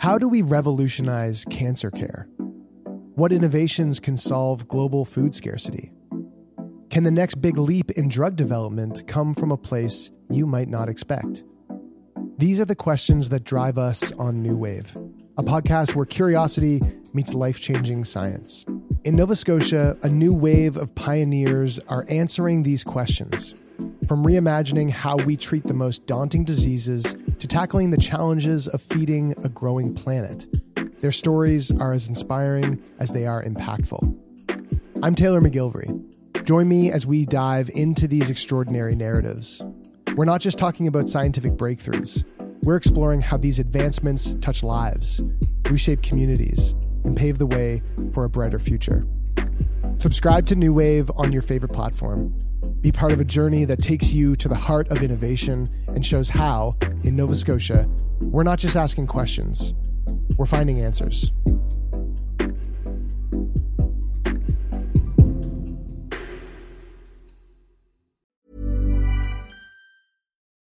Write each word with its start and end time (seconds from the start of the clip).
How 0.00 0.16
do 0.16 0.30
we 0.30 0.40
revolutionize 0.40 1.44
cancer 1.50 1.90
care? 1.90 2.26
What 3.16 3.32
innovations 3.32 4.00
can 4.00 4.16
solve 4.16 4.66
global 4.66 5.04
food 5.04 5.34
scarcity? 5.34 5.92
Can 6.88 7.04
the 7.04 7.10
next 7.10 7.42
big 7.42 7.58
leap 7.58 7.90
in 7.90 8.08
drug 8.08 8.34
development 8.34 9.06
come 9.06 9.34
from 9.34 9.52
a 9.52 9.58
place 9.58 10.10
you 10.30 10.46
might 10.46 10.68
not 10.68 10.88
expect? 10.88 11.44
These 12.38 12.60
are 12.60 12.64
the 12.64 12.74
questions 12.74 13.28
that 13.28 13.44
drive 13.44 13.76
us 13.76 14.10
on 14.12 14.40
New 14.40 14.56
Wave, 14.56 14.96
a 15.36 15.42
podcast 15.42 15.94
where 15.94 16.06
curiosity 16.06 16.80
meets 17.12 17.34
life 17.34 17.60
changing 17.60 18.04
science. 18.04 18.64
In 19.04 19.16
Nova 19.16 19.36
Scotia, 19.36 19.98
a 20.02 20.08
new 20.08 20.32
wave 20.32 20.78
of 20.78 20.94
pioneers 20.94 21.78
are 21.88 22.06
answering 22.08 22.62
these 22.62 22.84
questions. 22.84 23.54
From 24.08 24.24
reimagining 24.24 24.88
how 24.90 25.16
we 25.16 25.36
treat 25.36 25.64
the 25.64 25.74
most 25.74 26.06
daunting 26.06 26.44
diseases 26.44 27.14
to 27.40 27.46
tackling 27.46 27.90
the 27.90 27.96
challenges 27.96 28.68
of 28.68 28.82
feeding 28.82 29.34
a 29.42 29.48
growing 29.48 29.94
planet. 29.94 30.46
Their 31.00 31.10
stories 31.10 31.70
are 31.72 31.94
as 31.94 32.06
inspiring 32.06 32.82
as 32.98 33.12
they 33.14 33.26
are 33.26 33.42
impactful. 33.42 34.14
I'm 35.02 35.14
Taylor 35.14 35.40
McGilvery. 35.40 36.04
Join 36.44 36.68
me 36.68 36.92
as 36.92 37.06
we 37.06 37.24
dive 37.24 37.70
into 37.74 38.06
these 38.06 38.30
extraordinary 38.30 38.94
narratives. 38.94 39.62
We're 40.16 40.26
not 40.26 40.42
just 40.42 40.58
talking 40.58 40.86
about 40.86 41.08
scientific 41.08 41.52
breakthroughs, 41.52 42.24
we're 42.62 42.76
exploring 42.76 43.22
how 43.22 43.38
these 43.38 43.58
advancements 43.58 44.34
touch 44.42 44.62
lives, 44.62 45.22
reshape 45.70 46.02
communities, 46.02 46.74
and 47.04 47.16
pave 47.16 47.38
the 47.38 47.46
way 47.46 47.82
for 48.12 48.24
a 48.24 48.28
brighter 48.28 48.58
future. 48.58 49.06
Subscribe 49.96 50.46
to 50.48 50.54
New 50.54 50.74
Wave 50.74 51.10
on 51.16 51.32
your 51.32 51.40
favorite 51.40 51.72
platform. 51.72 52.34
Be 52.82 52.92
part 52.92 53.12
of 53.12 53.20
a 53.20 53.24
journey 53.24 53.64
that 53.64 53.82
takes 53.82 54.12
you 54.12 54.36
to 54.36 54.48
the 54.48 54.54
heart 54.54 54.88
of 54.88 55.02
innovation 55.02 55.70
and 55.94 56.04
shows 56.04 56.28
how, 56.28 56.76
in 57.04 57.16
Nova 57.16 57.36
Scotia, 57.36 57.88
we're 58.20 58.42
not 58.42 58.58
just 58.58 58.76
asking 58.76 59.06
questions, 59.06 59.74
we're 60.38 60.46
finding 60.46 60.80
answers. 60.80 61.32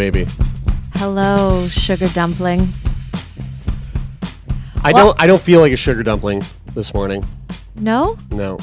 baby. 0.00 0.26
Hello, 0.94 1.68
sugar 1.68 2.08
dumpling. 2.08 2.72
I 4.82 4.92
don't. 4.92 5.14
I 5.20 5.26
don't 5.26 5.42
feel 5.42 5.60
like 5.60 5.72
a 5.72 5.76
sugar 5.76 6.02
dumpling 6.02 6.42
this 6.74 6.94
morning. 6.94 7.22
No? 7.76 8.16
No, 8.30 8.58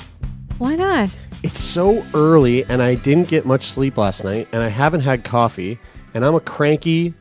Why 0.58 0.76
not? 0.76 1.16
it's 1.44 1.60
so 1.60 2.04
early, 2.16 2.64
and 2.66 2.82
I 2.82 2.96
didn't 2.96 3.28
get 3.30 3.46
much 3.46 3.66
sleep 3.66 3.98
last 3.98 4.24
night, 4.24 4.48
and 4.52 4.64
I 4.64 4.68
haven't 4.70 5.02
had 5.02 5.24
coffee, 5.24 5.78
and 6.16 6.26
I'm 6.26 6.34
a 6.34 6.40
cranky. 6.40 7.14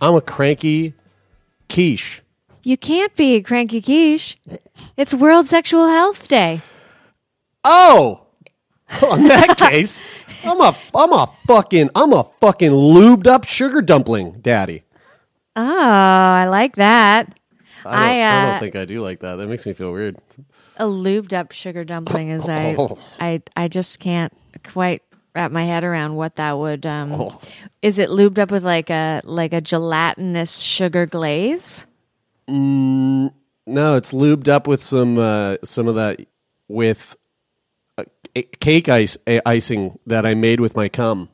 I'm 0.00 0.14
a 0.14 0.20
cranky 0.20 0.94
quiche. 1.68 2.22
You 2.62 2.76
can't 2.76 3.14
be 3.16 3.34
a 3.34 3.42
cranky 3.42 3.82
quiche. 3.82 4.36
It's 4.96 5.12
World 5.12 5.46
Sexual 5.46 5.88
Health 5.88 6.28
Day. 6.28 6.60
Oh, 7.64 8.26
in 9.02 9.24
that 9.24 9.56
case, 9.58 10.00
I'm 10.44 10.60
a. 10.60 10.76
I'm 10.94 11.12
a 11.12 11.26
fucking. 11.46 11.90
I'm 11.94 12.12
a 12.12 12.24
fucking 12.40 12.70
lubed 12.70 13.26
up 13.26 13.44
sugar 13.44 13.82
dumpling, 13.82 14.40
daddy. 14.40 14.82
Oh, 15.56 15.62
I 15.62 16.46
like 16.48 16.76
that. 16.76 17.38
I 17.86 17.90
don't, 17.90 17.94
I, 17.94 18.20
I 18.20 18.22
uh, 18.46 18.50
don't 18.52 18.60
think 18.60 18.76
I 18.76 18.84
do 18.86 19.00
like 19.02 19.20
that. 19.20 19.36
That 19.36 19.46
makes 19.46 19.66
me 19.66 19.72
feel 19.72 19.92
weird. 19.92 20.16
A 20.78 20.84
lubed 20.84 21.32
up 21.32 21.52
sugar 21.52 21.84
dumpling 21.84 22.30
is 22.30 22.48
I 22.48 22.74
Oh. 22.78 22.98
I 23.20 23.42
I 23.56 23.68
just 23.68 24.00
can't 24.00 24.32
quite 24.64 25.02
wrap 25.34 25.52
my 25.52 25.64
head 25.64 25.84
around 25.84 26.14
what 26.16 26.36
that 26.36 26.58
would 26.58 26.86
um 26.86 27.12
Oh. 27.12 27.40
is 27.82 27.98
it 27.98 28.08
lubed 28.08 28.38
up 28.38 28.50
with 28.50 28.64
like 28.64 28.88
a 28.90 29.20
like 29.24 29.52
a 29.52 29.60
gelatinous 29.60 30.60
sugar 30.60 31.06
glaze? 31.06 31.86
No, 33.66 33.96
it's 33.96 34.12
lubed 34.12 34.48
up 34.48 34.66
with 34.66 34.82
some 34.82 35.18
uh, 35.18 35.56
some 35.64 35.88
of 35.88 35.94
that 35.94 36.20
with 36.68 37.16
cake 38.42 38.88
ice 38.88 39.16
icing 39.46 39.98
that 40.06 40.26
I 40.26 40.34
made 40.34 40.60
with 40.60 40.76
my 40.76 40.88
cum. 40.88 41.28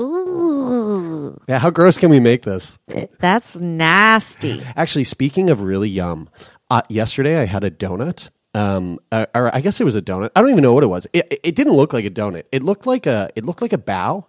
Ooh. 0.00 1.38
Yeah, 1.48 1.58
how 1.58 1.70
gross 1.70 1.98
can 1.98 2.10
we 2.10 2.20
make 2.20 2.42
this? 2.42 2.78
That's 3.18 3.56
nasty. 3.56 4.60
Actually, 4.76 5.04
speaking 5.04 5.50
of 5.50 5.60
really 5.62 5.88
yum, 5.88 6.28
uh, 6.70 6.82
yesterday 6.88 7.40
I 7.40 7.44
had 7.46 7.64
a 7.64 7.70
donut. 7.70 8.30
Um, 8.54 8.98
uh, 9.12 9.26
or 9.34 9.54
I 9.54 9.60
guess 9.60 9.80
it 9.80 9.84
was 9.84 9.94
a 9.96 10.02
donut. 10.02 10.30
I 10.34 10.40
don't 10.40 10.50
even 10.50 10.62
know 10.62 10.72
what 10.72 10.82
it 10.84 10.88
was. 10.88 11.06
It, 11.12 11.40
it- 11.42 11.54
didn't 11.54 11.74
look 11.74 11.92
like 11.92 12.04
a 12.04 12.10
donut. 12.10 12.44
It 12.52 12.62
looked 12.62 12.86
like 12.86 13.06
a 13.06 13.28
it 13.36 13.44
looked 13.44 13.60
like 13.60 13.72
a 13.72 13.78
bow, 13.78 14.26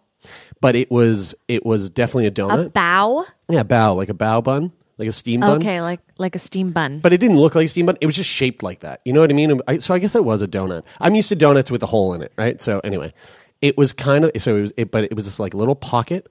but 0.60 0.76
it 0.76 0.92
was 0.92 1.34
it 1.48 1.66
was 1.66 1.90
definitely 1.90 2.26
a 2.28 2.32
donut. 2.32 2.66
A 2.68 2.70
bow? 2.70 3.26
yeah, 3.48 3.64
bow 3.64 3.94
like 3.94 4.10
a 4.10 4.14
bow 4.14 4.42
bun, 4.42 4.72
like 5.00 5.08
a 5.08 5.14
steam 5.14 5.40
bun. 5.40 5.60
Okay, 5.60 5.82
like 5.82 6.02
like 6.18 6.36
a 6.36 6.40
steam 6.40 6.72
bun. 6.72 7.00
but 7.00 7.14
it 7.14 7.20
didn't 7.20 7.38
look 7.38 7.56
like 7.56 7.66
a 7.66 7.70
steam 7.70 7.86
bun. 7.86 7.98
It 8.02 8.06
was 8.06 8.18
just 8.18 8.30
shaped 8.30 8.62
like 8.62 8.82
that. 8.82 9.00
You 9.06 9.14
know 9.14 9.22
what 9.22 9.30
I 9.30 9.34
mean? 9.34 9.62
I, 9.68 9.78
so 9.78 9.94
I 9.94 10.00
guess 10.00 10.14
it 10.14 10.26
was 10.26 10.42
a 10.42 10.48
donut. 10.48 10.84
I'm 11.00 11.16
used 11.16 11.30
to 11.30 11.36
donuts 11.36 11.72
with 11.72 11.82
a 11.82 11.86
hole 11.86 12.14
in 12.14 12.22
it, 12.22 12.34
right? 12.38 12.62
So 12.62 12.82
anyway, 12.84 13.14
it 13.62 13.78
was 13.78 13.94
kind 13.94 14.26
of 14.26 14.32
so 14.38 14.58
it 14.58 14.62
was, 14.62 14.74
it, 14.78 14.92
but 14.92 15.06
it 15.06 15.16
was 15.16 15.26
this 15.26 15.40
like 15.40 15.54
little 15.54 15.76
pocket, 15.76 16.28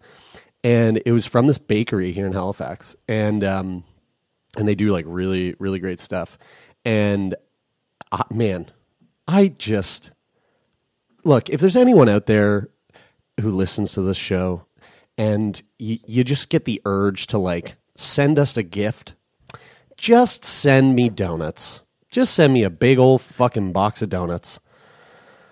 and 0.63 1.01
it 1.07 1.13
was 1.13 1.27
from 1.27 1.47
this 1.47 1.59
bakery 1.59 2.13
here 2.13 2.27
in 2.27 2.33
Halifax, 2.33 2.95
and 3.09 3.43
um, 3.43 3.85
and 4.57 4.69
they 4.69 4.75
do 4.75 4.91
like 4.91 5.07
really 5.09 5.57
really 5.59 5.79
great 5.79 5.99
stuff, 5.99 6.37
and 6.85 7.35
uh, 8.13 8.25
man, 8.31 8.71
I 9.27 9.49
just 9.57 10.11
look 11.25 11.49
if 11.49 11.61
there's 11.61 11.77
anyone 11.77 12.11
out 12.11 12.27
there 12.27 12.69
who 13.41 13.51
listens 13.51 13.93
to 13.93 14.03
this 14.03 14.17
show 14.17 14.67
and 15.17 15.61
you, 15.79 15.99
you 16.07 16.25
just 16.25 16.49
get 16.49 16.65
the 16.65 16.81
urge 16.85 17.27
to 17.29 17.39
like 17.39 17.77
send 17.99 18.39
us 18.39 18.57
a 18.57 18.63
gift 18.63 19.15
just 19.97 20.45
send 20.45 20.95
me 20.95 21.09
donuts 21.09 21.83
just 22.11 22.33
send 22.35 22.53
me 22.53 22.63
a 22.63 22.71
big 22.71 22.99
old 22.99 23.21
fucking 23.21 23.73
box 23.73 24.01
of 24.03 24.09
donuts 24.09 24.61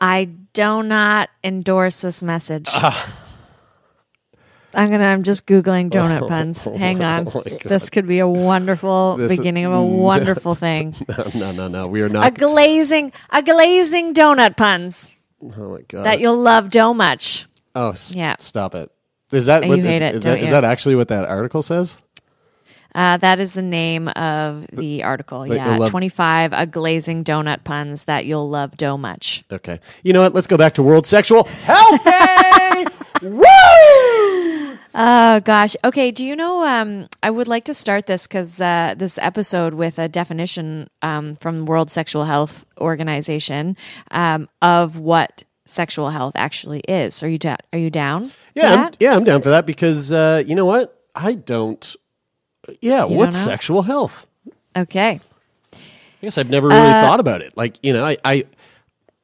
I 0.00 0.26
do 0.52 0.82
not 0.82 1.30
endorse 1.42 2.02
this 2.02 2.22
message. 2.22 2.68
Ah. 2.70 3.18
I'm 4.74 4.90
gonna. 4.90 5.04
I'm 5.06 5.22
just 5.22 5.46
googling 5.46 5.88
donut 5.90 6.28
puns. 6.28 6.64
Hang 6.64 7.02
on. 7.02 7.26
Oh 7.34 7.42
this 7.64 7.88
could 7.88 8.06
be 8.06 8.18
a 8.18 8.28
wonderful 8.28 9.16
This 9.18 9.32
is- 9.32 9.38
beginning 9.38 9.64
of 9.64 9.72
a 9.72 9.82
wonderful 9.82 10.54
thing. 10.54 10.94
no 11.08 11.30
no 11.34 11.52
no 11.52 11.68
no 11.68 11.86
we 11.86 12.02
are 12.02 12.10
not 12.10 12.26
a 12.26 12.30
glazing, 12.30 13.12
a 13.30 13.42
glazing 13.42 14.12
donut 14.12 14.56
puns 14.58 15.12
oh 15.42 15.76
my 15.76 15.80
god 15.88 16.04
that 16.04 16.20
you'll 16.20 16.36
love 16.36 16.68
so 16.72 16.92
much. 16.92 17.46
oh 17.74 17.90
s- 17.90 18.14
Yeah. 18.14 18.36
stop 18.38 18.74
it 18.74 18.90
is 19.32 19.46
that 19.46 19.62
You 19.64 19.70
what 19.70 19.78
hate 19.80 19.94
is, 19.96 20.02
it, 20.02 20.14
is 20.16 20.20
don't 20.20 20.32
that, 20.34 20.38
is 20.40 20.44
you? 20.46 20.50
that 20.50 20.64
actually 20.64 20.94
what 20.96 21.08
that 21.08 21.24
article 21.24 21.62
says 21.62 21.98
Uh, 22.96 23.16
that 23.18 23.38
is 23.38 23.52
the 23.54 23.62
name 23.62 24.08
of 24.08 24.66
the 24.72 25.04
article. 25.04 25.46
Yeah, 25.46 25.70
you'll 25.72 25.80
love- 25.82 25.90
25 25.90 26.52
a 26.54 26.66
glazing 26.66 27.22
donut 27.22 27.62
puns 27.62 28.06
that 28.06 28.24
you'll 28.26 28.48
love 28.48 28.76
dough 28.76 28.96
much. 28.96 29.44
okay 29.52 29.78
you 30.02 30.12
know 30.14 30.22
what 30.22 30.34
let's 30.34 30.46
go 30.48 30.56
back 30.56 30.72
to 30.74 30.82
world 30.82 31.06
sexual 31.06 31.44
health 31.44 32.02
day 32.04 32.86
woo 33.22 34.78
Oh 34.98 35.40
gosh. 35.40 35.76
Okay. 35.84 36.10
Do 36.10 36.24
you 36.24 36.34
know? 36.34 36.64
Um, 36.64 37.08
I 37.22 37.28
would 37.30 37.48
like 37.48 37.64
to 37.64 37.74
start 37.74 38.06
this 38.06 38.26
because 38.26 38.62
uh, 38.62 38.94
this 38.96 39.18
episode 39.18 39.74
with 39.74 39.98
a 39.98 40.08
definition 40.08 40.88
um, 41.02 41.36
from 41.36 41.66
World 41.66 41.90
Sexual 41.90 42.24
Health 42.24 42.64
Organization 42.80 43.76
um, 44.10 44.48
of 44.62 44.98
what 44.98 45.44
sexual 45.66 46.08
health 46.08 46.32
actually 46.34 46.80
is. 46.88 47.22
Are 47.22 47.28
you 47.28 47.36
da- 47.36 47.60
are 47.74 47.78
you 47.78 47.90
down? 47.90 48.30
Yeah, 48.54 48.86
I'm, 48.86 48.92
yeah, 48.98 49.14
I'm 49.14 49.24
down 49.24 49.42
for 49.42 49.50
that 49.50 49.66
because 49.66 50.10
uh, 50.10 50.42
you 50.46 50.54
know 50.54 50.64
what? 50.64 50.98
I 51.14 51.34
don't. 51.34 51.84
Yeah, 52.80 53.06
You 53.06 53.16
what's 53.16 53.36
sexual 53.36 53.82
health? 53.82 54.26
Okay. 54.76 55.20
I 55.72 55.78
guess 56.22 56.38
I've 56.38 56.50
never 56.50 56.68
really 56.68 56.80
Uh, 56.80 57.00
thought 57.02 57.20
about 57.20 57.40
it. 57.42 57.56
Like 57.56 57.78
you 57.82 57.92
know, 57.92 58.04
I, 58.04 58.16
I, 58.24 58.44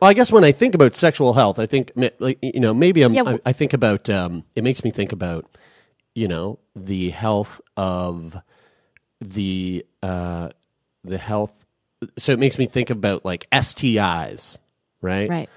well, 0.01 0.11
I 0.11 0.15
guess 0.15 0.31
when 0.33 0.45
I 0.45 0.53
think 0.53 0.75
about 0.75 0.95
sexual 0.95 1.33
health, 1.33 1.59
I 1.59 1.67
think 1.67 1.93
like 2.19 2.39
you 2.43 2.61
know 2.61 2.75
maybe 2.75 3.03
I'm. 3.03 3.13
Yeah, 3.15 3.23
I, 3.23 3.25
w- 3.25 3.43
I 3.47 3.53
think 3.53 3.73
about. 3.73 4.09
Um, 4.11 4.45
it 4.55 4.63
makes 4.65 4.85
me 4.85 4.91
think 4.91 5.13
about, 5.13 5.47
you 6.15 6.29
know, 6.29 6.59
the 6.77 7.11
health 7.11 7.61
of 7.77 8.37
the 9.21 9.85
uh, 10.03 10.51
the 11.05 11.19
health. 11.19 11.65
So 12.19 12.33
it 12.33 12.39
makes 12.39 12.59
me 12.59 12.67
think 12.67 12.91
about 12.91 13.25
like 13.25 13.49
STIs, 13.51 14.59
right? 15.01 15.29
Right. 15.31 15.49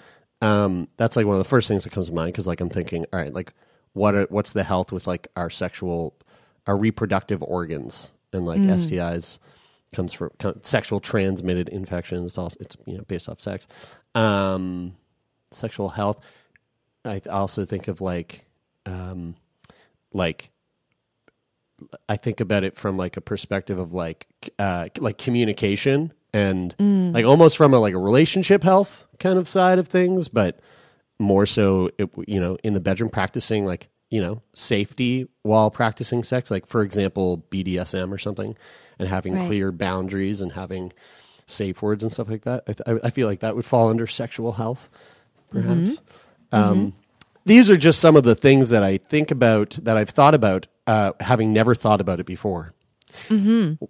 um, 0.41 0.88
that's 0.97 1.15
like 1.15 1.25
one 1.25 1.35
of 1.35 1.43
the 1.43 1.49
first 1.49 1.67
things 1.67 1.83
that 1.85 1.89
comes 1.91 2.07
to 2.07 2.13
mind 2.13 2.31
because 2.33 2.45
like 2.47 2.61
I'm 2.61 2.69
thinking, 2.69 3.05
all 3.11 3.19
right, 3.19 3.33
like 3.33 3.51
what 3.93 4.13
are, 4.15 4.27
what's 4.29 4.53
the 4.53 4.63
health 4.63 4.91
with 4.91 5.07
like 5.07 5.27
our 5.35 5.49
sexual, 5.49 6.15
our 6.67 6.77
reproductive 6.77 7.44
organs 7.44 8.12
and 8.33 8.45
like 8.45 8.62
STIs 8.62 9.39
comes 9.94 10.13
from 10.13 10.31
sexual 10.63 11.00
transmitted 11.00 11.69
infections. 11.69 12.25
It's 12.25 12.38
all 12.38 12.51
it's 12.59 12.77
you 12.85 12.97
know 12.97 13.03
based 13.03 13.29
off 13.29 13.39
sex, 13.39 13.67
um, 14.13 14.95
sexual 15.51 15.89
health. 15.89 16.23
I 17.03 17.21
also 17.29 17.65
think 17.65 17.88
of 17.88 18.01
like, 18.01 18.45
um, 18.85 19.35
like 20.12 20.50
I 22.09 22.17
think 22.17 22.39
about 22.39 22.63
it 22.63 22.75
from 22.75 22.97
like 22.97 23.15
a 23.17 23.21
perspective 23.21 23.79
of 23.79 23.94
like 23.94 24.27
uh, 24.59 24.89
like 24.97 25.17
communication 25.17 26.13
and 26.33 26.75
like 27.13 27.25
almost 27.25 27.57
from 27.57 27.73
a 27.73 27.79
like 27.79 27.94
a 27.94 28.00
relationship 28.00 28.63
health 28.63 29.06
kind 29.19 29.38
of 29.39 29.47
side 29.47 29.79
of 29.79 29.88
things, 29.88 30.27
but 30.27 30.59
more 31.19 31.45
so 31.45 31.89
it, 31.97 32.09
you 32.27 32.39
know 32.41 32.57
in 32.63 32.73
the 32.73 32.79
bedroom 32.81 33.09
practicing 33.09 33.65
like 33.65 33.88
you 34.09 34.21
know 34.21 34.41
safety 34.53 35.27
while 35.41 35.69
practicing 35.71 36.23
sex, 36.23 36.49
like 36.51 36.65
for 36.67 36.81
example 36.83 37.45
BDSM 37.49 38.11
or 38.11 38.17
something, 38.17 38.55
and 38.99 39.07
having 39.09 39.33
Right. 39.35 39.47
clear 39.47 39.71
boundaries 39.71 40.41
and 40.41 40.53
having 40.53 40.91
safe 41.47 41.81
words 41.81 42.01
and 42.03 42.11
stuff 42.11 42.29
like 42.29 42.43
that. 42.43 42.63
I, 42.67 42.73
th- 42.73 42.99
I 43.03 43.09
feel 43.09 43.27
like 43.27 43.39
that 43.41 43.55
would 43.55 43.65
fall 43.65 43.89
under 43.89 44.07
sexual 44.07 44.53
health, 44.53 44.89
perhaps. 45.51 45.99
Um, 46.51 46.93
these 47.45 47.69
are 47.69 47.77
just 47.77 47.99
some 47.99 48.15
of 48.15 48.23
the 48.23 48.33
things 48.35 48.69
that 48.69 48.81
I 48.83 48.97
think 48.97 49.29
about 49.29 49.71
that 49.83 49.97
I've 49.97 50.09
thought 50.09 50.33
about, 50.33 50.67
uh, 50.87 51.11
having 51.19 51.53
never 51.53 51.75
thought 51.75 52.01
about 52.01 52.19
it 52.19 52.25
before. 52.25 52.73
Mm-hmm. 53.29 53.83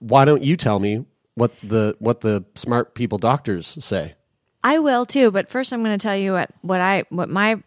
Why 0.00 0.24
don't 0.24 0.42
you 0.42 0.56
tell 0.56 0.78
me 0.80 1.04
what 1.34 1.52
the 1.62 1.96
what 2.00 2.20
the 2.22 2.44
smart 2.54 2.94
people 2.94 3.18
doctors 3.18 3.66
say? 3.84 4.14
I 4.64 4.78
will 4.80 5.06
too, 5.06 5.30
but 5.30 5.48
first 5.48 5.72
I'm 5.72 5.84
going 5.84 5.96
to 5.96 6.02
tell 6.02 6.16
you 6.16 6.32
what 6.32 6.50
what 6.62 6.80
I 6.80 7.04
what 7.10 7.28
my 7.28 7.62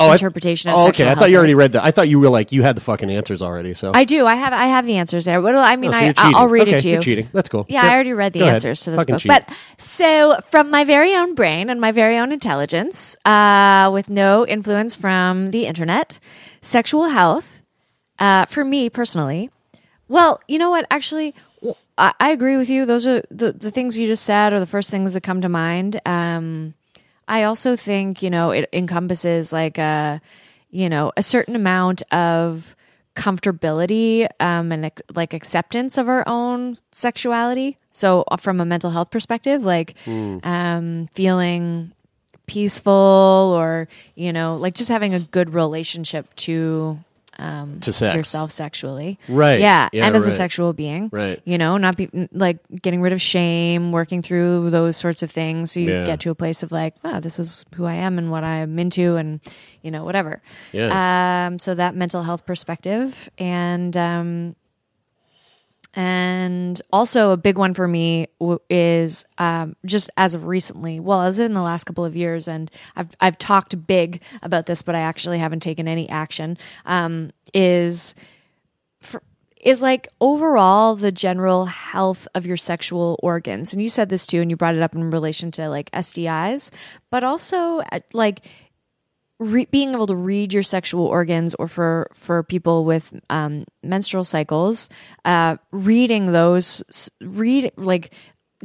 Oh, 0.00 0.10
I- 0.10 0.12
interpretation 0.12 0.70
of 0.70 0.76
oh, 0.76 0.88
okay. 0.90 1.10
I 1.10 1.16
thought 1.16 1.28
you 1.30 1.36
already 1.36 1.56
read 1.56 1.72
that. 1.72 1.82
I 1.84 1.90
thought 1.90 2.08
you 2.08 2.20
were 2.20 2.28
like 2.28 2.52
you 2.52 2.62
had 2.62 2.76
the 2.76 2.80
fucking 2.80 3.10
answers 3.10 3.42
already. 3.42 3.74
So 3.74 3.90
I 3.92 4.04
do. 4.04 4.26
I 4.26 4.36
have 4.36 4.52
I 4.52 4.66
have 4.66 4.86
the 4.86 4.96
answers 4.96 5.24
there. 5.24 5.42
What 5.42 5.52
do 5.52 5.58
I 5.58 5.74
mean? 5.74 5.90
Oh, 5.92 5.98
so 5.98 6.12
I. 6.16 6.32
I'll 6.36 6.46
read 6.46 6.68
okay, 6.68 6.76
it 6.76 6.80
to 6.82 6.88
you. 6.88 6.92
You're 6.94 7.02
cheating. 7.02 7.28
That's 7.32 7.48
cool. 7.48 7.66
Yeah, 7.68 7.82
Yep. 7.82 7.90
I 7.90 7.94
already 7.94 8.12
read 8.12 8.32
the 8.32 8.38
Go 8.38 8.44
ahead. 8.44 8.54
answers 8.56 8.80
to 8.82 8.90
this 8.90 8.98
Fucking 8.98 9.14
book. 9.16 9.22
cheat. 9.22 9.28
But 9.32 9.48
so, 9.76 10.38
from 10.52 10.70
my 10.70 10.84
very 10.84 11.14
own 11.16 11.34
brain 11.34 11.68
and 11.68 11.80
my 11.80 11.90
very 11.90 12.16
own 12.16 12.30
intelligence, 12.30 13.16
uh, 13.24 13.90
with 13.92 14.08
no 14.08 14.46
influence 14.46 14.94
from 14.94 15.50
the 15.50 15.66
internet, 15.66 16.20
sexual 16.62 17.08
health, 17.08 17.60
uh, 18.20 18.44
for 18.46 18.64
me 18.64 18.88
personally, 18.88 19.50
well, 20.06 20.40
you 20.46 20.58
know 20.58 20.70
what? 20.70 20.86
Actually, 20.92 21.34
I 21.98 22.30
agree 22.30 22.56
with 22.56 22.70
you. 22.70 22.86
Those 22.86 23.04
are 23.04 23.22
the, 23.32 23.52
the 23.52 23.72
things 23.72 23.98
you 23.98 24.06
just 24.06 24.22
said 24.24 24.52
are 24.52 24.60
the 24.60 24.66
first 24.66 24.90
things 24.90 25.14
that 25.14 25.22
come 25.24 25.40
to 25.40 25.48
mind. 25.48 26.00
Um, 26.06 26.74
I 27.28 27.44
also 27.44 27.76
think, 27.76 28.22
you 28.22 28.30
know, 28.30 28.50
it 28.50 28.68
encompasses 28.72 29.52
like 29.52 29.78
a, 29.78 30.20
you 30.70 30.88
know, 30.88 31.12
a 31.16 31.22
certain 31.22 31.54
amount 31.54 32.02
of 32.10 32.74
comfortability 33.14 34.26
um, 34.40 34.72
and 34.72 34.90
like 35.14 35.34
acceptance 35.34 35.98
of 35.98 36.08
our 36.08 36.24
own 36.26 36.76
sexuality. 36.90 37.76
So, 37.92 38.24
uh, 38.28 38.36
from 38.36 38.60
a 38.60 38.64
mental 38.64 38.90
health 38.90 39.10
perspective, 39.10 39.64
like 39.64 39.94
um, 40.44 41.08
feeling 41.12 41.92
peaceful 42.46 42.92
or, 43.56 43.88
you 44.14 44.32
know, 44.32 44.56
like 44.56 44.74
just 44.74 44.88
having 44.88 45.14
a 45.14 45.20
good 45.20 45.52
relationship 45.52 46.34
to 46.36 46.98
um, 47.38 47.80
To 47.80 47.92
sex. 47.92 48.16
yourself 48.16 48.52
sexually. 48.52 49.18
Right. 49.28 49.60
Yeah. 49.60 49.88
Yeah, 49.92 50.06
and 50.06 50.16
as 50.16 50.26
a 50.26 50.32
sexual 50.32 50.72
being. 50.72 51.08
Right. 51.12 51.40
You 51.44 51.58
know, 51.58 51.76
not 51.76 51.96
be 51.96 52.08
like 52.32 52.58
getting 52.82 53.00
rid 53.00 53.12
of 53.12 53.20
shame, 53.22 53.92
working 53.92 54.22
through 54.22 54.70
those 54.70 54.96
sorts 54.96 55.22
of 55.22 55.30
things. 55.30 55.72
So 55.72 55.80
you 55.80 55.90
Yeah. 55.92 56.06
get 56.06 56.20
to 56.20 56.30
a 56.30 56.34
place 56.34 56.62
of 56.62 56.72
like, 56.72 56.94
oh, 57.04 57.20
this 57.20 57.38
is 57.38 57.64
who 57.74 57.84
I 57.84 57.94
am 57.94 58.18
and 58.18 58.30
what 58.30 58.44
I'm 58.44 58.78
into 58.78 59.16
and, 59.16 59.40
you 59.82 59.90
know, 59.90 60.04
whatever. 60.04 60.42
Yeah. 60.72 61.46
Um, 61.46 61.58
so 61.58 61.74
that 61.74 61.94
mental 61.94 62.22
health 62.22 62.44
perspective 62.44 63.28
and, 63.38 63.96
um, 63.96 64.56
and 65.94 66.80
also 66.92 67.32
a 67.32 67.36
big 67.36 67.56
one 67.56 67.74
for 67.74 67.88
me 67.88 68.28
is 68.68 69.24
um, 69.38 69.74
just 69.86 70.10
as 70.16 70.34
of 70.34 70.46
recently. 70.46 71.00
Well, 71.00 71.22
as 71.22 71.38
in 71.38 71.54
the 71.54 71.62
last 71.62 71.84
couple 71.84 72.04
of 72.04 72.14
years, 72.14 72.46
and 72.46 72.70
I've 72.94 73.08
I've 73.20 73.38
talked 73.38 73.86
big 73.86 74.22
about 74.42 74.66
this, 74.66 74.82
but 74.82 74.94
I 74.94 75.00
actually 75.00 75.38
haven't 75.38 75.60
taken 75.60 75.88
any 75.88 76.08
action. 76.08 76.58
Um, 76.84 77.30
is 77.54 78.14
for, 79.00 79.22
is 79.62 79.80
like 79.80 80.08
overall 80.20 80.94
the 80.94 81.10
general 81.10 81.64
health 81.64 82.28
of 82.34 82.44
your 82.44 82.58
sexual 82.58 83.18
organs, 83.22 83.72
and 83.72 83.82
you 83.82 83.88
said 83.88 84.10
this 84.10 84.26
too, 84.26 84.40
and 84.42 84.50
you 84.50 84.56
brought 84.56 84.74
it 84.74 84.82
up 84.82 84.94
in 84.94 85.10
relation 85.10 85.50
to 85.52 85.68
like 85.68 85.90
STIs, 85.92 86.70
but 87.10 87.24
also 87.24 87.80
uh, 87.80 88.00
like 88.12 88.44
re- 89.38 89.68
being 89.70 89.92
able 89.92 90.06
to 90.06 90.16
read 90.16 90.52
your 90.52 90.62
sexual 90.62 91.06
organs 91.06 91.54
or 91.54 91.68
for 91.68 92.08
for 92.12 92.42
people 92.42 92.84
with 92.84 93.18
um, 93.30 93.64
menstrual 93.82 94.24
cycles 94.24 94.88
uh, 95.24 95.56
reading 95.70 96.32
those 96.32 97.10
read 97.20 97.72
like 97.76 98.12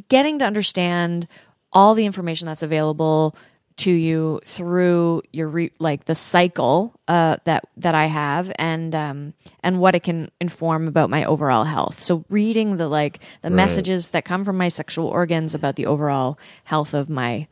getting 0.09 0.39
to 0.39 0.45
understand 0.45 1.27
all 1.71 1.93
the 1.93 2.05
information 2.05 2.45
that's 2.47 2.63
available 2.63 3.35
to 3.75 3.91
you 3.91 4.39
through 4.45 5.21
your 5.31 5.47
re- 5.47 5.71
like 5.79 6.05
the 6.05 6.15
cycle 6.15 6.93
uh, 7.07 7.37
that 7.45 7.65
that 7.77 7.95
I 7.95 8.05
have 8.05 8.51
and 8.57 8.93
um, 8.93 9.33
and 9.61 9.79
what 9.79 9.95
it 9.95 10.01
can 10.03 10.29
inform 10.39 10.87
about 10.87 11.09
my 11.09 11.25
overall 11.25 11.63
health. 11.63 12.01
So 12.01 12.23
reading 12.29 12.77
the 12.77 12.87
like 12.87 13.19
the 13.41 13.49
messages 13.49 14.09
that 14.09 14.25
come 14.25 14.45
from 14.45 14.57
my 14.57 14.69
sexual 14.69 15.07
organs 15.07 15.55
about 15.55 15.75
the 15.75 15.87
overall 15.87 16.37
health 16.63 16.93
of 16.93 17.09
my 17.09 17.47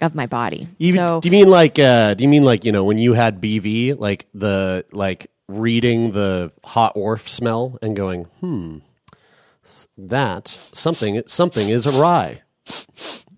of 0.00 0.14
my 0.14 0.26
body. 0.26 0.68
You, 0.78 0.94
so 0.94 1.20
do 1.20 1.28
you 1.28 1.32
mean 1.32 1.48
like 1.48 1.78
uh, 1.78 2.14
do 2.14 2.22
you 2.24 2.28
mean 2.28 2.44
like 2.44 2.64
you 2.64 2.72
know 2.72 2.84
when 2.84 2.98
you 2.98 3.12
had 3.12 3.40
BV 3.40 3.98
like 3.98 4.26
the 4.34 4.84
like 4.92 5.30
reading 5.48 6.12
the 6.12 6.52
hot 6.64 6.92
orf 6.94 7.28
smell 7.28 7.78
and 7.82 7.96
going 7.96 8.24
hmm 8.40 8.78
that 9.98 10.48
something 10.48 11.22
something 11.26 11.68
is 11.68 11.86
awry 11.86 12.42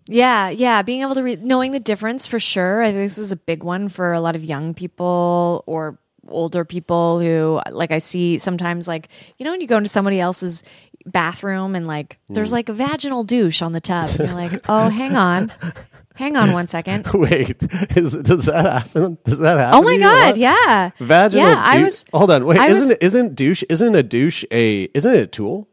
Yeah, 0.06 0.48
yeah, 0.50 0.82
being 0.82 1.02
able 1.02 1.14
to 1.14 1.22
read, 1.22 1.42
knowing 1.44 1.72
the 1.72 1.80
difference 1.80 2.26
for 2.26 2.38
sure. 2.40 2.82
I 2.82 2.86
think 2.86 2.98
this 3.04 3.18
is 3.18 3.32
a 3.32 3.36
big 3.36 3.62
one 3.62 3.88
for 3.88 4.12
a 4.12 4.20
lot 4.20 4.34
of 4.36 4.44
young 4.44 4.74
people 4.74 5.62
or 5.66 5.96
older 6.28 6.64
people 6.64 7.20
who, 7.20 7.60
like, 7.70 7.92
I 7.92 7.98
see 7.98 8.36
sometimes, 8.38 8.88
like, 8.88 9.08
you 9.38 9.44
know, 9.44 9.52
when 9.52 9.60
you 9.60 9.66
go 9.66 9.76
into 9.78 9.88
somebody 9.88 10.20
else's 10.20 10.64
bathroom 11.06 11.74
and 11.74 11.86
like 11.86 12.18
there's 12.28 12.52
like 12.52 12.68
a 12.68 12.72
vaginal 12.72 13.24
douche 13.24 13.60
on 13.62 13.72
the 13.72 13.80
tub, 13.80 14.10
and 14.10 14.20
you're 14.26 14.34
like, 14.36 14.52
oh, 14.68 14.88
hang 14.88 15.16
on, 15.16 15.52
hang 16.14 16.36
on 16.36 16.52
one 16.52 16.66
second. 16.66 17.06
wait 17.14 17.62
is, 17.96 18.12
does 18.18 18.46
that 18.46 18.64
happen 18.84 19.18
does 19.24 19.38
that 19.38 19.58
happen 19.58 19.78
Oh 19.78 19.82
my 19.82 19.96
to 19.96 20.00
you 20.02 20.06
a 20.08 20.10
god, 20.10 20.36
yeah, 20.36 20.90
vaginal 20.98 21.46
Yeah, 21.48 21.62
I 21.64 21.78
douche- 21.78 21.84
was. 21.84 22.04
hold 22.12 22.30
on 22.30 22.44
wait 22.46 22.58
I 22.58 22.68
isn't 22.68 22.88
was- 22.88 22.98
isn't 23.00 23.34
douche 23.34 23.64
isn't 23.68 23.94
a 23.94 24.02
douche 24.02 24.44
a 24.50 24.82
isn't 24.94 25.14
it 25.14 25.20
a 25.20 25.26
tool 25.26 25.68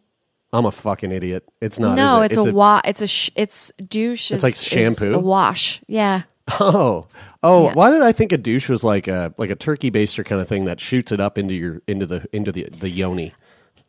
I'm 0.52 0.66
a 0.66 0.72
fucking 0.72 1.12
idiot 1.12 1.44
it's 1.62 1.78
not 1.80 1.96
no, 1.96 2.22
is 2.24 2.32
it? 2.32 2.38
it's, 2.40 2.48
a, 2.48 2.54
wa. 2.54 2.82
It's 2.84 3.02
a. 3.04 3.08
Sh- 3.08 3.30
it's 3.36 3.72
douche. 3.88 4.32
It's 4.32 4.44
is- 4.44 4.44
like 4.44 4.56
shampoo? 4.56 5.14
a 5.14 5.20
wash. 5.20 5.80
Yeah. 5.88 6.24
Oh, 6.60 7.06
oh! 7.44 7.66
Yeah. 7.66 7.74
Why 7.76 7.92
did 7.92 8.02
I 8.02 8.12
think 8.12 8.32
a 8.32 8.38
douche 8.40 8.68
was 8.68 8.84
like 8.84 9.08
a 9.08 9.32
like 9.38 9.52
a 9.52 9.56
turkey 9.56 9.92
baster 9.92 10.26
kind 10.26 10.42
of 10.42 10.48
thing 10.48 10.66
that 10.66 10.80
shoots 10.80 11.12
it 11.12 11.20
up 11.20 11.38
into 11.38 11.54
your 11.54 11.84
into 11.88 12.08
the 12.08 12.26
into 12.34 12.52
the 12.52 12.64
the 12.64 12.90
yoni? 12.90 13.36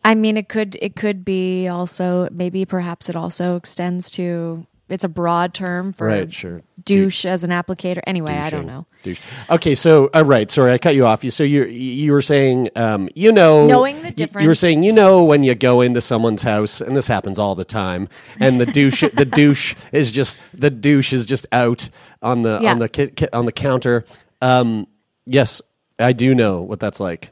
I 0.05 0.15
mean, 0.15 0.37
it 0.37 0.51
could 0.51 0.77
it 0.83 0.97
could 0.97 1.25
be 1.25 1.67
also 1.67 2.29
maybe 2.31 2.67
perhaps 2.67 3.09
it 3.09 3.17
also 3.17 3.57
extends 3.57 4.11
to 4.13 4.67
it's 4.91 5.05
a 5.05 5.09
broad 5.09 5.55
term 5.55 5.93
for 5.93 6.07
Right, 6.09 6.33
sure. 6.33 6.63
douche 6.85 7.25
as 7.25 7.45
an 7.45 7.51
applicator. 7.51 8.01
Anyway, 8.07 8.33
I 8.35 8.51
don't 8.51 8.67
know. 8.67 8.87
Douche. 9.03 9.21
Okay, 9.49 9.75
so 9.75 10.11
uh, 10.15 10.25
right. 10.25 10.51
Sorry, 10.51 10.73
I 10.73 10.79
cut 10.79 10.95
you 10.95 11.07
off. 11.07 11.25
You 11.25 11.31
so 11.31 11.43
you 11.45 11.65
you 11.65 12.13
were 12.13 12.21
saying 12.23 12.69
um, 12.77 13.09
you 13.15 13.33
know 13.33 13.67
Knowing 13.67 14.03
the 14.03 14.15
y- 14.35 14.43
You 14.43 14.49
were 14.49 14.55
saying 14.55 14.83
you 14.83 14.93
know 14.93 15.25
when 15.25 15.43
you 15.43 15.55
go 15.55 15.81
into 15.81 16.01
someone's 16.01 16.43
house, 16.43 16.81
and 16.81 16.97
this 16.97 17.07
happens 17.07 17.39
all 17.39 17.55
the 17.55 17.65
time, 17.65 18.09
and 18.39 18.61
the 18.61 18.67
douche 18.67 19.03
the 19.15 19.25
douche 19.41 19.75
is 19.93 20.11
just 20.11 20.37
the 20.53 20.71
douche 20.71 21.13
is 21.13 21.25
just 21.27 21.47
out 21.53 21.89
on 22.23 22.43
the 22.43 22.59
Yeah. 22.63 22.73
on 22.73 22.79
the 22.79 22.89
ki- 22.89 23.11
ki- 23.11 23.29
on 23.33 23.47
the 23.47 23.53
counter. 23.53 24.05
Um, 24.43 24.87
yes, 25.27 25.63
I 25.99 26.13
do 26.13 26.35
know 26.35 26.61
what 26.61 26.81
that's 26.81 27.01
like. 27.01 27.31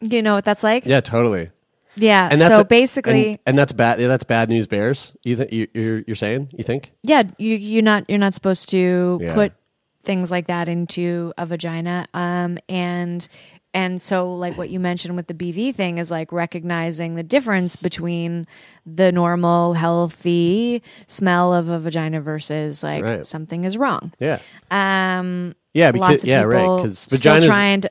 You 0.00 0.22
know 0.22 0.34
what 0.34 0.44
that's 0.44 0.62
like? 0.62 0.84
Yeah, 0.86 1.00
totally. 1.00 1.50
Yeah. 1.98 2.28
And 2.30 2.40
that's 2.40 2.54
so 2.56 2.64
basically, 2.64 3.28
and, 3.30 3.38
and 3.46 3.58
that's 3.58 3.72
bad. 3.72 3.98
That's 3.98 4.24
bad 4.24 4.48
news 4.48 4.66
bears. 4.66 5.14
You 5.22 5.36
think 5.36 5.52
you, 5.52 5.68
you're 5.74 6.02
you're 6.06 6.16
saying? 6.16 6.50
You 6.56 6.64
think? 6.64 6.92
yeah, 7.02 7.22
you 7.38 7.56
you're 7.56 7.82
not 7.82 8.04
you're 8.08 8.18
not 8.18 8.34
supposed 8.34 8.68
to 8.70 9.18
Yeah. 9.20 9.34
put 9.34 9.52
things 10.04 10.30
like 10.30 10.46
that 10.46 10.68
into 10.68 11.32
a 11.36 11.44
vagina. 11.46 12.06
Um, 12.14 12.58
and 12.68 13.26
and 13.74 14.00
so 14.00 14.32
like 14.34 14.56
what 14.56 14.70
you 14.70 14.80
mentioned 14.80 15.14
with 15.16 15.26
the 15.26 15.34
BV 15.34 15.74
thing 15.74 15.98
is 15.98 16.10
like 16.10 16.32
recognizing 16.32 17.14
the 17.16 17.22
difference 17.22 17.76
between 17.76 18.46
the 18.86 19.12
normal 19.12 19.74
healthy 19.74 20.82
smell 21.06 21.52
of 21.52 21.68
a 21.68 21.78
vagina 21.78 22.20
versus 22.22 22.82
like 22.82 23.04
Right. 23.04 23.26
something 23.26 23.64
is 23.64 23.76
wrong. 23.76 24.12
Yeah. 24.18 24.38
Um, 24.70 25.54
Yeah, 25.74 25.92
because 25.92 26.24
yeah, 26.24 26.42
right. 26.42 26.76
Because 26.76 27.06
vaginas. 27.06 27.44
trying 27.46 27.82
to. 27.82 27.90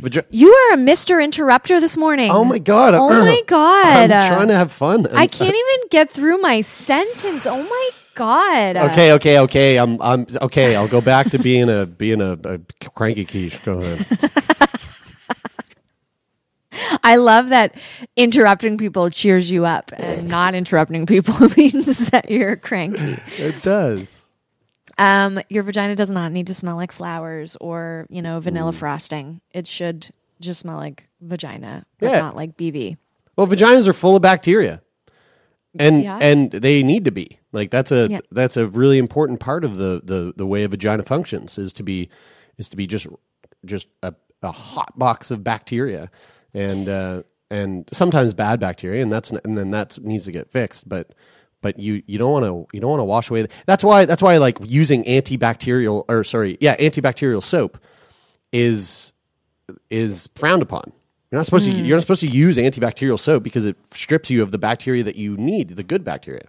Vagi- 0.00 0.24
You 0.30 0.52
are 0.52 0.74
a 0.74 0.76
Mister 0.76 1.20
Interrupter 1.20 1.80
this 1.80 1.96
morning. 1.96 2.30
oh 2.30 2.44
my 2.44 2.58
god! 2.58 2.94
Oh 2.94 3.08
my 3.08 3.42
god! 3.46 4.10
I'm 4.10 4.28
trying 4.32 4.48
to 4.48 4.54
have 4.54 4.72
fun. 4.72 5.06
I 5.14 5.26
can't 5.26 5.54
even 5.54 5.88
get 5.90 6.10
through 6.12 6.38
my 6.38 6.60
sentence. 6.60 7.46
Oh 7.46 7.62
my 7.62 7.90
god! 8.14 8.76
Okay, 8.76 9.12
okay, 9.12 9.38
okay. 9.40 9.76
I'm, 9.78 10.00
I'm 10.02 10.26
okay. 10.42 10.74
I'll 10.76 10.88
go 10.88 11.00
back 11.00 11.30
to 11.30 11.38
being 11.38 11.68
a 11.70 11.86
being 11.86 12.20
a, 12.20 12.32
a 12.44 12.58
cranky 12.90 13.24
quiche. 13.24 13.62
Go 13.64 13.80
ahead. 13.80 14.06
I 17.02 17.16
love 17.16 17.48
that 17.48 17.74
interrupting 18.16 18.78
people 18.78 19.10
cheers 19.10 19.50
you 19.50 19.64
up, 19.66 19.90
and 19.96 20.28
not 20.28 20.54
interrupting 20.54 21.06
people 21.06 21.34
means 21.56 22.10
that 22.10 22.30
you're 22.30 22.56
cranky. 22.56 23.16
It 23.36 23.62
does. 23.62 24.17
Um, 24.98 25.38
your 25.48 25.62
vagina 25.62 25.94
does 25.94 26.10
not 26.10 26.32
need 26.32 26.48
to 26.48 26.54
smell 26.54 26.76
like 26.76 26.92
flowers 26.92 27.56
or 27.60 28.06
you 28.10 28.20
know 28.22 28.40
vanilla 28.40 28.72
frosting. 28.72 29.40
It 29.52 29.66
should 29.66 30.08
just 30.40 30.60
smell 30.60 30.76
like 30.76 31.08
vagina, 31.20 31.84
but 31.98 32.10
Yeah. 32.10 32.20
not 32.20 32.36
like 32.36 32.56
BV. 32.56 32.96
Well, 33.36 33.46
vaginas 33.46 33.86
are 33.88 33.92
full 33.92 34.16
of 34.16 34.22
bacteria, 34.22 34.82
and 35.78 36.02
Yeah. 36.02 36.18
and 36.20 36.50
they 36.50 36.82
need 36.82 37.04
to 37.04 37.12
be. 37.12 37.38
Like 37.52 37.70
that's 37.70 37.92
a 37.92 38.08
Yeah. 38.10 38.20
that's 38.32 38.56
a 38.56 38.66
really 38.66 38.98
important 38.98 39.38
part 39.40 39.64
of 39.64 39.76
the, 39.76 40.00
the 40.04 40.32
the 40.36 40.46
way 40.46 40.64
a 40.64 40.68
vagina 40.68 41.02
functions 41.04 41.58
is 41.58 41.72
to 41.74 41.82
be 41.82 42.08
is 42.56 42.68
to 42.70 42.76
be 42.76 42.86
just 42.86 43.06
just 43.64 43.86
a, 44.02 44.14
a 44.42 44.50
hot 44.52 44.98
box 44.98 45.30
of 45.30 45.44
bacteria, 45.44 46.10
and 46.52 46.88
uh, 46.88 47.22
and 47.50 47.88
sometimes 47.92 48.34
bad 48.34 48.58
bacteria, 48.58 49.00
and 49.02 49.12
that's 49.12 49.30
and 49.30 49.56
then 49.56 49.70
that 49.70 49.98
needs 50.02 50.24
to 50.24 50.32
get 50.32 50.50
fixed, 50.50 50.88
but. 50.88 51.12
But 51.60 51.78
you, 51.78 52.02
you 52.06 52.18
don't 52.18 52.30
want 52.30 52.44
to 52.44 52.66
you 52.72 52.80
don't 52.80 52.90
want 52.90 53.00
to 53.00 53.04
wash 53.04 53.30
away. 53.30 53.46
That's 53.66 53.82
why 53.82 54.04
that's 54.04 54.22
why 54.22 54.36
like 54.36 54.58
using 54.62 55.02
antibacterial 55.04 56.04
or 56.08 56.22
sorry 56.22 56.56
yeah 56.60 56.76
antibacterial 56.76 57.42
soap 57.42 57.78
is 58.52 59.12
is 59.90 60.28
frowned 60.34 60.62
upon. 60.62 60.92
You're 61.30 61.38
not 61.38 61.44
supposed 61.44 61.70
to 61.70 61.76
hmm. 61.76 61.84
you're 61.84 61.96
not 61.96 62.02
supposed 62.02 62.20
to 62.20 62.28
use 62.28 62.56
antibacterial 62.56 63.18
soap 63.18 63.42
because 63.42 63.64
it 63.64 63.76
strips 63.90 64.30
you 64.30 64.42
of 64.42 64.50
the 64.50 64.58
bacteria 64.58 65.02
that 65.02 65.16
you 65.16 65.36
need, 65.36 65.70
the 65.70 65.82
good 65.82 66.04
bacteria. 66.04 66.46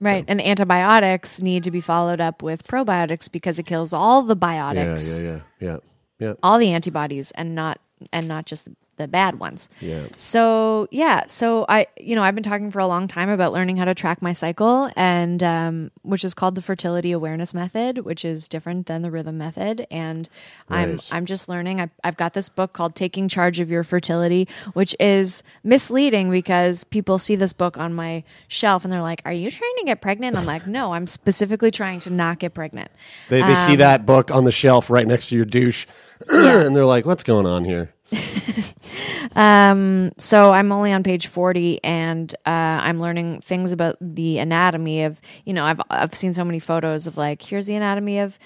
Right, 0.00 0.24
and 0.26 0.40
antibiotics 0.40 1.40
need 1.42 1.62
to 1.62 1.70
be 1.70 1.80
followed 1.80 2.20
up 2.20 2.42
with 2.42 2.64
probiotics 2.66 3.30
because 3.30 3.60
it 3.60 3.66
kills 3.66 3.92
all 3.92 4.22
the 4.22 4.34
Yeah, 4.34 4.40
biotics, 4.40 5.18
yeah, 5.18 5.24
yeah, 5.24 5.40
yeah, 5.60 5.76
yeah. 6.18 6.34
all 6.42 6.58
the 6.58 6.72
antibodies, 6.72 7.30
and 7.32 7.54
not 7.54 7.80
and 8.12 8.26
not 8.26 8.44
just 8.44 8.68
the, 8.96 9.08
bad 9.08 9.38
ones. 9.38 9.68
Yeah. 9.80 10.06
So 10.16 10.88
yeah, 10.90 11.24
so 11.26 11.66
I 11.68 11.86
you 11.98 12.14
know 12.14 12.22
I've 12.22 12.34
been 12.34 12.44
talking 12.44 12.70
for 12.70 12.78
a 12.78 12.86
long 12.86 13.08
time 13.08 13.28
about 13.28 13.52
learning 13.52 13.76
how 13.76 13.84
to 13.84 13.94
track 13.94 14.22
my 14.22 14.32
cycle, 14.32 14.90
and 14.96 15.42
um, 15.42 15.90
which 16.02 16.24
is 16.24 16.34
called 16.34 16.54
the 16.54 16.62
fertility 16.62 17.12
awareness 17.12 17.52
method, 17.52 17.98
which 17.98 18.24
is 18.24 18.48
different 18.48 18.86
than 18.86 19.02
the 19.02 19.10
rhythm 19.10 19.38
method. 19.38 19.86
And 19.90 20.28
I'm 20.68 21.00
I'm 21.10 21.26
just 21.26 21.48
learning. 21.48 21.80
I, 21.80 21.90
I've 22.04 22.16
got 22.16 22.32
this 22.34 22.48
book 22.48 22.72
called 22.72 22.94
Taking 22.94 23.28
Charge 23.28 23.60
of 23.60 23.70
Your 23.70 23.82
Fertility, 23.84 24.46
which 24.72 24.94
is 25.00 25.42
misleading 25.64 26.30
because 26.30 26.84
people 26.84 27.18
see 27.18 27.34
this 27.36 27.52
book 27.52 27.76
on 27.78 27.92
my 27.94 28.22
shelf 28.48 28.84
and 28.84 28.92
they're 28.92 29.02
like, 29.02 29.22
"Are 29.24 29.32
you 29.32 29.50
trying 29.50 29.74
to 29.78 29.84
get 29.84 30.00
pregnant?" 30.00 30.36
I'm 30.36 30.46
like, 30.46 30.66
"No, 30.66 30.92
I'm 30.94 31.06
specifically 31.06 31.70
trying 31.70 32.00
to 32.00 32.10
not 32.10 32.38
get 32.38 32.54
pregnant." 32.54 32.90
They 33.28 33.40
they 33.42 33.50
Um, 33.50 33.56
see 33.56 33.76
that 33.76 34.06
book 34.06 34.30
on 34.30 34.44
the 34.44 34.52
shelf 34.52 34.90
right 34.90 35.06
next 35.06 35.28
to 35.28 35.36
your 35.36 35.44
douche, 35.44 35.86
and 36.30 36.74
they're 36.76 36.86
like, 36.86 37.04
"What's 37.04 37.24
going 37.24 37.46
on 37.46 37.64
here?" 37.64 37.92
so 40.18 40.52
I'm 40.52 40.72
only 40.72 40.92
on 40.92 41.02
page 41.02 41.26
40 41.26 41.82
and 41.82 42.32
uh, 42.46 42.48
I'm 42.48 43.00
learning 43.00 43.40
things 43.40 43.72
about 43.72 43.96
the 44.00 44.38
anatomy 44.38 45.04
of, 45.04 45.20
you 45.44 45.54
know, 45.54 45.64
I've, 45.64 45.80
I've 45.90 46.14
seen 46.14 46.34
so 46.34 46.44
many 46.44 46.58
photos 46.58 47.06
of 47.06 47.16
like, 47.16 47.42
here's 47.42 47.66
the 47.66 47.74
anatomy 47.74 48.18
of, 48.18 48.38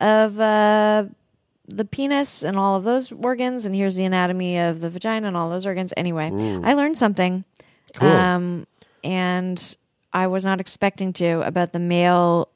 of, 0.00 0.38
uh, 0.38 1.04
the 1.66 1.84
penis 1.84 2.42
and 2.42 2.58
all 2.58 2.76
of 2.76 2.84
those 2.84 3.12
organs, 3.12 3.64
and 3.64 3.74
here's 3.74 3.94
the 3.94 4.04
anatomy 4.04 4.58
of 4.58 4.80
the 4.80 4.90
vagina 4.90 5.28
and 5.28 5.36
all 5.36 5.48
those 5.48 5.66
organs. 5.66 5.92
Anyway, 5.96 6.30
I 6.64 6.74
learned 6.74 6.98
something. 6.98 7.44
Cool. 7.94 8.08
Um, 8.08 8.66
and 9.04 9.76
I 10.12 10.26
was 10.26 10.44
not 10.44 10.60
expecting 10.60 11.12
to 11.14 11.46
about 11.46 11.72
the 11.72 11.78
male. 11.78 12.48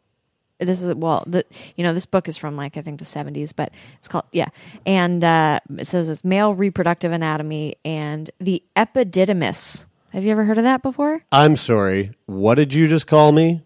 This 0.60 0.82
is 0.82 0.94
well, 0.94 1.24
the 1.26 1.44
you 1.76 1.82
know 1.82 1.92
this 1.92 2.06
book 2.06 2.28
is 2.28 2.38
from 2.38 2.56
like 2.56 2.76
I 2.76 2.82
think 2.82 2.98
the 3.00 3.04
seventies, 3.04 3.52
but 3.52 3.72
it's 3.96 4.06
called 4.08 4.24
yeah, 4.32 4.48
and 4.86 5.22
uh, 5.24 5.60
it 5.78 5.88
says 5.88 6.08
it's 6.08 6.24
male 6.24 6.54
reproductive 6.54 7.10
anatomy 7.12 7.76
and 7.84 8.30
the 8.38 8.62
epididymis. 8.76 9.86
Have 10.12 10.24
you 10.24 10.30
ever 10.30 10.44
heard 10.44 10.58
of 10.58 10.64
that 10.64 10.80
before? 10.80 11.24
I'm 11.32 11.56
sorry. 11.56 12.12
What 12.26 12.54
did 12.54 12.72
you 12.72 12.86
just 12.86 13.08
call 13.08 13.32
me? 13.32 13.62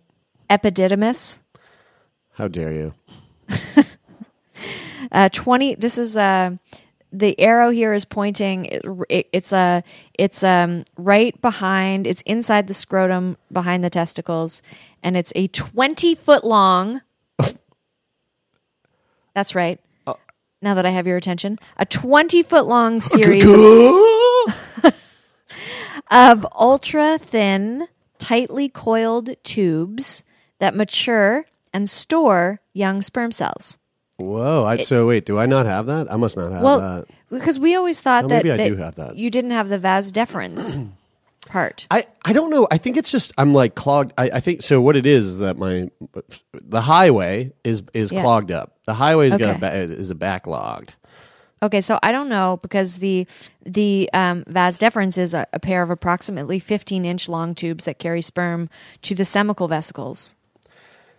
Epididymis. 0.48 1.42
How 2.32 2.48
dare 2.48 2.72
you? 2.72 2.94
Uh, 5.10 5.28
Twenty. 5.30 5.74
This 5.74 5.96
is 5.96 6.16
uh, 6.18 6.50
the 7.12 7.38
arrow 7.40 7.70
here 7.70 7.94
is 7.94 8.04
pointing. 8.04 8.66
It, 8.66 8.82
it, 9.08 9.28
it's 9.32 9.52
a 9.52 9.82
it's 10.14 10.42
um 10.44 10.84
right 10.96 11.40
behind. 11.40 12.06
It's 12.06 12.20
inside 12.22 12.66
the 12.66 12.74
scrotum, 12.74 13.36
behind 13.50 13.82
the 13.82 13.90
testicles, 13.90 14.60
and 15.02 15.16
it's 15.16 15.32
a 15.36 15.48
twenty 15.48 16.14
foot 16.14 16.44
long. 16.44 17.02
That's 19.34 19.54
right. 19.54 19.80
Now 20.60 20.74
that 20.74 20.84
I 20.84 20.90
have 20.90 21.06
your 21.06 21.16
attention, 21.16 21.58
a 21.76 21.86
twenty 21.86 22.42
foot 22.42 22.66
long 22.66 23.00
series 23.14 23.44
of 26.10 26.46
ultra 26.54 27.18
thin, 27.18 27.86
tightly 28.18 28.68
coiled 28.68 29.30
tubes 29.44 30.24
that 30.58 30.74
mature 30.74 31.46
and 31.72 31.88
store 31.88 32.60
young 32.72 33.02
sperm 33.02 33.30
cells. 33.30 33.78
Whoa! 34.16 34.64
I, 34.64 34.78
so 34.78 35.06
wait, 35.06 35.24
do 35.26 35.38
I 35.38 35.46
not 35.46 35.66
have 35.66 35.86
that? 35.86 36.12
I 36.12 36.16
must 36.16 36.36
not 36.36 36.50
have 36.50 36.62
Well, 36.62 36.80
that. 36.80 37.06
because 37.30 37.60
we 37.60 37.76
always 37.76 38.00
thought 38.00 38.24
Oh, 38.24 38.28
that, 38.28 38.42
maybe 38.44 38.50
I 38.50 38.56
that 38.56 38.68
do 38.68 38.76
have 38.76 38.96
that. 38.96 39.16
you 39.16 39.30
didn't 39.30 39.52
have 39.52 39.68
the 39.68 39.78
vas 39.78 40.10
deferens 40.10 40.84
part. 41.48 41.86
I, 41.90 42.04
I 42.24 42.32
don't 42.32 42.50
know. 42.50 42.68
I 42.70 42.78
think 42.78 42.96
it's 42.96 43.10
just 43.10 43.32
I'm 43.38 43.52
like 43.54 43.74
clogged. 43.74 44.12
I, 44.18 44.30
I 44.34 44.40
think 44.40 44.62
so. 44.62 44.80
What 44.80 44.96
it 44.96 45.06
is 45.06 45.26
is 45.26 45.38
that 45.40 45.56
my 45.56 45.90
the 46.52 46.80
highway 46.82 47.52
is 47.64 47.82
is 47.94 48.12
Yeah. 48.12 48.22
clogged 48.22 48.50
up. 48.52 48.76
The 48.84 48.94
highway's 48.94 49.36
got 49.36 49.56
a 49.56 49.58
ba- 49.58 49.72
is 49.74 50.10
a 50.10 50.14
backlogged. 50.14 50.90
Okay, 51.60 51.80
so 51.80 51.98
I 52.04 52.12
don't 52.12 52.28
know 52.28 52.58
because 52.62 52.98
the 52.98 53.26
the 53.66 54.08
um, 54.12 54.44
vas 54.46 54.78
deferens 54.78 55.18
is 55.18 55.34
a, 55.34 55.46
a 55.52 55.58
pair 55.58 55.82
of 55.82 55.90
approximately 55.90 56.58
15 56.60 57.04
inch 57.04 57.28
long 57.28 57.54
tubes 57.54 57.86
that 57.86 57.98
carry 57.98 58.22
sperm 58.22 58.68
to 59.02 59.14
the 59.14 59.24
seminal 59.24 59.66
vesicles. 59.66 60.36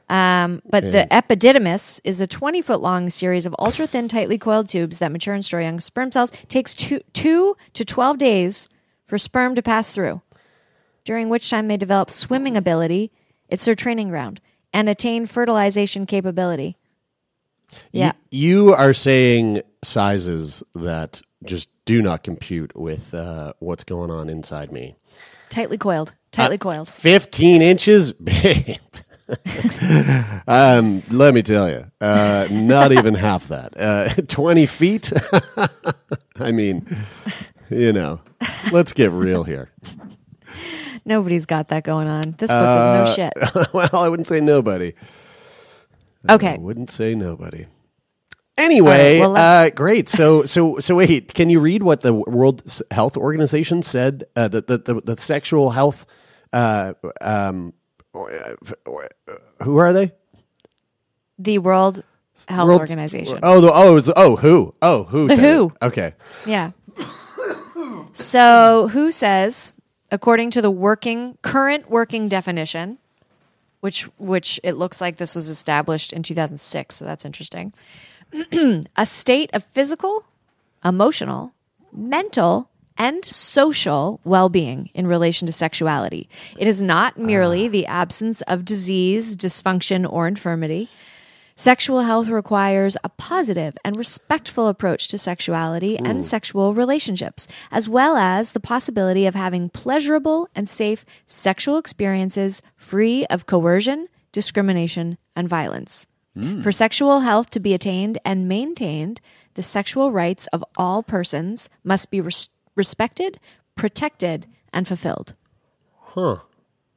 Um, 0.07 0.63
but 0.67 0.81
the 0.91 1.07
epididymis 1.11 2.01
is 2.03 2.19
a 2.19 2.25
20 2.25 2.63
foot 2.63 2.81
long 2.81 3.11
series 3.11 3.45
of 3.45 3.55
ultra 3.59 3.85
thin, 3.85 4.07
tightly 4.07 4.39
coiled 4.39 4.67
tubes 4.67 4.97
that 4.99 5.11
mature 5.11 5.35
and 5.35 5.45
store 5.45 5.61
young 5.61 5.79
sperm 5.79 6.11
cells. 6.11 6.31
Takes 6.47 6.73
two, 6.73 7.01
two 7.13 7.55
to 7.73 7.85
12 7.85 8.17
days 8.17 8.69
for 9.09 9.17
sperm 9.17 9.55
to 9.55 9.61
pass 9.61 9.91
through, 9.91 10.21
during 11.03 11.27
which 11.29 11.49
time 11.49 11.67
they 11.67 11.77
develop 11.77 12.11
swimming 12.11 12.55
ability. 12.55 13.11
It's 13.49 13.65
their 13.65 13.75
training 13.75 14.09
ground 14.09 14.39
and 14.71 14.87
attain 14.87 15.25
fertilization 15.25 16.05
capability. 16.05 16.77
Yeah. 17.91 18.11
You 18.29 18.73
are 18.73 18.93
saying 18.93 19.63
sizes 19.83 20.61
that 20.75 21.21
just 21.43 21.69
do 21.85 22.01
not 22.01 22.23
compute 22.23 22.75
with 22.75 23.13
uh, 23.13 23.53
what's 23.59 23.83
going 23.83 24.11
on 24.11 24.29
inside 24.29 24.71
me. 24.71 24.95
Tightly 25.49 25.77
coiled. 25.79 26.13
Tightly 26.31 26.57
Uh, 26.57 26.59
coiled. 26.59 26.87
15 26.89 27.61
inches, 27.63 28.13
babe. 28.23 28.77
um, 30.47 31.01
let 31.09 31.33
me 31.33 31.41
tell 31.41 31.69
you, 31.69 31.85
uh, 32.01 32.47
not 32.51 32.91
even 32.91 33.13
half 33.15 33.47
that. 33.47 33.73
Uh, 33.79 34.09
20 34.27 34.65
feet. 34.67 35.11
I 36.39 36.51
mean, 36.51 36.85
you 37.69 37.93
know, 37.93 38.21
let's 38.71 38.93
get 38.93 39.11
real 39.11 39.43
here. 39.43 39.71
Nobody's 41.05 41.45
got 41.45 41.69
that 41.69 41.83
going 41.83 42.07
on. 42.07 42.21
This 42.37 42.51
book 42.51 42.57
Uh, 42.57 43.03
doesn't 43.03 43.17
know 43.17 43.31
shit. 43.63 43.73
well, 43.73 43.89
I 43.93 44.09
wouldn't 44.09 44.27
say 44.27 44.39
nobody. 44.39 44.93
Okay. 46.29 46.53
I 46.53 46.57
wouldn't 46.57 46.89
say 46.89 47.15
nobody. 47.15 47.65
Anyway, 48.57 49.19
right, 49.21 49.27
well, 49.27 49.37
uh, 49.37 49.69
great. 49.69 50.09
So, 50.09 50.43
so, 50.45 50.79
so, 50.79 50.95
wait. 50.95 51.33
Can 51.33 51.49
you 51.49 51.61
read 51.61 51.81
what 51.81 52.01
the 52.01 52.13
World 52.13 52.61
Health 52.91 53.15
Organization 53.15 53.81
said? 53.81 54.25
Uh, 54.35 54.49
that 54.49 54.67
the, 54.67 54.77
the 54.77 55.01
the 55.01 55.17
sexual 55.17 55.71
health. 55.71 56.05
Uh, 56.51 56.93
um, 57.21 57.73
who 59.61 59.77
are 59.77 59.93
they? 59.93 60.11
The 61.37 61.59
World 61.59 62.03
Health 62.47 62.67
World- 62.67 62.81
Organization. 62.81 63.39
Oh, 63.43 63.61
the, 63.61 63.71
oh, 63.73 63.93
was 63.93 64.11
oh, 64.15 64.35
who? 64.35 64.75
Oh, 64.81 65.03
who? 65.05 65.27
The 65.27 65.35
said 65.35 65.43
WHO. 65.53 65.65
it? 65.67 65.85
Okay. 65.85 66.13
Yeah. 66.45 66.71
So, 68.13 68.89
who 68.89 69.11
says, 69.11 69.73
according 70.11 70.51
to 70.51 70.61
the 70.61 70.71
working 70.71 71.37
current 71.41 71.89
working 71.89 72.27
definition, 72.27 72.97
which 73.81 74.03
which 74.17 74.59
it 74.63 74.73
looks 74.73 74.99
like 75.01 75.17
this 75.17 75.35
was 75.35 75.49
established 75.49 76.13
in 76.13 76.23
2006, 76.23 76.95
so 76.95 77.05
that's 77.05 77.25
interesting. 77.25 77.73
a 78.95 79.05
state 79.05 79.49
of 79.53 79.63
physical, 79.63 80.25
emotional, 80.83 81.53
mental, 81.91 82.69
and 82.97 83.23
social 83.23 84.19
well 84.23 84.49
being 84.49 84.89
in 84.93 85.07
relation 85.07 85.45
to 85.47 85.53
sexuality. 85.53 86.29
It 86.57 86.67
is 86.67 86.81
not 86.81 87.17
merely 87.17 87.67
ah. 87.67 87.71
the 87.71 87.85
absence 87.87 88.41
of 88.41 88.65
disease, 88.65 89.37
dysfunction, 89.37 90.11
or 90.11 90.27
infirmity. 90.27 90.89
Sexual 91.63 92.03
health 92.03 92.29
requires 92.29 92.95
a 93.03 93.09
positive 93.09 93.77
and 93.83 93.97
respectful 93.97 94.69
approach 94.69 95.09
to 95.09 95.17
sexuality 95.17 95.97
and 95.97 96.23
sexual 96.23 96.73
relationships, 96.73 97.49
as 97.69 97.89
well 97.89 98.15
as 98.15 98.53
the 98.53 98.61
possibility 98.61 99.25
of 99.25 99.35
having 99.35 99.67
pleasurable 99.67 100.47
and 100.55 100.69
safe 100.69 101.03
sexual 101.27 101.77
experiences 101.77 102.61
free 102.77 103.25
of 103.25 103.45
coercion, 103.45 104.07
discrimination, 104.31 105.17
and 105.35 105.49
violence. 105.49 106.07
Hmm. 106.33 106.61
For 106.61 106.71
sexual 106.71 107.19
health 107.19 107.49
to 107.49 107.59
be 107.59 107.73
attained 107.73 108.19
and 108.23 108.47
maintained, 108.47 109.19
the 109.55 109.63
sexual 109.63 110.13
rights 110.13 110.47
of 110.53 110.63
all 110.77 111.03
persons 111.03 111.69
must 111.83 112.09
be 112.09 112.21
res- 112.21 112.51
respected, 112.75 113.37
protected, 113.75 114.47
and 114.71 114.87
fulfilled. 114.87 115.33
Huh. 116.15 116.37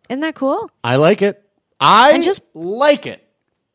Isn't 0.09 0.21
that 0.21 0.37
cool? 0.37 0.71
I 0.85 0.95
like 0.95 1.21
it. 1.21 1.43
I 1.81 2.13
And 2.13 2.23
just- 2.23 2.43
like 2.55 3.07
it. 3.07 3.22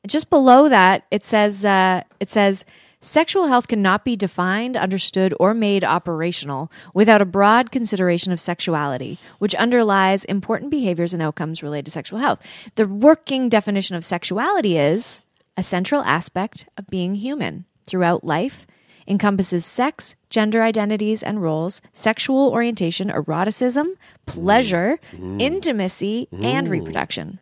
Just 0.07 0.29
below 0.29 0.69
that 0.69 1.03
it 1.11 1.23
says 1.23 1.63
uh, 1.65 2.01
it 2.19 2.29
says 2.29 2.65
sexual 2.99 3.47
health 3.47 3.67
cannot 3.67 4.03
be 4.03 4.15
defined 4.15 4.75
understood 4.75 5.33
or 5.39 5.53
made 5.53 5.83
operational 5.83 6.71
without 6.93 7.21
a 7.21 7.25
broad 7.25 7.71
consideration 7.71 8.31
of 8.31 8.39
sexuality 8.39 9.19
which 9.39 9.53
underlies 9.55 10.25
important 10.25 10.71
behaviors 10.71 11.13
and 11.13 11.21
outcomes 11.21 11.61
related 11.61 11.85
to 11.85 11.91
sexual 11.91 12.19
health. 12.19 12.41
The 12.75 12.87
working 12.87 13.49
definition 13.49 13.95
of 13.95 14.03
sexuality 14.03 14.77
is 14.77 15.21
a 15.55 15.63
central 15.63 16.01
aspect 16.03 16.67
of 16.77 16.87
being 16.87 17.15
human. 17.15 17.65
Throughout 17.85 18.23
life 18.23 18.67
encompasses 19.07 19.65
sex 19.65 20.15
gender 20.29 20.61
identities 20.61 21.23
and 21.23 21.41
roles 21.41 21.81
sexual 21.93 22.51
orientation 22.51 23.09
eroticism 23.09 23.87
pleasure 24.25 24.99
intimacy 25.39 26.27
and 26.43 26.67
reproduction 26.67 27.39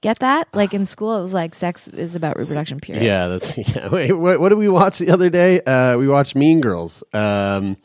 Get 0.00 0.18
that? 0.20 0.48
Like 0.54 0.74
in 0.74 0.84
school, 0.84 1.16
it 1.18 1.20
was 1.20 1.34
like 1.34 1.54
sex 1.54 1.88
is 1.88 2.14
about 2.14 2.36
reproduction. 2.36 2.80
Period. 2.80 3.04
Yeah, 3.04 3.28
that's 3.28 3.56
yeah. 3.76 3.88
Wait, 3.88 4.12
what, 4.12 4.40
what 4.40 4.48
did 4.50 4.58
we 4.58 4.68
watch 4.68 4.98
the 4.98 5.10
other 5.10 5.30
day? 5.30 5.60
Uh, 5.60 5.96
we 5.98 6.08
watched 6.08 6.34
Mean 6.34 6.60
Girls. 6.60 7.04
Um, 7.12 7.76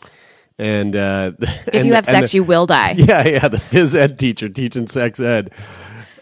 and 0.58 0.96
uh, 0.96 1.32
If 1.68 1.86
you 1.86 1.94
have 1.94 2.06
sex, 2.06 2.34
you 2.34 2.44
will 2.44 2.66
die. 2.66 2.92
Yeah, 2.98 3.28
yeah. 3.28 3.48
The 3.48 3.58
phys 3.58 3.96
ed 3.96 4.20
teacher 4.20 4.50
teaching 4.50 4.88
sex 4.88 5.20
ed. 5.20 5.52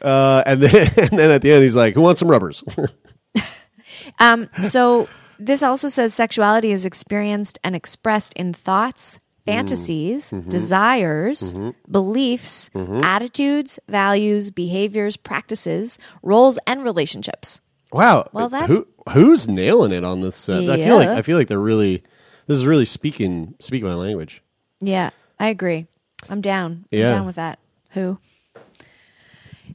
Uh, 0.01 0.41
and 0.45 0.61
then 0.63 0.87
and 0.97 1.19
then 1.19 1.31
at 1.31 1.41
the 1.41 1.51
end, 1.51 1.63
he's 1.63 1.75
like, 1.75 1.93
"Who 1.93 2.01
wants 2.01 2.19
some 2.19 2.31
rubbers?" 2.31 2.63
Um, 4.19 4.49
so 4.63 5.07
this 5.39 5.61
also 5.63 5.87
says 5.87 6.13
sexuality 6.13 6.71
is 6.71 6.85
experienced 6.85 7.59
and 7.63 7.75
expressed 7.75 8.33
in 8.33 8.53
thoughts, 8.53 9.19
fantasies, 9.45 10.27
mm-hmm. 10.27 10.39
Mm-hmm. 10.39 10.49
desires, 10.49 11.53
mm-hmm. 11.53 11.91
beliefs, 11.91 12.69
attitudes, 12.75 13.79
values, 13.87 14.49
behaviors, 14.49 15.17
practices, 15.17 15.97
roles, 16.21 16.59
and 16.67 16.83
relationships. 16.83 17.61
wow. 17.91 18.25
Well, 18.31 18.49
that's- 18.49 18.77
who 18.77 18.87
who's 19.09 19.47
nailing 19.47 19.91
it 19.91 20.03
on 20.03 20.21
this. 20.21 20.47
Uh, 20.47 20.59
I 20.71 20.77
feel 20.77 20.95
like 20.95 21.09
I 21.09 21.21
feel 21.21 21.37
like 21.37 21.47
they're 21.47 21.59
really. 21.59 22.03
This 22.47 22.57
is 22.57 22.65
really 22.65 22.85
speaking 22.85 23.55
speaking 23.59 23.87
my 23.87 23.95
language. 23.95 24.41
Yeah, 24.79 25.11
I 25.39 25.47
agree. 25.49 25.87
I'm 26.29 26.41
down. 26.41 26.85
Yeah. 26.91 27.09
I'm 27.09 27.15
down 27.17 27.25
with 27.25 27.35
that. 27.35 27.59
Who? 27.91 28.19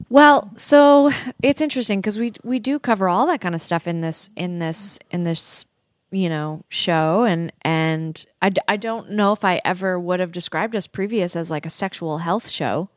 Well, 0.09 0.51
so 0.55 1.11
it's 1.41 1.61
interesting 1.61 1.99
because 1.99 2.17
we 2.17 2.33
we 2.43 2.59
do 2.59 2.79
cover 2.79 3.09
all 3.09 3.27
that 3.27 3.41
kind 3.41 3.55
of 3.55 3.61
stuff 3.61 3.87
in 3.87 4.01
this 4.01 4.29
in 4.37 4.59
this 4.59 4.99
in 5.11 5.23
this 5.23 5.65
you 6.11 6.29
know 6.29 6.63
show 6.69 7.23
and 7.23 7.51
and 7.61 8.25
I, 8.41 8.51
I 8.67 8.77
don't 8.77 9.11
know 9.11 9.33
if 9.33 9.43
I 9.43 9.61
ever 9.65 9.99
would 9.99 10.19
have 10.19 10.31
described 10.31 10.75
us 10.75 10.87
previous 10.87 11.35
as 11.35 11.51
like 11.51 11.65
a 11.65 11.69
sexual 11.69 12.19
health 12.19 12.49
show, 12.49 12.89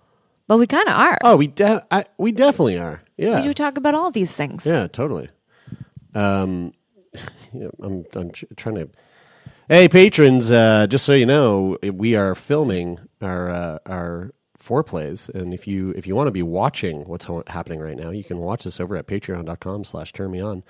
but 0.46 0.58
we 0.58 0.66
kind 0.66 0.88
of 0.88 0.94
are. 0.94 1.18
Oh, 1.22 1.36
we 1.36 1.48
de- 1.48 1.86
I, 1.90 2.04
we 2.18 2.32
definitely 2.32 2.78
are. 2.78 3.02
Yeah. 3.16 3.36
We 3.36 3.48
do 3.48 3.52
talk 3.52 3.76
about 3.76 3.94
all 3.94 4.10
these 4.10 4.36
things. 4.36 4.66
Yeah, 4.66 4.86
totally. 4.86 5.28
Um, 6.14 6.72
yeah, 7.52 7.68
I'm 7.82 8.04
I'm 8.14 8.30
trying 8.56 8.76
to. 8.76 8.90
Hey, 9.68 9.88
patrons! 9.88 10.50
Uh, 10.50 10.86
just 10.88 11.04
so 11.04 11.12
you 11.12 11.26
know, 11.26 11.78
we 11.82 12.16
are 12.16 12.34
filming 12.34 12.98
our 13.22 13.48
uh, 13.48 13.78
our 13.86 14.32
foreplays, 14.60 15.28
and 15.28 15.52
if 15.54 15.66
you 15.66 15.90
if 15.96 16.06
you 16.06 16.14
want 16.14 16.28
to 16.28 16.30
be 16.32 16.42
watching 16.42 17.04
what's 17.08 17.26
happening 17.48 17.80
right 17.80 17.96
now, 17.96 18.10
you 18.10 18.22
can 18.22 18.38
watch 18.38 18.64
this 18.64 18.78
over 18.80 18.94
at 18.96 19.06
Patreon.com/slash 19.06 20.12
Turn 20.12 20.30
Me 20.30 20.40
On. 20.40 20.62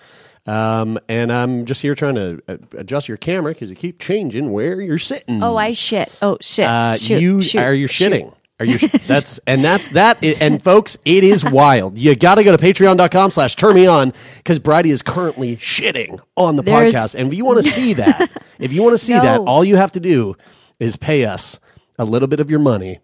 Um, 0.46 0.98
and 1.08 1.32
I'm 1.32 1.66
just 1.66 1.82
here 1.82 1.94
trying 1.94 2.14
to 2.14 2.40
uh, 2.48 2.56
adjust 2.78 3.08
your 3.08 3.16
camera 3.18 3.52
because 3.52 3.70
you 3.70 3.76
keep 3.76 3.98
changing 3.98 4.50
where 4.52 4.80
you're 4.80 4.98
sitting. 4.98 5.42
Oh, 5.42 5.56
I 5.56 5.72
shit. 5.72 6.10
Oh 6.22 6.38
shit. 6.40 6.66
Uh, 6.66 6.96
Shoot, 6.96 7.20
you 7.20 7.42
shoot, 7.42 7.58
are 7.60 7.74
you 7.74 7.86
shoot. 7.86 8.12
shitting? 8.12 8.34
Are 8.58 8.66
you? 8.66 8.78
That's 9.06 9.38
and 9.46 9.64
that's 9.64 9.88
that. 9.90 10.22
And 10.22 10.62
folks, 10.62 10.98
it 11.06 11.24
is 11.24 11.42
wild. 11.44 11.96
You 11.96 12.14
got 12.14 12.34
to 12.34 12.44
go 12.44 12.54
to 12.54 12.62
patreon.com 12.62 13.30
slash 13.30 13.56
turn 13.56 13.74
me 13.74 13.86
on 13.86 14.12
because 14.36 14.58
Bridie 14.58 14.90
is 14.90 15.00
currently 15.00 15.56
shitting 15.56 16.20
on 16.36 16.56
the 16.56 16.62
There's- 16.62 16.94
podcast. 16.94 17.14
And 17.14 17.32
if 17.32 17.38
you 17.38 17.44
want 17.46 17.64
to 17.64 17.70
see 17.70 17.94
that, 17.94 18.30
if 18.58 18.72
you 18.74 18.82
want 18.82 18.92
to 18.92 18.98
see 18.98 19.14
that, 19.14 19.40
all 19.40 19.64
you 19.64 19.76
have 19.76 19.92
to 19.92 20.00
do 20.00 20.34
is 20.78 20.96
pay 20.96 21.24
us 21.24 21.58
a 21.98 22.04
little 22.04 22.28
bit 22.28 22.38
of 22.40 22.50
your 22.50 22.60
money, 22.60 22.98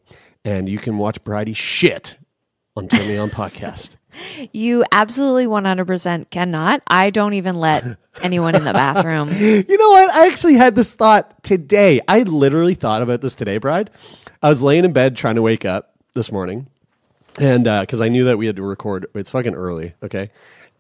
and 0.47 0.69
you 0.69 0.79
can 0.79 0.97
watch 0.97 1.23
Bridie 1.25 1.53
shit 1.53 2.17
on 2.77 2.87
Turn 2.87 3.07
Me 3.09 3.19
On 3.19 3.29
podcast. 3.29 3.97
You 4.51 4.83
absolutely 4.93 5.45
100% 5.47 6.31
cannot. 6.31 6.81
I 6.87 7.11
don't 7.11 7.35
even 7.35 7.57
let 7.57 7.99
anyone 8.23 8.55
in 8.55 8.65
the 8.65 8.73
bathroom. 8.73 9.29
You 9.33 9.77
know 9.77 9.91
what? 9.91 10.11
I 10.11 10.29
actually 10.29 10.55
had 10.55 10.75
this 10.75 10.95
thought 10.95 11.43
today. 11.43 12.01
I 12.09 12.23
literally 12.23 12.73
thought 12.73 13.03
about 13.03 13.21
this 13.21 13.35
today, 13.35 13.59
Bride. 13.59 13.91
I 14.43 14.49
was 14.49 14.63
laying 14.63 14.87
in 14.87 14.95
bed 14.95 15.17
trying 15.17 15.35
to 15.35 15.43
wake 15.43 15.67
up 15.67 15.93
this 16.15 16.33
morning, 16.33 16.67
and 17.39 17.69
uh, 17.69 17.83
because 17.83 18.01
I 18.01 18.09
knew 18.09 18.25
that 18.25 18.39
we 18.39 18.47
had 18.47 18.57
to 18.57 18.63
record, 18.63 19.05
it's 19.15 19.29
fucking 19.29 19.55
early, 19.55 19.93
okay. 20.03 20.31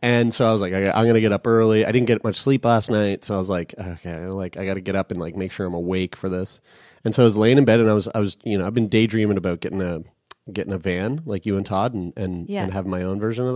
And 0.00 0.32
so 0.32 0.48
I 0.48 0.52
was 0.52 0.62
like, 0.62 0.72
I, 0.72 0.90
I'm 0.92 1.04
gonna 1.06 1.20
get 1.20 1.32
up 1.32 1.46
early. 1.46 1.84
I 1.84 1.92
didn't 1.92 2.06
get 2.06 2.24
much 2.24 2.36
sleep 2.36 2.64
last 2.64 2.90
night, 2.90 3.22
so 3.22 3.34
I 3.34 3.38
was 3.38 3.50
like, 3.50 3.74
okay, 3.78 4.16
like 4.28 4.56
I 4.56 4.64
got 4.64 4.74
to 4.74 4.80
get 4.80 4.96
up 4.96 5.10
and 5.10 5.20
like 5.20 5.36
make 5.36 5.52
sure 5.52 5.66
I'm 5.66 5.74
awake 5.74 6.16
for 6.16 6.30
this. 6.30 6.62
And 7.06 7.14
so 7.14 7.22
I 7.22 7.24
was 7.24 7.36
laying 7.36 7.56
in 7.56 7.64
bed, 7.64 7.78
and 7.78 7.88
I 7.88 7.92
was, 7.94 8.08
I 8.14 8.18
was, 8.18 8.36
you 8.42 8.58
know, 8.58 8.66
I've 8.66 8.74
been 8.74 8.88
daydreaming 8.88 9.36
about 9.38 9.60
getting 9.60 9.80
a 9.80 10.02
getting 10.52 10.72
a 10.72 10.78
van 10.78 11.22
like 11.24 11.46
you 11.46 11.56
and 11.56 11.64
Todd, 11.64 11.94
and 11.94 12.12
and, 12.16 12.48
Yeah. 12.50 12.64
and 12.64 12.72
having 12.72 12.90
my 12.90 13.02
own 13.04 13.20
version 13.20 13.46
of 13.46 13.54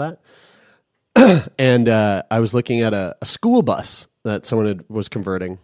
that 1.16 1.50
and 1.58 1.88
uh, 1.88 2.22
I 2.30 2.38
was 2.38 2.54
looking 2.54 2.80
at 2.82 2.94
a, 2.94 3.16
a 3.20 3.26
school 3.26 3.62
bus 3.62 4.06
that 4.22 4.46
someone 4.46 4.66
had, 4.68 4.84
was 4.88 5.08
converting, 5.08 5.58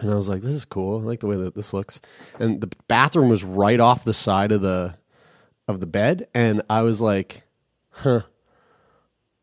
and 0.00 0.10
I 0.10 0.16
was 0.16 0.28
like, 0.28 0.42
"This 0.42 0.54
is 0.54 0.64
cool. 0.64 1.00
I 1.00 1.04
like 1.04 1.20
the 1.20 1.28
way 1.28 1.36
that 1.36 1.54
this 1.54 1.72
looks." 1.72 2.00
And 2.40 2.60
the 2.60 2.70
bathroom 2.88 3.28
was 3.28 3.44
right 3.44 3.78
off 3.78 4.02
the 4.04 4.12
side 4.12 4.50
of 4.50 4.60
the 4.62 4.96
of 5.68 5.78
the 5.78 5.86
bed, 5.86 6.26
and 6.34 6.62
I 6.68 6.82
was 6.82 7.00
like, 7.00 7.44
"Huh." 7.90 8.22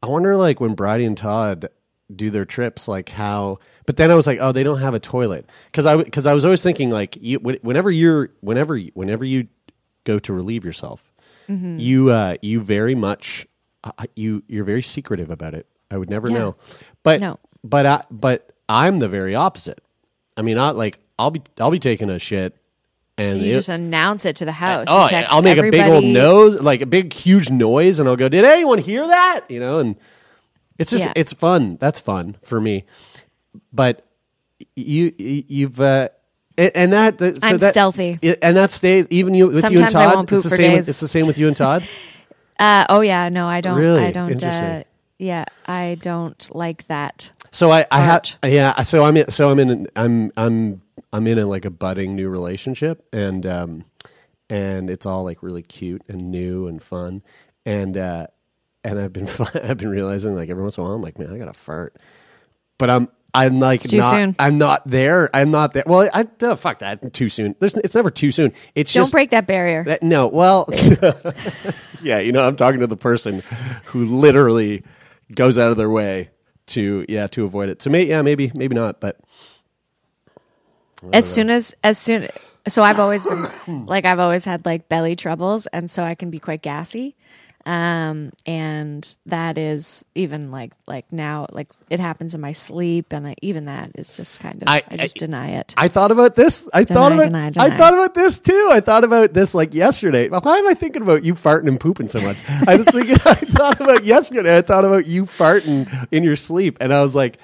I 0.01 0.07
wonder, 0.07 0.35
like, 0.35 0.59
when 0.59 0.73
Bridie 0.75 1.05
and 1.05 1.17
Todd 1.17 1.69
do 2.13 2.29
their 2.29 2.45
trips, 2.45 2.87
like 2.87 3.09
how. 3.09 3.59
But 3.85 3.97
then 3.97 4.11
I 4.11 4.15
was 4.15 4.27
like, 4.27 4.39
"Oh, 4.41 4.51
they 4.51 4.63
don't 4.63 4.79
have 4.79 4.93
a 4.93 4.99
toilet," 4.99 5.45
because 5.65 5.85
I 5.85 5.95
because 5.97 6.25
I 6.25 6.33
was 6.33 6.45
always 6.45 6.61
thinking 6.63 6.89
like, 6.89 7.17
you, 7.21 7.39
whenever 7.39 7.89
you're 7.91 8.29
whenever 8.41 8.77
whenever 8.93 9.23
you 9.25 9.47
go 10.03 10.19
to 10.19 10.33
relieve 10.33 10.63
yourself, 10.65 11.11
you 11.47 12.09
uh, 12.11 12.35
you 12.41 12.61
very 12.61 12.95
much 12.95 13.45
uh, 13.83 13.91
you 14.15 14.43
you're 14.47 14.63
very 14.65 14.81
secretive 14.81 15.29
about 15.29 15.53
it. 15.53 15.67
I 15.91 15.97
would 15.97 16.09
never 16.09 16.29
Yeah. 16.29 16.37
know, 16.37 16.55
but 17.03 17.19
No. 17.21 17.39
but 17.63 17.85
I, 17.85 18.03
but 18.09 18.51
I'm 18.69 18.99
the 18.99 19.09
very 19.09 19.35
opposite. 19.35 19.79
I 20.37 20.41
mean, 20.41 20.57
I 20.57 20.71
like 20.71 20.99
I'll 21.19 21.31
be 21.31 21.41
I'll 21.59 21.71
be 21.71 21.79
taking 21.79 22.09
a 22.09 22.17
shit, 22.19 22.55
and 23.17 23.39
You 23.39 23.51
it- 23.51 23.53
just 23.53 23.69
announce 23.69 24.25
it 24.25 24.35
to 24.37 24.45
the 24.45 24.51
house. 24.53 24.85
oh, 24.89 25.09
I'll 25.29 25.41
make 25.41 25.57
a 25.57 25.69
big 25.69 25.87
old 25.87 26.03
nose, 26.05 26.61
like 26.61 26.81
a 26.81 26.85
big 26.87 27.13
huge 27.13 27.49
noise, 27.51 27.99
and 27.99 28.07
I'll 28.09 28.15
go, 28.15 28.29
"Did 28.29 28.45
anyone 28.45 28.79
hear 28.79 29.05
that?" 29.05 29.41
You 29.49 29.59
know, 29.59 29.79
and 29.79 29.95
it's 30.79 30.91
just 30.91 31.05
Yeah. 31.05 31.13
it's 31.15 31.33
fun. 31.33 31.77
That's 31.79 31.99
fun 31.99 32.37
for 32.41 32.59
me. 32.61 32.85
But 33.71 34.05
you 34.75 35.13
you- 35.17 35.43
you've. 35.47 35.79
Uh, 35.79 36.09
and 36.57 36.93
that 36.93 37.19
so 37.19 37.33
I'm 37.41 37.57
that, 37.57 37.71
stealthy. 37.71 38.19
and 38.41 38.55
that 38.55 38.69
stays 38.69 39.07
even 39.09 39.33
you 39.33 39.47
with 39.47 39.55
you 39.71 39.81
and 39.81 39.91
Sometimes 39.91 39.95
I 39.95 40.05
Todd. 40.05 40.15
won't 40.15 40.29
poop 40.29 40.35
it's 40.37 40.43
the 40.43 40.49
for 40.51 40.55
same. 40.55 40.71
days. 40.75 40.87
It's 40.89 40.99
the 40.99 41.07
same 41.07 41.25
with 41.25 41.37
you 41.39 41.47
and 41.47 41.57
Todd. 41.57 41.83
Uh, 42.59 42.85
oh 42.87 43.01
yeah, 43.01 43.29
no, 43.29 43.47
I 43.47 43.61
don't. 43.61 43.77
Really? 43.79 44.03
I 44.03 44.11
don't. 44.11 44.41
Uh, 44.41 44.83
yeah, 45.17 45.45
I 45.65 45.97
don't 45.99 46.47
like 46.53 46.85
that. 46.87 47.31
So 47.51 47.71
I, 47.71 47.85
I 47.89 48.01
have 48.01 48.37
yeah. 48.45 48.79
So 48.83 49.03
I'm 49.03 49.17
in, 49.17 49.29
so 49.31 49.49
I'm 49.49 49.59
in 49.59 49.87
I'm 49.95 50.31
I'm 50.37 50.81
I'm 51.11 51.25
in 51.27 51.39
a, 51.39 51.45
like 51.47 51.65
a 51.65 51.71
budding 51.71 52.15
new 52.15 52.29
relationship 52.29 53.07
and 53.11 53.45
um 53.47 53.85
and 54.51 54.89
it's 54.91 55.05
all 55.05 55.23
like 55.23 55.41
really 55.41 55.63
cute 55.63 56.03
and 56.07 56.29
new 56.29 56.67
and 56.67 56.81
fun 56.81 57.23
and 57.65 57.97
uh 57.97 58.27
and 58.83 58.99
I've 58.99 59.13
been 59.13 59.27
I've 59.63 59.77
been 59.77 59.89
realizing 59.89 60.35
like 60.35 60.49
every 60.49 60.63
once 60.63 60.77
in 60.77 60.83
a 60.83 60.85
while 60.85 60.95
I'm 60.95 61.01
like 61.01 61.17
man 61.19 61.33
I 61.33 61.37
got 61.37 61.45
to 61.45 61.53
fart 61.53 61.95
but 62.77 62.89
I'm 62.89 63.09
I'm 63.35 63.59
like 63.59 63.81
too 63.81 63.97
not. 63.97 64.11
soon. 64.11 64.35
I'm 64.37 64.59
not 64.59 64.87
there. 64.87 65.35
I'm 65.35 65.49
not 65.49 65.73
there. 65.73 65.83
Well, 65.87 66.07
I 66.13 66.27
uh, 66.45 66.55
fuck 66.55 66.79
that. 66.79 67.13
Too 67.13 67.29
soon. 67.29 67.55
There's, 67.59 67.73
it's 67.77 67.95
never 67.95 68.11
too 68.11 68.29
soon. 68.29 68.53
It's 68.75 68.93
Don't 68.93 69.01
just 69.01 69.11
break 69.11 69.31
that 69.31 69.47
barrier. 69.47 69.83
that, 69.85 70.03
no. 70.03 70.27
Well, 70.27 70.69
yeah. 72.03 72.19
You 72.19 72.31
know, 72.31 72.47
I'm 72.47 72.55
talking 72.55 72.79
to 72.81 72.85
the 72.85 72.95
person 72.95 73.41
who 73.85 74.05
literally 74.05 74.83
goes 75.33 75.57
out 75.57 75.71
of 75.71 75.77
their 75.77 75.89
way 75.89 76.29
to 76.67 77.07
yeah 77.09 77.25
to 77.27 77.43
avoid 77.43 77.69
it. 77.69 77.81
So 77.81 77.89
maybe 77.89 78.09
yeah 78.11 78.21
maybe 78.21 78.51
maybe 78.53 78.75
not. 78.75 79.01
But 79.01 79.19
as 81.11 81.31
soon 81.31 81.49
as 81.49 81.75
as 81.83 81.97
soon 81.97 82.27
so 82.67 82.81
i've 82.81 82.99
always 82.99 83.25
been 83.25 83.85
like 83.87 84.05
i've 84.05 84.19
always 84.19 84.45
had 84.45 84.65
like 84.65 84.87
belly 84.87 85.15
troubles 85.15 85.67
and 85.67 85.91
so 85.91 86.03
i 86.03 86.15
can 86.15 86.29
be 86.29 86.39
quite 86.39 86.61
gassy 86.61 87.15
um 87.65 88.29
and 88.45 89.15
that 89.25 89.57
is 89.57 90.03
even 90.15 90.51
like 90.51 90.73
like 90.85 91.09
now 91.13 91.45
like 91.51 91.71
it 91.89 91.99
happens 91.99 92.35
in 92.35 92.41
my 92.41 92.51
sleep 92.51 93.13
and 93.13 93.25
I, 93.25 93.35
even 93.41 93.65
that 93.65 93.91
is 93.95 94.17
just 94.17 94.41
kind 94.41 94.61
of 94.61 94.67
I- 94.67 94.83
i, 94.91 94.97
just 94.97 95.17
I- 95.17 95.19
deny 95.19 95.49
it 95.51 95.73
I 95.77 95.87
thought 95.87 96.11
about 96.11 96.35
this. 96.35 96.67
I 96.73 96.83
thought 96.83 97.13
about 97.13 97.25
deny, 97.25 97.51
I 97.57 97.77
thought 97.77 97.93
about 97.93 98.13
this 98.15 98.39
too. 98.39 98.69
I 98.71 98.81
thought 98.81 99.03
about 99.05 99.33
this 99.33 99.55
like 99.55 99.73
yesterday. 99.73 100.27
Why 100.27 100.57
am 100.57 100.67
I 100.67 100.73
thinking 100.73 101.01
about 101.03 101.23
you 101.23 101.35
farting 101.35 101.67
and 101.69 101.79
pooping 101.79 102.09
so 102.09 102.19
much? 102.21 102.37
I 102.67 102.75
was 102.75 102.87
thinking. 102.87 103.15
I 103.25 103.35
thought 103.35 103.79
about 103.79 104.03
yesterday. 104.03 104.57
I 104.57 104.61
thought 104.61 104.83
about 104.85 105.07
you 105.07 105.25
farting 105.25 105.87
in 106.11 106.23
your 106.23 106.35
sleep, 106.35 106.77
and 106.81 106.93
I 106.93 107.01
was 107.01 107.15
like. 107.15 107.39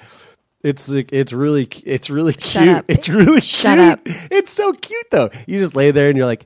It's 0.61 0.89
like 0.89 1.13
it's 1.13 1.31
really 1.31 1.69
it's 1.85 2.09
really 2.09 2.33
Shut 2.33 2.63
cute. 2.63 2.75
up. 2.75 2.85
It's 2.89 3.07
really 3.07 3.39
Shut 3.39 3.77
cute. 3.77 3.89
up. 4.17 4.29
It's 4.29 4.51
so 4.51 4.73
cute 4.73 5.05
though. 5.09 5.29
You 5.47 5.57
just 5.57 5.73
lay 5.73 5.91
there 5.91 6.09
and 6.09 6.17
you're 6.17 6.25
like, 6.25 6.45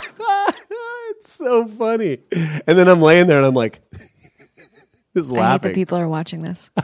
it's 0.00 1.23
so 1.36 1.66
funny. 1.66 2.18
And 2.66 2.78
then 2.78 2.88
I'm 2.88 3.00
laying 3.00 3.26
there 3.26 3.38
and 3.38 3.46
I'm 3.46 3.54
like, 3.54 3.80
just 5.16 5.30
laughing. 5.30 5.70
that 5.70 5.74
people 5.74 5.98
are 5.98 6.08
watching 6.08 6.42
this 6.42 6.70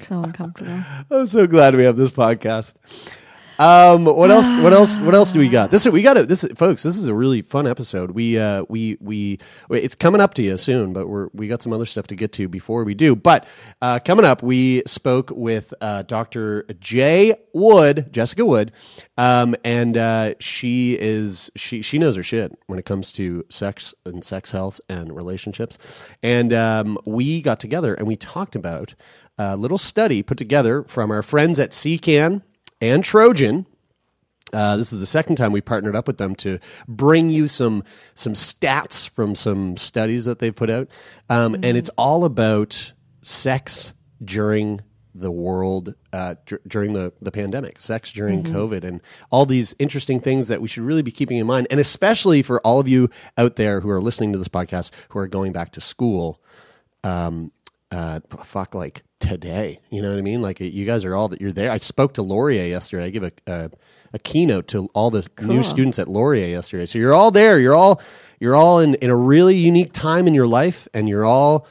so 0.00 0.22
uncomfortable 0.22 0.80
I'm 1.10 1.26
so 1.26 1.46
glad 1.46 1.74
we 1.76 1.84
have 1.84 1.96
this 1.96 2.10
podcast. 2.10 2.74
Um, 3.62 4.06
what 4.06 4.30
else? 4.30 4.52
What 4.62 4.72
else? 4.72 4.96
What 4.98 5.14
else 5.14 5.32
do 5.32 5.38
we 5.38 5.48
got? 5.48 5.70
This 5.70 5.86
we 5.88 6.02
got 6.02 6.16
it. 6.16 6.28
This 6.28 6.44
folks. 6.56 6.82
This 6.82 6.96
is 6.96 7.06
a 7.06 7.14
really 7.14 7.42
fun 7.42 7.66
episode. 7.66 8.12
We 8.12 8.38
uh, 8.38 8.64
we 8.68 8.96
we 9.00 9.38
it's 9.70 9.94
coming 9.94 10.20
up 10.20 10.34
to 10.34 10.42
you 10.42 10.58
soon, 10.58 10.92
but 10.92 11.08
we're 11.08 11.28
we 11.32 11.48
got 11.48 11.62
some 11.62 11.72
other 11.72 11.86
stuff 11.86 12.06
to 12.08 12.16
get 12.16 12.32
to 12.34 12.48
before 12.48 12.84
we 12.84 12.94
do. 12.94 13.14
But 13.14 13.46
uh, 13.80 14.00
coming 14.04 14.24
up, 14.24 14.42
we 14.42 14.82
spoke 14.86 15.30
with 15.30 15.74
uh, 15.80 16.02
Dr. 16.02 16.64
Jay 16.80 17.36
Wood, 17.52 18.12
Jessica 18.12 18.44
Wood, 18.44 18.72
um, 19.16 19.54
and 19.64 19.96
uh, 19.96 20.34
she 20.40 20.96
is 20.98 21.50
she 21.56 21.82
she 21.82 21.98
knows 21.98 22.16
her 22.16 22.22
shit 22.22 22.56
when 22.66 22.78
it 22.78 22.84
comes 22.84 23.12
to 23.12 23.44
sex 23.48 23.94
and 24.04 24.24
sex 24.24 24.50
health 24.52 24.80
and 24.88 25.14
relationships. 25.14 25.78
And 26.22 26.52
um, 26.52 26.98
we 27.06 27.40
got 27.42 27.60
together 27.60 27.94
and 27.94 28.06
we 28.08 28.16
talked 28.16 28.56
about 28.56 28.94
a 29.38 29.56
little 29.56 29.78
study 29.78 30.22
put 30.22 30.38
together 30.38 30.84
from 30.84 31.10
our 31.10 31.22
friends 31.22 31.58
at 31.58 31.70
SIECCAN 31.70 32.42
and 32.82 33.02
Trojan. 33.02 33.64
Uh, 34.52 34.76
this 34.76 34.92
is 34.92 35.00
the 35.00 35.06
second 35.06 35.36
time 35.36 35.50
we 35.50 35.62
partnered 35.62 35.96
up 35.96 36.06
with 36.06 36.18
them 36.18 36.34
to 36.34 36.58
bring 36.86 37.30
you 37.30 37.48
some 37.48 37.82
some 38.14 38.34
stats 38.34 39.08
from 39.08 39.34
some 39.34 39.78
studies 39.78 40.26
that 40.26 40.40
they've 40.40 40.54
put 40.54 40.68
out, 40.68 40.88
um, 41.30 41.54
and 41.54 41.78
it's 41.78 41.88
all 41.96 42.24
about 42.24 42.92
sex 43.22 43.94
during 44.22 44.82
the 45.14 45.30
world 45.30 45.94
uh, 46.12 46.34
dur- 46.44 46.60
during 46.66 46.92
the, 46.92 47.14
the 47.22 47.30
pandemic, 47.30 47.78
sex 47.78 48.12
during 48.12 48.42
COVID, 48.42 48.84
and 48.84 49.00
all 49.30 49.46
these 49.46 49.74
interesting 49.78 50.20
things 50.20 50.48
that 50.48 50.60
we 50.60 50.68
should 50.68 50.82
really 50.82 51.02
be 51.02 51.10
keeping 51.10 51.38
in 51.38 51.46
mind, 51.46 51.66
and 51.70 51.80
especially 51.80 52.42
for 52.42 52.60
all 52.60 52.78
of 52.78 52.88
you 52.88 53.08
out 53.38 53.56
there 53.56 53.80
who 53.80 53.88
are 53.88 54.02
listening 54.02 54.32
to 54.32 54.38
this 54.38 54.48
podcast 54.48 54.92
who 55.10 55.18
are 55.18 55.28
going 55.28 55.52
back 55.52 55.72
to 55.72 55.80
school. 55.80 56.42
Um, 57.04 57.52
uh, 57.90 58.20
fuck, 58.42 58.74
like 58.74 59.02
today. 59.22 59.80
You 59.90 60.02
know 60.02 60.10
what 60.10 60.18
I 60.18 60.22
mean? 60.22 60.42
Like 60.42 60.60
uh, 60.60 60.64
you 60.64 60.84
guys 60.84 61.04
are 61.04 61.14
all 61.14 61.28
that 61.28 61.40
you're 61.40 61.52
there. 61.52 61.70
I 61.70 61.78
spoke 61.78 62.14
to 62.14 62.22
Laurier 62.22 62.66
yesterday. 62.66 63.06
I 63.06 63.10
give 63.10 63.22
a 63.22 63.32
a, 63.46 63.70
a 64.12 64.18
keynote 64.18 64.68
to 64.68 64.88
all 64.94 65.10
the 65.10 65.26
new 65.40 65.62
students 65.62 65.98
at 65.98 66.08
Laurier 66.08 66.48
yesterday. 66.48 66.86
So 66.86 66.98
you're 66.98 67.14
all 67.14 67.30
there. 67.30 67.58
You're 67.58 67.74
all 67.74 68.02
you're 68.40 68.56
all 68.56 68.80
in 68.80 68.94
in 68.96 69.10
a 69.10 69.16
really 69.16 69.56
unique 69.56 69.92
time 69.92 70.26
in 70.26 70.34
your 70.34 70.46
life, 70.46 70.88
and 70.92 71.08
you're 71.08 71.24
all. 71.24 71.66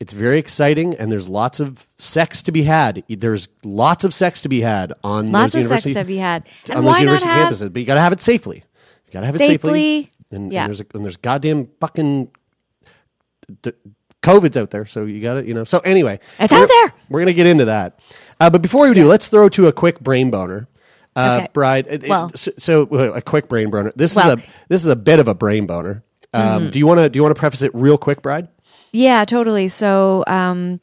It's 0.00 0.12
very 0.12 0.38
exciting, 0.38 0.96
and 0.96 1.12
there's 1.12 1.28
lots 1.28 1.60
of 1.60 1.86
sex 1.96 2.42
to 2.44 2.52
be 2.52 2.64
had. 2.64 3.04
There's 3.08 3.48
lots 3.62 4.02
of 4.02 4.12
sex 4.12 4.40
to 4.40 4.48
be 4.48 4.60
had 4.60 4.92
on 5.04 5.30
lots 5.30 5.52
those 5.52 5.64
of 5.64 5.68
sex 5.68 5.84
university 5.86 5.94
to 5.94 6.04
be 6.04 6.16
had 6.16 6.48
and 6.68 6.78
on 6.78 6.84
those 6.84 6.98
university 6.98 7.30
have 7.30 7.52
campuses. 7.52 7.72
But 7.72 7.80
you 7.80 7.86
got 7.86 7.94
to 7.94 8.00
have 8.00 8.12
it 8.12 8.20
safely. 8.20 8.64
You 9.06 9.12
got 9.12 9.20
to 9.20 9.26
have 9.26 9.36
it 9.36 9.38
safely. 9.38 10.02
Safely, 10.02 10.12
And, 10.32 10.52
yeah. 10.52 10.62
and 10.64 10.70
there's 10.70 10.80
a, 10.80 10.86
and 10.94 11.04
there's 11.04 11.16
goddamn 11.16 11.68
fucking 11.78 12.32
the 13.62 13.74
COVID's 14.22 14.56
out 14.56 14.70
there, 14.70 14.86
so 14.86 15.04
you 15.04 15.20
got 15.20 15.36
it. 15.38 15.46
you 15.46 15.54
know. 15.54 15.64
So 15.64 15.78
anyway, 15.80 16.18
It's 16.38 16.52
out 16.52 16.68
there. 16.68 16.92
We're 17.08 17.20
gonna 17.20 17.32
get 17.32 17.46
into 17.46 17.64
that, 17.66 18.00
uh, 18.40 18.50
but 18.50 18.62
before 18.62 18.88
we 18.88 18.94
do, 18.94 19.06
let's 19.06 19.28
throw 19.28 19.48
to 19.50 19.66
a 19.66 19.72
quick 19.72 20.00
brain 20.00 20.30
boner. 20.30 20.68
Uh, 21.14 21.40
Okay. 21.42 21.48
Bride, 21.52 21.86
it- 21.90 22.04
it- 22.04 22.08
Well- 22.10 22.30
so, 22.34 22.50
so 22.56 22.82
uh, 22.92 23.12
a 23.14 23.20
quick 23.20 23.48
brain 23.48 23.68
boner. 23.70 23.92
This 23.96 24.16
Well- 24.16 24.36
Mm-hmm. 24.36 24.40
is 24.40 24.44
a 24.46 24.68
this 24.68 24.84
is 24.84 24.90
a 24.90 24.96
bit 24.96 25.18
of 25.20 25.28
a 25.28 25.34
brain 25.34 25.66
boner. 25.66 26.02
Um, 26.32 26.70
Do 26.70 26.78
you 26.78 26.86
want 26.86 26.98
to 27.00 27.10
do 27.10 27.18
you 27.18 27.22
want 27.22 27.34
to 27.36 27.38
preface 27.38 27.60
it 27.60 27.70
real 27.74 27.98
quick, 27.98 28.22
Bride? 28.22 28.48
Yeah, 28.94 29.24
totally. 29.26 29.68
So, 29.68 30.24
um, 30.26 30.80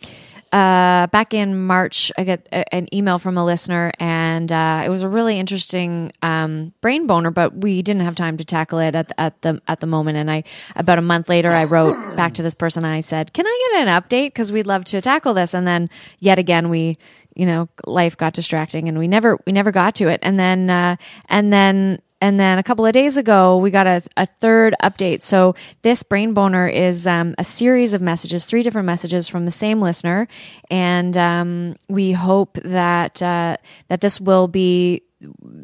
uh, 0.52 1.08
back 1.08 1.34
in 1.34 1.66
March, 1.66 2.12
I 2.18 2.24
got 2.24 2.40
a, 2.52 2.74
an 2.74 2.94
email 2.94 3.20
from 3.20 3.38
a 3.38 3.46
listener, 3.46 3.92
and 4.00 4.52
uh, 4.52 4.84
it 4.86 4.90
was 4.90 5.04
a 5.04 5.10
really 5.10 5.40
interesting 5.40 6.12
um, 6.24 6.74
brain 6.82 7.06
boner. 7.06 7.30
But 7.30 7.58
we 7.58 7.82
didn't 7.82 8.02
have 8.02 8.16
time 8.16 8.38
to 8.38 8.46
tackle 8.46 8.80
it 8.80 8.96
at 8.96 9.10
the, 9.10 9.20
at 9.20 9.42
the 9.42 9.62
at 9.68 9.80
the 9.80 9.88
moment. 9.88 10.18
And 10.18 10.32
I, 10.32 10.44
about 10.76 10.98
a 10.98 11.04
month 11.04 11.30
later, 11.30 11.52
I 11.52 11.66
wrote 11.66 11.96
back 12.16 12.34
to 12.36 12.44
this 12.44 12.56
person 12.56 12.84
and 12.84 12.94
I 12.94 13.02
said, 13.02 13.34
"Can 13.34 13.46
I 13.46 13.70
get 13.72 13.88
an 13.88 14.02
update? 14.02 14.28
Because 14.28 14.52
we'd 14.52 14.68
love 14.68 14.86
to 14.86 15.02
tackle 15.02 15.34
this." 15.34 15.54
And 15.54 15.68
then 15.68 15.90
yet 16.20 16.40
again, 16.40 16.70
we, 16.70 16.98
you 17.36 17.46
know, 17.46 17.70
life 17.86 18.18
got 18.18 18.34
distracting, 18.34 18.90
and 18.90 18.98
we 18.98 19.08
never 19.08 19.38
we 19.46 19.52
never 19.52 19.72
got 19.72 19.96
to 19.96 20.08
it. 20.08 20.20
And 20.24 20.40
then 20.40 20.70
uh, 20.70 20.96
and 21.28 21.54
then 21.54 22.02
and 22.22 22.40
then 22.40 22.58
a 22.58 22.64
couple 22.64 22.86
of 22.86 22.92
days 22.92 23.18
ago, 23.18 23.58
we 23.58 23.72
got 23.72 23.88
a, 23.88 24.02
a 24.18 24.26
third 24.26 24.76
update. 24.82 25.22
So 25.22 25.56
this 25.82 26.04
brain 26.04 26.34
boner 26.34 26.68
is 26.68 27.08
um, 27.08 27.36
a 27.38 27.44
series 27.44 27.94
of 27.94 28.02
messages, 28.02 28.46
three 28.46 28.64
different 28.64 28.86
messages 28.86 29.28
from 29.28 29.46
the 29.46 29.52
same 29.52 29.82
listener, 29.82 30.28
and 30.70 31.16
um, 31.16 31.76
we 31.88 32.12
hope 32.12 32.58
that 32.64 33.22
uh, 33.22 33.58
that 33.88 34.02
this 34.02 34.20
will 34.20 34.48
be 34.48 35.04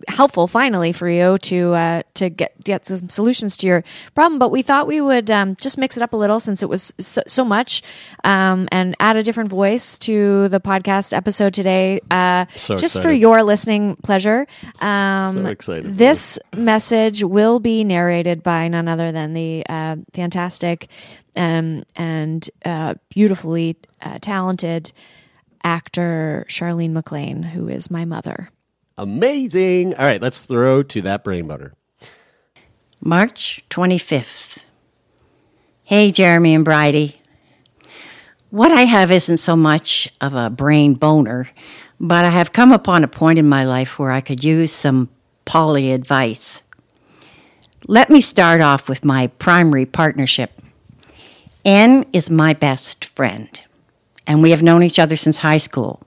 helpful 0.07 0.47
finally 0.47 0.91
for 0.91 1.09
you 1.09 1.37
to 1.37 1.73
uh, 1.73 2.03
to 2.13 2.29
get 2.29 2.61
get 2.63 2.85
some 2.85 3.09
solutions 3.09 3.55
to 3.57 3.67
your 3.67 3.83
problem. 4.13 4.37
But 4.37 4.49
we 4.49 4.61
thought 4.61 4.87
we 4.87 4.99
would 4.99 5.31
um, 5.31 5.55
just 5.55 5.77
mix 5.77 5.95
it 5.95 6.03
up 6.03 6.13
a 6.13 6.17
little 6.17 6.39
since 6.39 6.61
it 6.61 6.69
was 6.69 6.93
so, 6.99 7.21
so 7.27 7.45
much, 7.45 7.81
um, 8.23 8.67
and 8.71 8.95
add 8.99 9.15
a 9.15 9.23
different 9.23 9.49
voice 9.49 9.97
to 9.99 10.49
the 10.49 10.59
podcast 10.59 11.15
episode 11.15 11.53
today, 11.53 12.01
uh, 12.11 12.45
So 12.55 12.75
just 12.75 13.01
for 13.01 13.11
your 13.11 13.43
listening 13.43 13.95
pleasure. 13.97 14.47
Um, 14.81 15.33
So 15.33 15.45
excited 15.45 15.97
This 15.97 16.37
message 16.55 17.23
will 17.23 17.59
be 17.59 17.83
narrated 17.83 18.43
by 18.43 18.67
none 18.67 18.87
other 18.87 19.11
than 19.11 19.33
the 19.33 19.65
uh, 19.69 19.95
fantastic 20.13 20.89
um, 21.35 21.83
and 21.95 22.49
uh, 22.65 22.95
beautifully 23.09 23.77
uh, 24.01 24.19
talented 24.21 24.91
actor 25.63 26.45
Charlene 26.49 26.91
McLean, 26.91 27.41
who 27.41 27.67
is 27.67 27.89
my 27.89 28.05
mother. 28.05 28.49
Amazing. 28.97 29.93
All 29.95 30.05
right, 30.05 30.21
let's 30.21 30.45
throw 30.45 30.83
to 30.83 31.01
that 31.01 31.23
brain 31.23 31.47
butter. 31.47 31.73
March 33.01 33.63
25th. 33.69 34.63
Hey, 35.83 36.11
Jeremy 36.11 36.55
and 36.55 36.65
Bridie. 36.65 37.15
What 38.49 38.71
I 38.71 38.83
have 38.83 39.11
isn't 39.11 39.37
so 39.37 39.55
much 39.55 40.07
of 40.21 40.33
a 40.33 40.49
brain 40.49 40.93
boner, 40.93 41.49
but 41.99 42.25
I 42.25 42.29
have 42.29 42.53
come 42.53 42.71
upon 42.71 43.03
a 43.03 43.07
point 43.07 43.37
in 43.37 43.49
my 43.49 43.65
life 43.65 43.99
where 43.99 44.11
I 44.11 44.21
could 44.21 44.43
use 44.43 44.71
some 44.71 45.09
poly 45.43 45.91
advice. 45.91 46.63
Let 47.87 48.09
me 48.09 48.21
start 48.21 48.61
off 48.61 48.87
with 48.87 49.05
my 49.05 49.27
primary 49.27 49.85
partnership. 49.85 50.61
Anne 51.63 52.05
is 52.13 52.31
my 52.31 52.53
best 52.53 53.05
friend, 53.05 53.61
and 54.25 54.41
we 54.41 54.51
have 54.51 54.63
known 54.63 54.83
each 54.83 54.99
other 54.99 55.15
since 55.15 55.39
high 55.39 55.57
school. 55.57 56.01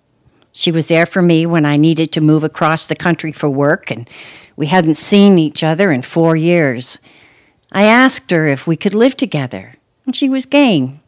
She 0.52 0.72
was 0.72 0.88
there 0.88 1.06
for 1.06 1.22
me 1.22 1.46
when 1.46 1.64
I 1.64 1.76
needed 1.76 2.12
to 2.12 2.20
move 2.20 2.44
across 2.44 2.86
the 2.86 2.96
country 2.96 3.32
for 3.32 3.48
work, 3.48 3.90
and 3.90 4.08
we 4.56 4.66
hadn't 4.66 4.96
seen 4.96 5.38
each 5.38 5.62
other 5.62 5.92
in 5.92 6.02
four 6.02 6.36
years. 6.36 6.98
I 7.70 7.84
asked 7.84 8.30
her 8.30 8.46
if 8.46 8.66
we 8.66 8.76
could 8.76 8.94
live 8.94 9.16
together, 9.16 9.74
and 10.04 10.16
she 10.16 10.28
was 10.28 10.46
game. 10.46 11.00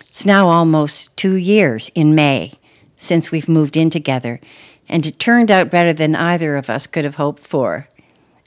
It's 0.00 0.26
now 0.26 0.48
almost 0.48 1.16
two 1.16 1.34
years 1.34 1.90
in 1.94 2.14
May 2.14 2.52
since 2.96 3.32
we've 3.32 3.48
moved 3.48 3.76
in 3.76 3.90
together, 3.90 4.40
and 4.88 5.06
it 5.06 5.18
turned 5.18 5.50
out 5.50 5.70
better 5.70 5.92
than 5.92 6.14
either 6.14 6.56
of 6.56 6.68
us 6.68 6.86
could 6.86 7.04
have 7.04 7.14
hoped 7.14 7.42
for. 7.42 7.88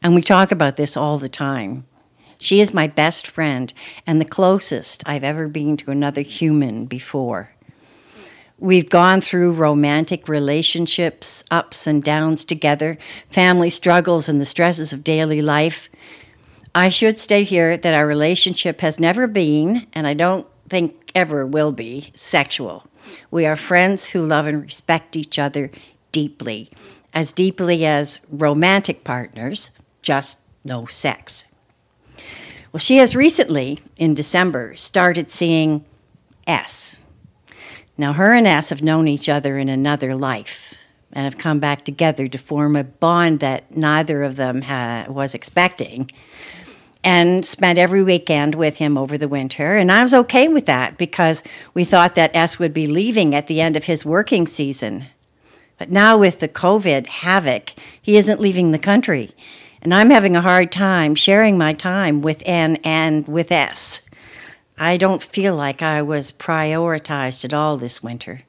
And 0.03 0.13
we 0.13 0.21
talk 0.21 0.51
about 0.51 0.75
this 0.75 0.95
all 0.95 1.17
the 1.17 1.29
time. 1.29 1.85
She 2.37 2.59
is 2.59 2.73
my 2.73 2.85
best 2.85 3.25
friend 3.25 3.73
and 4.05 4.21
the 4.21 4.25
closest 4.25 5.01
I've 5.07 5.23
ever 5.23 5.47
been 5.47 5.77
to 5.77 5.89
another 5.91 6.21
human 6.21 6.85
before. 6.85 7.49
We've 8.57 8.89
gone 8.89 9.19
through 9.19 9.51
romantic 9.51 10.29
relationships, 10.29 11.43
ups 11.51 11.87
and 11.87 12.01
downs 12.01 12.45
together, 12.45 12.97
family 13.29 13.69
struggles, 13.69 14.29
and 14.29 14.39
the 14.39 14.45
stresses 14.45 14.93
of 14.93 15.03
daily 15.03 15.41
life. 15.41 15.89
I 16.73 16.87
should 16.87 17.19
state 17.19 17.49
here 17.49 17.75
that 17.75 17.93
our 17.93 18.07
relationship 18.07 18.79
has 18.79 18.97
never 18.99 19.27
been, 19.27 19.87
and 19.93 20.07
I 20.07 20.13
don't 20.13 20.47
think 20.69 21.11
ever 21.13 21.45
will 21.45 21.73
be, 21.73 22.11
sexual. 22.15 22.85
We 23.29 23.45
are 23.45 23.57
friends 23.57 24.07
who 24.07 24.25
love 24.25 24.47
and 24.47 24.61
respect 24.61 25.17
each 25.17 25.37
other 25.37 25.69
deeply, 26.13 26.69
as 27.13 27.33
deeply 27.33 27.85
as 27.85 28.21
romantic 28.31 29.03
partners, 29.03 29.71
just 30.01 30.39
no 30.63 30.85
sex. 30.85 31.45
Well, 32.71 32.79
she 32.79 32.97
has 32.97 33.17
recently, 33.17 33.79
in 33.97 34.13
December, 34.13 34.77
started 34.77 35.29
seeing 35.29 35.85
S. 36.47 36.97
Now, 37.97 38.13
her 38.13 38.33
and 38.33 38.45
S 38.45 38.69
have 38.69 38.83
known 38.83 39.07
each 39.07 39.29
other 39.29 39.57
in 39.57 39.69
another 39.69 40.15
life 40.15 40.73
and 41.13 41.23
have 41.23 41.37
come 41.37 41.59
back 41.59 41.85
together 41.85 42.27
to 42.27 42.37
form 42.37 42.75
a 42.75 42.83
bond 42.83 43.39
that 43.39 43.75
neither 43.75 44.23
of 44.23 44.35
them 44.35 44.63
ha- 44.63 45.05
was 45.07 45.33
expecting 45.33 46.11
and 47.05 47.45
spent 47.45 47.77
every 47.77 48.03
weekend 48.03 48.55
with 48.55 48.77
him 48.77 48.97
over 48.97 49.17
the 49.17 49.27
winter. 49.27 49.77
And 49.77 49.91
I 49.91 50.03
was 50.03 50.13
okay 50.13 50.47
with 50.47 50.65
that 50.65 50.97
because 50.97 51.43
we 51.73 51.83
thought 51.83 52.15
that 52.15 52.35
S 52.35 52.57
would 52.57 52.73
be 52.73 52.87
leaving 52.87 53.33
at 53.33 53.47
the 53.47 53.61
end 53.61 53.77
of 53.77 53.85
his 53.85 54.05
working 54.05 54.47
season. 54.47 55.03
But 55.77 55.91
now, 55.91 56.17
with 56.17 56.39
the 56.39 56.47
COVID 56.47 57.07
havoc, 57.07 57.73
he 58.01 58.17
isn't 58.17 58.39
leaving 58.39 58.71
the 58.71 58.79
country. 58.79 59.31
And 59.81 59.93
I'm 59.93 60.09
having 60.09 60.35
a 60.35 60.41
hard 60.41 60.71
time 60.71 61.15
sharing 61.15 61.57
my 61.57 61.73
time 61.73 62.21
with 62.21 62.41
Anne 62.47 62.77
and 62.77 63.27
with 63.27 63.51
S. 63.51 64.01
I 64.77 64.97
don't 64.97 65.23
feel 65.23 65.55
like 65.55 65.81
I 65.81 66.01
was 66.01 66.33
prioritized 66.33 67.45
at 67.45 67.53
all 67.53 67.77
this 67.77 68.03
winter. 68.03 68.41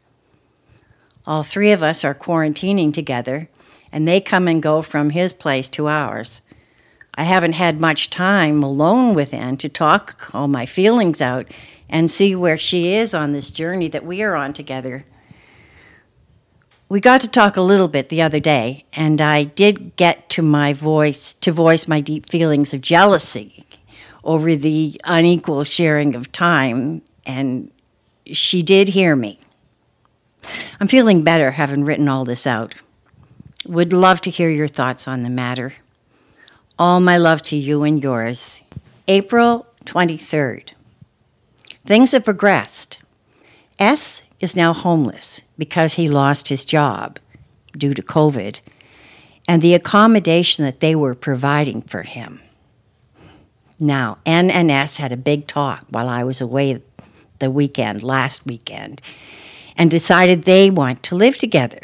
All 1.25 1.45
three 1.45 1.71
of 1.71 1.85
us 1.85 2.05
are 2.05 2.15
quarantining 2.15 2.93
together, 2.93 3.49
and 3.93 4.09
they 4.09 4.21
come 4.21 4.49
and 4.49 4.61
go 4.61 4.83
from 4.83 5.11
his 5.11 5.33
place 5.33 5.69
to 5.71 5.87
ours. 5.87 6.43
I 7.15 7.23
haven't 7.23 7.53
had 7.53 7.81
much 7.81 8.11
time 8.11 8.63
alone 8.65 9.15
with 9.15 9.33
Anne 9.33 9.57
to 9.59 9.69
talk 9.69 10.35
all 10.35 10.49
my 10.49 10.67
feelings 10.67 11.23
out 11.23 11.47
and 11.89 12.11
see 12.11 12.35
where 12.35 12.59
she 12.59 12.93
is 12.93 13.15
on 13.15 13.33
this 13.33 13.53
journey 13.53 13.87
that 13.89 14.05
we 14.05 14.21
are 14.23 14.35
on 14.35 14.53
together. 14.53 15.05
We 16.89 17.01
got 17.01 17.21
to 17.21 17.29
talk 17.29 17.57
a 17.57 17.63
little 17.63 17.89
bit 17.89 18.09
the 18.09 18.23
other 18.23 18.41
day, 18.41 18.85
and 18.93 19.21
I 19.21 19.45
did 19.45 19.95
get 19.95 20.29
to 20.31 20.43
my 20.43 20.73
voice 20.73 21.33
to 21.35 21.53
voice 21.53 21.87
my 21.87 22.01
deep 22.01 22.29
feelings 22.29 22.75
of 22.75 22.81
jealousy 22.81 23.66
over 24.27 24.57
the 24.57 25.01
unequal 25.05 25.65
sharing 25.65 26.15
of 26.17 26.33
time, 26.33 27.01
and 27.25 27.71
she 28.27 28.63
did 28.63 28.89
hear 28.89 29.15
me. 29.15 29.39
I'm 30.81 30.89
feeling 30.89 31.23
better 31.23 31.53
having 31.53 31.85
written 31.85 32.09
all 32.09 32.25
this 32.25 32.47
out. 32.47 32.75
Would 33.67 33.93
love 33.93 34.21
to 34.23 34.31
hear 34.31 34.51
your 34.51 34.69
thoughts 34.69 35.09
on 35.09 35.23
the 35.23 35.31
matter. 35.31 35.75
All 36.79 37.01
my 37.01 37.17
love 37.17 37.41
to 37.43 37.57
you 37.57 37.85
and 37.85 38.03
yours. 38.03 38.63
April 39.09 39.67
23rd. 39.85 40.73
Things 41.87 42.13
have 42.13 42.25
progressed. 42.25 42.99
S 43.79 44.25
is 44.41 44.57
now 44.57 44.73
homeless 44.73 45.43
because 45.57 45.95
he 45.95 46.09
lost 46.09 46.49
his 46.49 46.65
job 46.65 47.19
due 47.77 47.95
to 47.95 48.03
COVID 48.03 48.61
and 49.47 49.63
the 49.63 49.75
accommodation 49.75 50.65
that 50.65 50.81
they 50.81 50.97
were 50.97 51.15
providing 51.15 51.83
for 51.83 52.03
him. 52.03 52.41
Now, 53.79 54.19
Anne 54.25 54.51
and 54.51 54.71
S 54.71 54.97
had 54.97 55.13
a 55.13 55.17
big 55.17 55.47
talk 55.47 55.87
while 55.91 56.09
I 56.09 56.25
was 56.25 56.41
away 56.41 56.83
the 57.39 57.51
weekend, 57.51 58.03
last 58.03 58.47
weekend, 58.47 59.03
and 59.77 59.91
decided 59.91 60.43
they 60.43 60.71
want 60.71 61.03
to 61.05 61.15
live 61.15 61.37
together. 61.37 61.81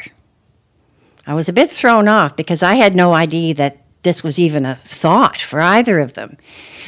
I 1.27 1.33
was 1.33 1.47
a 1.47 1.53
bit 1.53 1.69
thrown 1.69 2.07
off 2.07 2.35
because 2.35 2.63
I 2.63 2.75
had 2.75 2.95
no 2.95 3.13
idea 3.13 3.53
that 3.55 3.83
this 4.01 4.23
was 4.23 4.39
even 4.39 4.65
a 4.65 4.75
thought 4.75 5.39
for 5.39 5.61
either 5.61 5.99
of 5.99 6.13
them. 6.13 6.37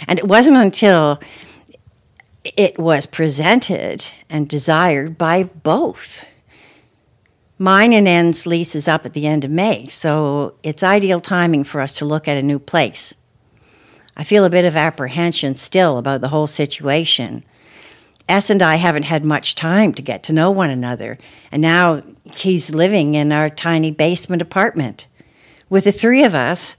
And 0.07 0.19
it 0.19 0.27
wasn't 0.27 0.57
until 0.57 1.19
it 2.43 2.77
was 2.77 3.05
presented 3.05 4.05
and 4.29 4.49
desired 4.49 5.17
by 5.17 5.43
both. 5.43 6.25
Mine 7.57 7.93
and 7.93 8.07
Anne's 8.07 8.45
lease 8.45 8.75
is 8.75 8.87
up 8.87 9.05
at 9.05 9.13
the 9.13 9.25
end 9.25 9.45
of 9.45 9.51
May, 9.51 9.85
so 9.85 10.55
it's 10.61 10.83
ideal 10.83 11.21
timing 11.21 11.63
for 11.63 11.79
us 11.79 11.93
to 11.93 12.05
look 12.05 12.27
at 12.27 12.37
a 12.37 12.41
new 12.41 12.59
place. 12.59 13.13
I 14.17 14.23
feel 14.23 14.45
a 14.45 14.49
bit 14.49 14.65
of 14.65 14.75
apprehension 14.75 15.55
still 15.55 15.97
about 15.97 16.21
the 16.21 16.29
whole 16.29 16.47
situation. 16.47 17.43
S 18.27 18.49
and 18.49 18.61
I 18.61 18.75
haven't 18.75 19.03
had 19.03 19.25
much 19.25 19.55
time 19.55 19.93
to 19.93 20.01
get 20.01 20.23
to 20.23 20.33
know 20.33 20.49
one 20.49 20.69
another, 20.69 21.17
and 21.51 21.61
now 21.61 22.01
he's 22.33 22.73
living 22.73 23.13
in 23.13 23.31
our 23.31 23.49
tiny 23.49 23.91
basement 23.91 24.41
apartment. 24.41 25.07
With 25.69 25.83
the 25.83 25.91
three 25.91 26.23
of 26.23 26.33
us, 26.33 26.77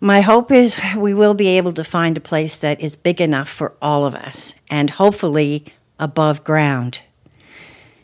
my 0.00 0.20
hope 0.20 0.50
is 0.50 0.80
we 0.96 1.14
will 1.14 1.34
be 1.34 1.48
able 1.48 1.72
to 1.74 1.84
find 1.84 2.16
a 2.16 2.20
place 2.20 2.56
that 2.56 2.80
is 2.80 2.96
big 2.96 3.20
enough 3.20 3.48
for 3.48 3.74
all 3.80 4.04
of 4.04 4.14
us 4.14 4.54
and 4.68 4.90
hopefully 4.90 5.64
above 5.98 6.44
ground. 6.44 7.02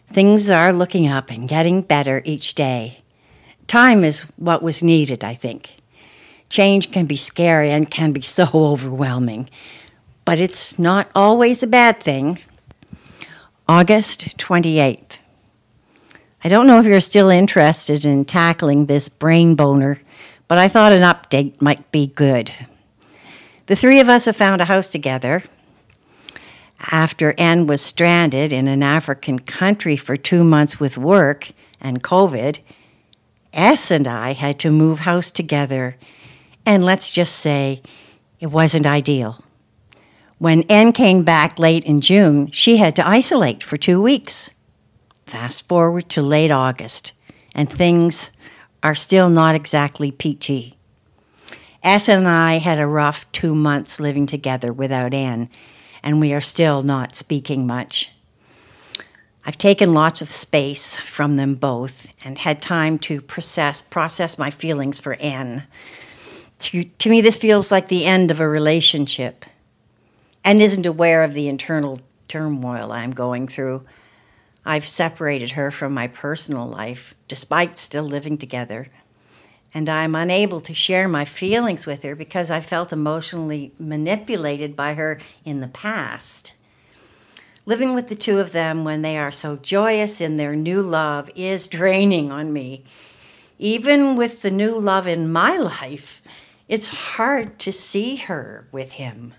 Things 0.07 0.51
are 0.51 0.73
looking 0.73 1.07
up 1.07 1.31
and 1.31 1.49
getting 1.49 1.83
better 1.83 2.23
each 2.25 2.55
day. 2.55 3.03
Time 3.67 4.03
is 4.03 4.23
what 4.37 4.63
was 4.63 4.83
needed, 4.83 5.23
I 5.23 5.35
think. 5.35 5.80
Change 6.51 6.91
can 6.93 7.07
be 7.07 7.17
scary 7.17 7.71
and 7.71 7.91
can 7.91 8.13
be 8.13 8.21
so 8.21 8.45
overwhelming, 8.55 9.49
but 10.25 10.39
it's 10.39 10.79
not 10.79 11.11
always 11.15 11.63
a 11.63 11.67
bad 11.67 12.01
thing. 12.01 12.39
August 13.69 14.37
28th. 14.37 15.19
I 16.43 16.49
don't 16.49 16.67
know 16.67 16.81
if 16.81 16.87
you're 16.87 17.01
still 17.01 17.31
interested 17.31 18.05
in 18.05 18.25
tackling 18.25 18.87
this 18.87 19.09
brain 19.09 19.55
boner, 19.55 20.01
but 20.49 20.59
I 20.59 20.67
thought 20.69 20.93
an 20.93 21.03
update 21.03 21.63
might 21.63 21.93
be 21.93 22.09
good. 22.09 22.51
The 23.67 23.77
three 23.77 24.01
of 24.01 24.09
us 24.09 24.25
have 24.25 24.35
found 24.35 24.61
a 24.61 24.65
house 24.65 24.91
together. 24.91 25.45
After 26.91 27.35
Anne 27.39 27.69
was 27.69 27.81
stranded 27.81 28.53
in 28.53 28.67
an 28.67 28.83
African 28.83 29.39
country 29.39 29.97
for 29.97 30.17
two 30.17 30.43
months 30.43 30.81
with 30.81 30.99
work 30.99 31.53
and 31.81 32.03
COVID, 32.03 32.59
S 33.53 33.91
and 33.91 34.09
I 34.09 34.33
had 34.33 34.59
to 34.61 34.71
move 34.71 35.01
house 35.01 35.31
together, 35.31 35.97
and 36.67 36.85
let's 36.85 37.11
just 37.11 37.37
say 37.37 37.83
it 38.39 38.49
wasn't 38.49 38.87
ideal. 38.87 39.45
When 40.39 40.63
Anne 40.71 40.93
came 40.93 41.23
back 41.23 41.59
late 41.59 41.85
in 41.85 42.01
June, 42.01 42.51
she 42.51 42.79
had 42.79 42.97
to 42.97 43.07
isolate 43.07 43.63
for 43.63 43.77
two 43.77 44.01
weeks. 44.01 44.51
Fast 45.27 45.69
forward 45.69 46.09
to 46.11 46.23
late 46.23 46.51
August, 46.51 47.13
and 47.55 47.71
things 47.71 48.31
are 48.83 48.95
still 48.95 49.29
not 49.29 49.55
exactly 49.55 50.11
peachy. 50.11 50.77
S 51.83 52.09
and 52.09 52.27
I 52.27 52.55
had 52.55 52.79
a 52.79 52.87
rough 52.87 53.31
two 53.33 53.55
months 53.55 54.01
living 54.01 54.27
together 54.27 54.73
without 54.73 55.15
Anne, 55.15 55.49
and 56.03 56.21
we 56.21 56.33
are 56.33 56.41
still 56.41 56.83
not 56.83 57.15
speaking 57.15 57.67
much. 57.67 58.11
I've 59.45 59.57
taken 59.57 59.95
lots 59.95 60.21
of 60.21 60.31
space 60.31 60.97
from 60.97 61.37
them 61.37 61.55
both 61.55 62.13
and 62.25 62.39
had 62.39 62.61
time 62.61 62.99
to 63.01 63.23
process 63.23 63.81
process 63.81 64.39
my 64.39 64.51
feelings 64.51 65.01
for 65.01 65.15
Anne. 65.15 65.65
To, 66.61 66.85
to 66.85 67.09
me, 67.09 67.21
this 67.21 67.39
feels 67.39 67.73
like 67.73 67.89
the 67.89 68.05
end 68.05 68.31
of 68.31 68.39
a 68.39 68.49
relationship 68.49 69.45
and 70.45 70.61
isn't 70.61 70.87
aware 70.87 71.23
of 71.23 71.35
the 71.35 71.49
internal 71.49 72.01
turmoil 72.29 72.93
I'm 72.93 73.13
going 73.13 73.49
through. 73.49 73.85
I've 74.65 74.87
separated 74.87 75.53
her 75.53 75.71
from 75.71 75.95
my 75.95 76.07
personal 76.07 76.67
life, 76.67 77.15
despite 77.29 77.79
still 77.79 78.05
living 78.05 78.37
together. 78.37 78.89
And 79.73 79.89
I'm 79.89 80.15
unable 80.15 80.61
to 80.61 80.75
share 80.75 81.09
my 81.09 81.25
feelings 81.25 81.87
with 81.87 82.03
her 82.03 82.15
because 82.15 82.51
I 82.51 82.61
felt 82.61 82.93
emotionally 82.93 83.73
manipulated 83.79 84.77
by 84.77 84.95
her 84.95 85.19
in 85.45 85.61
the 85.61 85.69
past. 85.69 86.53
Living 87.67 87.95
with 87.95 88.09
the 88.09 88.15
two 88.15 88.39
of 88.39 88.53
them 88.53 88.85
when 88.85 89.03
they 89.03 89.17
are 89.17 89.31
so 89.31 89.57
joyous 89.57 90.21
in 90.21 90.37
their 90.37 90.57
new 90.57 90.83
love 90.83 91.31
is 91.35 91.69
draining 91.79 92.33
on 92.33 92.53
me. 92.53 92.85
Even 93.59 94.17
with 94.17 94.43
the 94.43 94.51
new 94.51 94.79
love 94.79 95.07
in 95.07 95.31
my 95.31 95.57
life, 95.81 96.21
it's 96.71 96.91
hard 97.17 97.59
to 97.59 97.73
see 97.73 98.15
her 98.15 98.69
with 98.71 98.93
him. 98.93 99.35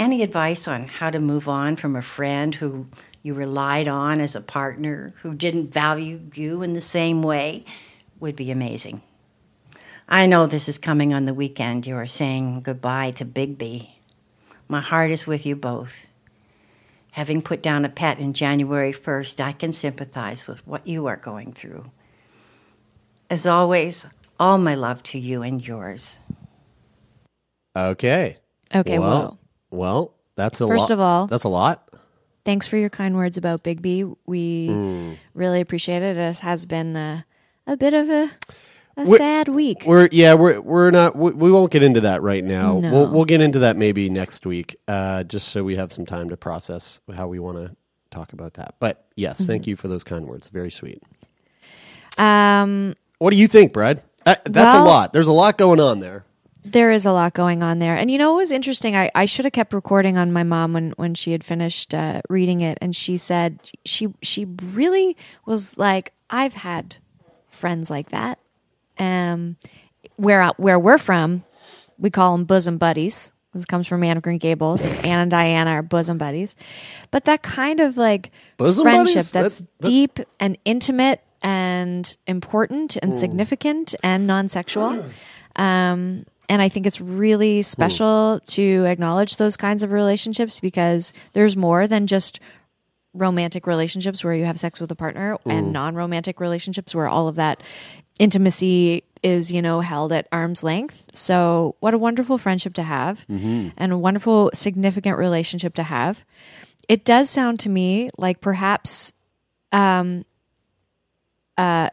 Any 0.00 0.24
advice 0.24 0.66
on 0.66 0.88
how 0.88 1.10
to 1.10 1.20
move 1.20 1.48
on 1.48 1.76
from 1.76 1.94
a 1.94 2.02
friend 2.02 2.52
who 2.56 2.86
you 3.22 3.34
relied 3.34 3.86
on 3.86 4.20
as 4.20 4.34
a 4.34 4.40
partner, 4.40 5.14
who 5.22 5.32
didn't 5.32 5.72
value 5.72 6.22
you 6.34 6.62
in 6.62 6.72
the 6.72 6.80
same 6.80 7.22
way, 7.22 7.64
would 8.18 8.34
be 8.34 8.50
amazing. 8.50 9.00
I 10.08 10.26
know 10.26 10.48
this 10.48 10.68
is 10.68 10.76
coming 10.76 11.14
on 11.14 11.24
the 11.24 11.32
weekend. 11.32 11.86
You 11.86 11.94
are 11.98 12.06
saying 12.06 12.62
goodbye 12.62 13.12
to 13.12 13.24
Bigby. 13.24 13.90
My 14.66 14.80
heart 14.80 15.12
is 15.12 15.24
with 15.24 15.46
you 15.46 15.54
both. 15.54 16.08
Having 17.12 17.42
put 17.42 17.62
down 17.62 17.84
a 17.84 17.88
pet 17.88 18.18
in 18.18 18.32
January 18.32 18.92
1st, 18.92 19.38
I 19.38 19.52
can 19.52 19.70
sympathize 19.70 20.48
with 20.48 20.66
what 20.66 20.84
you 20.84 21.06
are 21.06 21.16
going 21.16 21.52
through. 21.52 21.84
As 23.30 23.46
always, 23.46 24.04
all 24.38 24.58
my 24.58 24.74
love 24.74 25.02
to 25.04 25.18
you 25.18 25.42
and 25.42 25.66
yours. 25.66 26.20
Okay. 27.76 28.38
Okay, 28.74 28.98
well, 28.98 29.10
well, 29.10 29.38
well, 29.70 30.14
that's 30.36 30.60
a 30.60 30.66
lot. 30.66 30.74
First 30.74 30.90
of 30.90 31.00
all- 31.00 31.26
that's 31.26 31.44
a 31.44 31.48
lot. 31.48 31.90
thanks 32.44 32.66
for 32.66 32.76
your 32.76 32.90
kind 32.90 33.16
words 33.16 33.36
about 33.38 33.62
Big 33.62 33.80
B. 33.82 34.04
We 34.26 35.16
really 35.34 35.60
appreciate 35.60 36.02
it. 36.02 36.16
It 36.16 36.38
has 36.40 36.66
been 36.66 36.96
uh, 36.96 37.22
a 37.66 37.76
bit 37.76 37.94
of 37.94 38.08
a 38.10 38.30
a 38.96 39.04
We're- 39.04 39.18
sad 39.18 39.48
week. 39.48 39.82
We're 39.86 40.08
yeah, 40.12 40.34
we're 40.34 40.60
we're 40.60 40.90
not 40.90 41.16
we, 41.16 41.32
we 41.32 41.50
won't 41.50 41.70
get 41.72 41.82
into 41.82 42.00
that 42.02 42.22
right 42.22 42.44
now. 42.44 42.78
No. 42.78 42.92
We'll 42.92 43.10
we'll 43.12 43.24
get 43.24 43.40
into 43.40 43.60
that 43.60 43.76
maybe 43.76 44.08
next 44.08 44.44
week, 44.46 44.76
uh, 44.88 45.24
just 45.24 45.48
so 45.48 45.64
we 45.64 45.76
have 45.76 45.92
some 45.92 46.06
time 46.06 46.28
to 46.30 46.36
process 46.36 47.00
how 47.14 47.26
we 47.28 47.38
want 47.38 47.56
to 47.58 47.74
talk 48.10 48.32
about 48.32 48.54
that. 48.54 48.76
But 48.80 49.06
yes, 49.16 49.38
Mm-hmm. 49.40 49.46
thank 49.46 49.66
you 49.66 49.76
for 49.76 49.88
those 49.88 50.04
kind 50.04 50.26
words. 50.26 50.48
Very 50.48 50.70
sweet. 50.70 51.02
Um, 52.18 52.94
What 53.18 53.30
do 53.32 53.36
you 53.36 53.48
think, 53.48 53.72
Brad? 53.72 54.02
Uh, 54.26 54.36
that's 54.44 54.74
a 54.74 54.82
lot. 54.82 55.12
There's 55.12 55.26
a 55.28 55.32
lot 55.32 55.58
going 55.58 55.80
on 55.80 56.00
there. 56.00 56.24
there 56.64 56.90
is 56.92 57.04
a 57.04 57.12
lot 57.12 57.34
going 57.34 57.62
on 57.62 57.78
there. 57.78 57.96
And 57.96 58.10
you 58.10 58.16
know, 58.18 58.32
it 58.34 58.36
was 58.36 58.50
interesting. 58.52 58.96
I, 58.96 59.10
I 59.14 59.26
should 59.26 59.44
have 59.44 59.52
kept 59.52 59.72
recording 59.72 60.16
on 60.16 60.32
my 60.32 60.42
mom 60.42 60.72
when, 60.72 60.92
when 60.92 61.14
she 61.14 61.32
had 61.32 61.44
finished 61.44 61.92
uh, 61.92 62.22
reading 62.30 62.60
it. 62.60 62.78
And 62.80 62.96
she 62.96 63.16
said 63.16 63.58
she, 63.84 64.08
she 64.22 64.46
really 64.72 65.16
was 65.44 65.76
like, 65.76 66.12
I've 66.30 66.54
had 66.54 66.96
friends 67.50 67.90
like 67.90 68.10
that. 68.10 68.38
Um, 68.98 69.56
where, 70.16 70.46
where 70.56 70.78
we're 70.78 70.98
from, 70.98 71.44
we 71.98 72.08
call 72.10 72.32
them 72.36 72.44
bosom 72.44 72.78
buddies. 72.78 73.32
This 73.52 73.64
comes 73.66 73.86
from 73.86 74.02
Anne 74.02 74.16
of 74.16 74.22
Green 74.24 74.38
Gables. 74.38 74.82
Anne 75.04 75.20
and 75.20 75.30
Diana 75.30 75.70
are 75.72 75.82
bosom 75.82 76.18
buddies. 76.18 76.56
But 77.12 77.24
that 77.26 77.42
kind 77.42 77.78
of 77.78 77.96
like 77.96 78.32
Bosom 78.56 78.82
friendship 78.82 79.14
buddies? 79.14 79.32
that's 79.32 79.58
That- 79.58 79.68
that- 79.80 79.86
deep 79.86 80.18
and 80.40 80.58
intimate 80.64 81.20
and 81.44 82.16
important 82.26 82.96
and 82.96 83.14
significant 83.14 83.94
and 84.02 84.26
non-sexual. 84.26 85.04
Um, 85.54 86.24
and 86.48 86.60
I 86.60 86.68
think 86.68 86.86
it's 86.86 87.00
really 87.00 87.62
special 87.62 88.40
to 88.48 88.84
acknowledge 88.86 89.36
those 89.36 89.56
kinds 89.56 89.82
of 89.82 89.92
relationships 89.92 90.58
because 90.58 91.12
there's 91.34 91.56
more 91.56 91.86
than 91.86 92.06
just 92.06 92.40
romantic 93.12 93.66
relationships 93.66 94.24
where 94.24 94.34
you 94.34 94.44
have 94.44 94.58
sex 94.58 94.80
with 94.80 94.90
a 94.90 94.96
partner 94.96 95.38
and 95.46 95.72
non-romantic 95.72 96.40
relationships 96.40 96.94
where 96.94 97.06
all 97.06 97.28
of 97.28 97.36
that 97.36 97.62
intimacy 98.18 99.04
is 99.22 99.50
you 99.52 99.62
know 99.62 99.80
held 99.80 100.12
at 100.12 100.26
arm's 100.32 100.62
length. 100.62 101.04
So 101.14 101.76
what 101.80 101.94
a 101.94 101.98
wonderful 101.98 102.38
friendship 102.38 102.74
to 102.74 102.82
have 102.82 103.24
and 103.28 103.92
a 103.92 103.98
wonderful 103.98 104.50
significant 104.54 105.16
relationship 105.18 105.74
to 105.74 105.82
have. 105.84 106.24
It 106.88 107.04
does 107.04 107.30
sound 107.30 107.60
to 107.60 107.68
me 107.68 108.10
like 108.18 108.40
perhaps 108.40 109.12
um 109.72 110.24
uh 111.58 111.90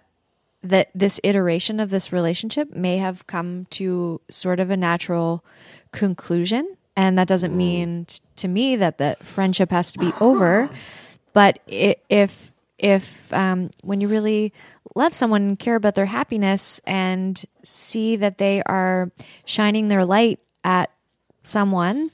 that 0.63 0.89
this 0.93 1.19
iteration 1.23 1.79
of 1.79 1.89
this 1.89 2.13
relationship 2.13 2.71
may 2.75 2.97
have 2.97 3.25
come 3.25 3.65
to 3.71 4.21
sort 4.29 4.59
of 4.59 4.69
a 4.69 4.77
natural 4.77 5.43
conclusion. 5.91 6.77
And 6.95 7.17
that 7.17 7.27
doesn't 7.27 7.55
mean 7.55 8.05
t- 8.05 8.19
to 8.35 8.47
me 8.47 8.75
that 8.75 8.99
the 8.99 9.17
friendship 9.21 9.71
has 9.71 9.91
to 9.93 9.97
be 9.97 10.11
over 10.21 10.69
but 11.33 11.59
if 11.67 12.51
if 12.77 13.31
um, 13.31 13.69
when 13.83 14.01
you 14.01 14.07
really 14.07 14.53
love 14.95 15.13
someone 15.13 15.43
and 15.43 15.59
care 15.59 15.75
about 15.75 15.95
their 15.95 16.07
happiness 16.07 16.81
and 16.85 17.45
see 17.63 18.15
that 18.15 18.39
they 18.39 18.63
are 18.63 19.11
shining 19.45 19.87
their 19.87 20.03
light 20.03 20.39
at 20.63 20.91
someone 21.43 22.11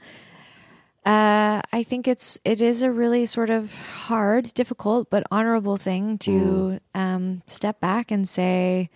uh, 1.07 1.61
I 1.71 1.83
think 1.83 2.05
it's 2.05 2.37
it 2.43 2.59
is 2.59 2.81
a 2.81 2.91
really 2.91 3.25
sort 3.25 3.49
of 3.49 3.73
hard, 3.77 4.53
difficult, 4.53 5.09
but 5.09 5.23
honorable 5.31 5.77
thing 5.77 6.17
to 6.17 6.81
um, 6.93 7.43
step 7.45 7.79
back 7.79 8.11
and 8.11 8.27
say, 8.27 8.89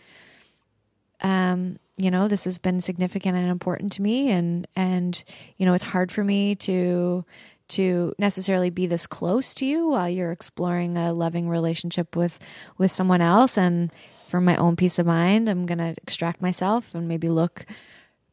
um, 1.22 1.80
you 1.96 2.12
know, 2.12 2.28
this 2.28 2.44
has 2.44 2.60
been 2.60 2.82
significant 2.82 3.38
and 3.38 3.48
important 3.48 3.94
to 3.94 4.02
me, 4.02 4.30
and 4.30 4.68
and 4.76 5.24
you 5.56 5.66
know, 5.66 5.74
it's 5.74 5.86
hard 5.86 6.12
for 6.12 6.22
me 6.22 6.54
to 6.56 7.24
to 7.70 8.14
necessarily 8.20 8.70
be 8.70 8.88
this 8.88 9.08
close 9.08 9.54
to 9.54 9.66
you 9.66 9.88
while 9.88 10.10
you're 10.10 10.34
exploring 10.34 10.98
a 10.98 11.14
loving 11.14 11.48
relationship 11.48 12.18
with 12.18 12.40
with 12.78 12.92
someone 12.92 13.22
else, 13.22 13.58
and 13.58 13.90
for 14.28 14.42
my 14.42 14.58
own 14.58 14.76
peace 14.76 15.00
of 15.00 15.06
mind, 15.06 15.48
I'm 15.48 15.66
gonna 15.66 15.94
extract 16.04 16.42
myself 16.42 16.94
and 16.94 17.08
maybe 17.08 17.30
look 17.30 17.66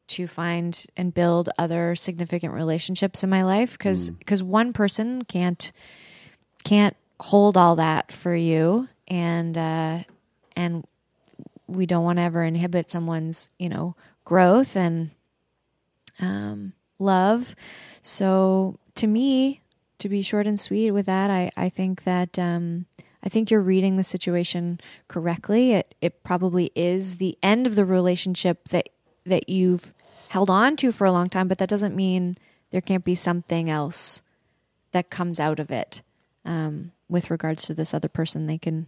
to 0.08 0.26
find 0.26 0.86
and 0.96 1.12
build 1.14 1.50
other 1.58 1.94
significant 1.94 2.54
relationships 2.54 3.22
in 3.22 3.30
my 3.30 3.42
life 3.42 3.76
because 3.76 4.10
because 4.10 4.42
one 4.42 4.72
person 4.72 5.22
can't 5.22 5.72
can't 6.64 6.96
hold 7.20 7.56
all 7.56 7.76
that 7.76 8.12
for 8.12 8.34
you. 8.34 8.88
And 9.06 9.56
uh 9.56 9.98
and 10.56 10.86
we 11.66 11.86
don't 11.86 12.04
want 12.04 12.18
to 12.18 12.22
ever 12.22 12.42
inhibit 12.42 12.90
someone's 12.90 13.50
you 13.58 13.68
know 13.68 13.94
growth 14.24 14.76
and 14.76 15.10
um 16.20 16.72
love. 16.98 17.54
So 18.02 18.78
to 18.96 19.06
me 19.06 19.62
to 19.98 20.08
be 20.08 20.22
short 20.22 20.46
and 20.46 20.60
sweet 20.60 20.92
with 20.92 21.06
that 21.06 21.28
i 21.28 21.50
i 21.56 21.68
think 21.68 22.04
that 22.04 22.38
um 22.38 22.86
I 23.22 23.28
think 23.28 23.50
you're 23.50 23.60
reading 23.60 23.96
the 23.96 24.04
situation 24.04 24.80
correctly. 25.08 25.72
It 25.72 25.94
it 26.00 26.22
probably 26.22 26.70
is 26.74 27.16
the 27.16 27.36
end 27.42 27.66
of 27.66 27.74
the 27.74 27.84
relationship 27.84 28.68
that 28.68 28.88
that 29.26 29.48
you've 29.48 29.92
held 30.28 30.50
on 30.50 30.76
to 30.76 30.92
for 30.92 31.06
a 31.06 31.12
long 31.12 31.28
time, 31.28 31.48
but 31.48 31.58
that 31.58 31.68
doesn't 31.68 31.96
mean 31.96 32.36
there 32.70 32.80
can't 32.80 33.04
be 33.04 33.14
something 33.14 33.68
else 33.70 34.22
that 34.92 35.10
comes 35.10 35.40
out 35.40 35.60
of 35.60 35.70
it. 35.70 36.02
Um, 36.44 36.92
with 37.08 37.30
regards 37.30 37.64
to 37.66 37.74
this 37.74 37.92
other 37.94 38.08
person, 38.08 38.46
they 38.46 38.58
can 38.58 38.86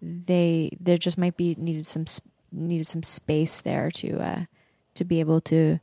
they 0.00 0.70
there 0.80 0.96
just 0.96 1.18
might 1.18 1.36
be 1.36 1.54
needed 1.58 1.86
some 1.86 2.04
needed 2.52 2.86
some 2.86 3.02
space 3.02 3.60
there 3.60 3.90
to 3.92 4.18
uh, 4.18 4.44
to 4.94 5.04
be 5.04 5.20
able 5.20 5.40
to 5.42 5.78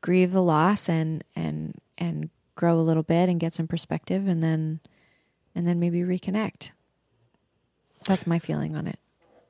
grieve 0.00 0.32
the 0.32 0.42
loss 0.42 0.88
and 0.88 1.24
and 1.36 1.74
and 1.96 2.30
grow 2.56 2.78
a 2.78 2.80
little 2.80 3.02
bit 3.02 3.28
and 3.28 3.40
get 3.40 3.54
some 3.54 3.66
perspective, 3.66 4.26
and 4.26 4.42
then 4.42 4.80
and 5.54 5.66
then 5.66 5.78
maybe 5.80 6.00
reconnect. 6.00 6.70
That's 8.06 8.26
my 8.26 8.38
feeling 8.38 8.76
on 8.76 8.86
it. 8.86 8.98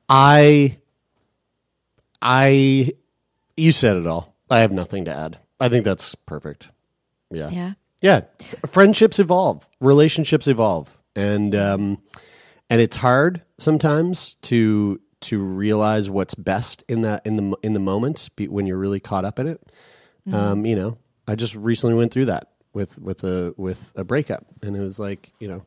I, 0.09 0.77
I, 2.21 2.91
you 3.55 3.71
said 3.71 3.95
it 3.97 4.07
all. 4.07 4.28
I 4.49 4.59
have 4.59 4.71
nothing 4.71 5.05
to 5.05 5.13
add. 5.13 5.39
I 5.59 5.69
think 5.69 5.85
that's 5.85 6.15
perfect. 6.15 6.69
Yeah. 7.31 7.49
Yeah. 7.51 7.73
Yeah. 8.01 8.21
Friendships 8.65 9.19
evolve, 9.19 9.67
relationships 9.81 10.47
evolve, 10.47 10.97
and 11.15 11.53
um, 11.53 12.01
and 12.69 12.79
it's 12.81 12.97
hard 12.97 13.41
sometimes 13.57 14.35
to 14.43 15.01
to 15.21 15.39
realize 15.39 16.09
what's 16.09 16.33
best 16.33 16.83
in 16.87 17.01
that 17.01 17.25
in 17.25 17.35
the 17.35 17.57
in 17.61 17.73
the 17.73 17.79
moment 17.79 18.29
be, 18.35 18.47
when 18.47 18.65
you're 18.65 18.77
really 18.77 18.99
caught 18.99 19.25
up 19.25 19.37
in 19.39 19.47
it. 19.47 19.61
Um, 20.31 20.65
you 20.65 20.75
know, 20.75 20.97
I 21.27 21.35
just 21.35 21.55
recently 21.55 21.95
went 21.95 22.13
through 22.13 22.25
that 22.25 22.49
with 22.73 22.99
with 22.99 23.23
a 23.23 23.53
with 23.57 23.91
a 23.95 24.03
breakup, 24.03 24.45
and 24.61 24.75
it 24.75 24.79
was 24.79 24.99
like 24.99 25.33
you 25.39 25.47
know, 25.47 25.65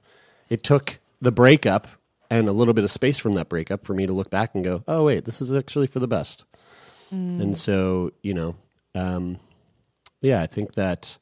it 0.49 0.63
took 0.63 1.01
the 1.21 1.33
breakup 1.33 1.89
and 2.31 2.49
a 2.49 2.53
little 2.53 2.73
bit 2.73 2.85
of 2.85 2.91
space 2.91 3.19
from 3.19 3.35
that 3.35 3.49
breakup 3.49 3.85
for 3.85 3.93
me 3.93 4.07
to 4.07 4.13
look 4.13 4.31
back 4.31 4.55
and 4.55 4.65
go, 4.65 4.85
oh 4.89 5.05
wait, 5.05 5.25
this 5.25 5.43
is 5.43 5.53
actually 5.53 5.87
for 5.87 5.99
the 5.99 6.09
best. 6.09 6.45
And 7.41 7.59
so 7.59 8.13
you 8.23 8.33
know, 8.33 8.57
um, 8.95 9.39
yeah, 10.21 10.41
I 10.41 10.47
think 10.47 10.75
that. 10.75 11.19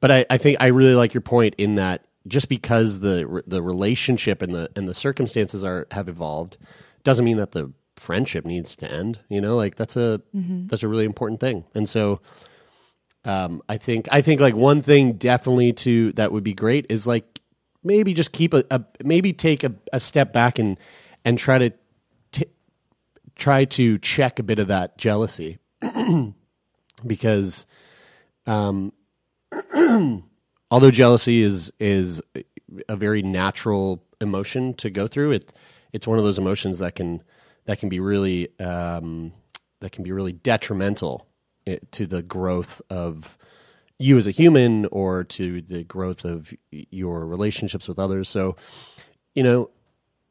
But 0.00 0.10
I, 0.10 0.26
I 0.30 0.38
think 0.38 0.58
I 0.60 0.68
really 0.68 0.94
like 0.94 1.12
your 1.12 1.20
point 1.20 1.54
in 1.58 1.74
that 1.74 2.06
just 2.26 2.48
because 2.48 3.00
the 3.00 3.42
the 3.46 3.62
relationship 3.62 4.42
and 4.42 4.54
the 4.54 4.70
and 4.76 4.88
the 4.88 4.94
circumstances 4.94 5.64
are 5.64 5.86
have 5.90 6.08
evolved 6.08 6.56
doesn't 7.04 7.24
mean 7.24 7.36
that 7.38 7.52
the 7.52 7.72
friendship 7.96 8.44
needs 8.44 8.74
to 8.76 8.90
end. 8.90 9.20
You 9.28 9.40
know, 9.40 9.56
like 9.56 9.76
that's 9.76 9.96
a 9.96 10.20
that's 10.68 10.82
a 10.82 10.88
really 10.88 11.04
important 11.04 11.40
thing. 11.40 11.64
And 11.74 11.88
so 11.88 12.20
um, 13.24 13.62
I 13.68 13.76
think 13.76 14.08
I 14.10 14.22
think 14.22 14.40
like 14.40 14.54
one 14.54 14.82
thing 14.82 15.14
definitely 15.14 15.72
to 15.74 16.12
that 16.12 16.32
would 16.32 16.44
be 16.44 16.54
great 16.54 16.86
is 16.88 17.06
like 17.06 17.40
maybe 17.84 18.14
just 18.14 18.32
keep 18.32 18.54
a, 18.54 18.64
a 18.70 18.82
maybe 19.04 19.32
take 19.32 19.64
a, 19.64 19.74
a 19.92 20.00
step 20.00 20.32
back 20.32 20.58
and 20.58 20.78
and 21.24 21.38
try 21.38 21.58
to 21.58 21.72
t- 22.32 22.46
try 23.36 23.64
to 23.66 23.98
check 23.98 24.38
a 24.38 24.42
bit 24.42 24.58
of 24.58 24.68
that 24.68 24.96
jealousy 24.96 25.58
because 27.06 27.66
um, 28.46 28.92
although 30.70 30.90
jealousy 30.90 31.42
is 31.42 31.72
is 31.78 32.22
a 32.88 32.96
very 32.96 33.22
natural 33.22 34.02
emotion 34.20 34.74
to 34.74 34.90
go 34.90 35.06
through, 35.06 35.32
it 35.32 35.52
it's 35.92 36.06
one 36.06 36.18
of 36.18 36.24
those 36.24 36.38
emotions 36.38 36.78
that 36.78 36.94
can 36.94 37.22
that 37.66 37.78
can 37.78 37.88
be 37.88 38.00
really 38.00 38.48
um, 38.60 39.32
that 39.80 39.92
can 39.92 40.04
be 40.04 40.12
really 40.12 40.32
detrimental 40.32 41.26
to 41.90 42.06
the 42.06 42.22
growth 42.22 42.80
of 42.90 43.38
you 43.98 44.16
as 44.16 44.26
a 44.26 44.30
human 44.30 44.86
or 44.86 45.24
to 45.24 45.60
the 45.60 45.84
growth 45.84 46.24
of 46.24 46.52
your 46.70 47.26
relationships 47.26 47.86
with 47.86 47.98
others. 47.98 48.28
So, 48.28 48.56
you 49.34 49.42
know, 49.42 49.70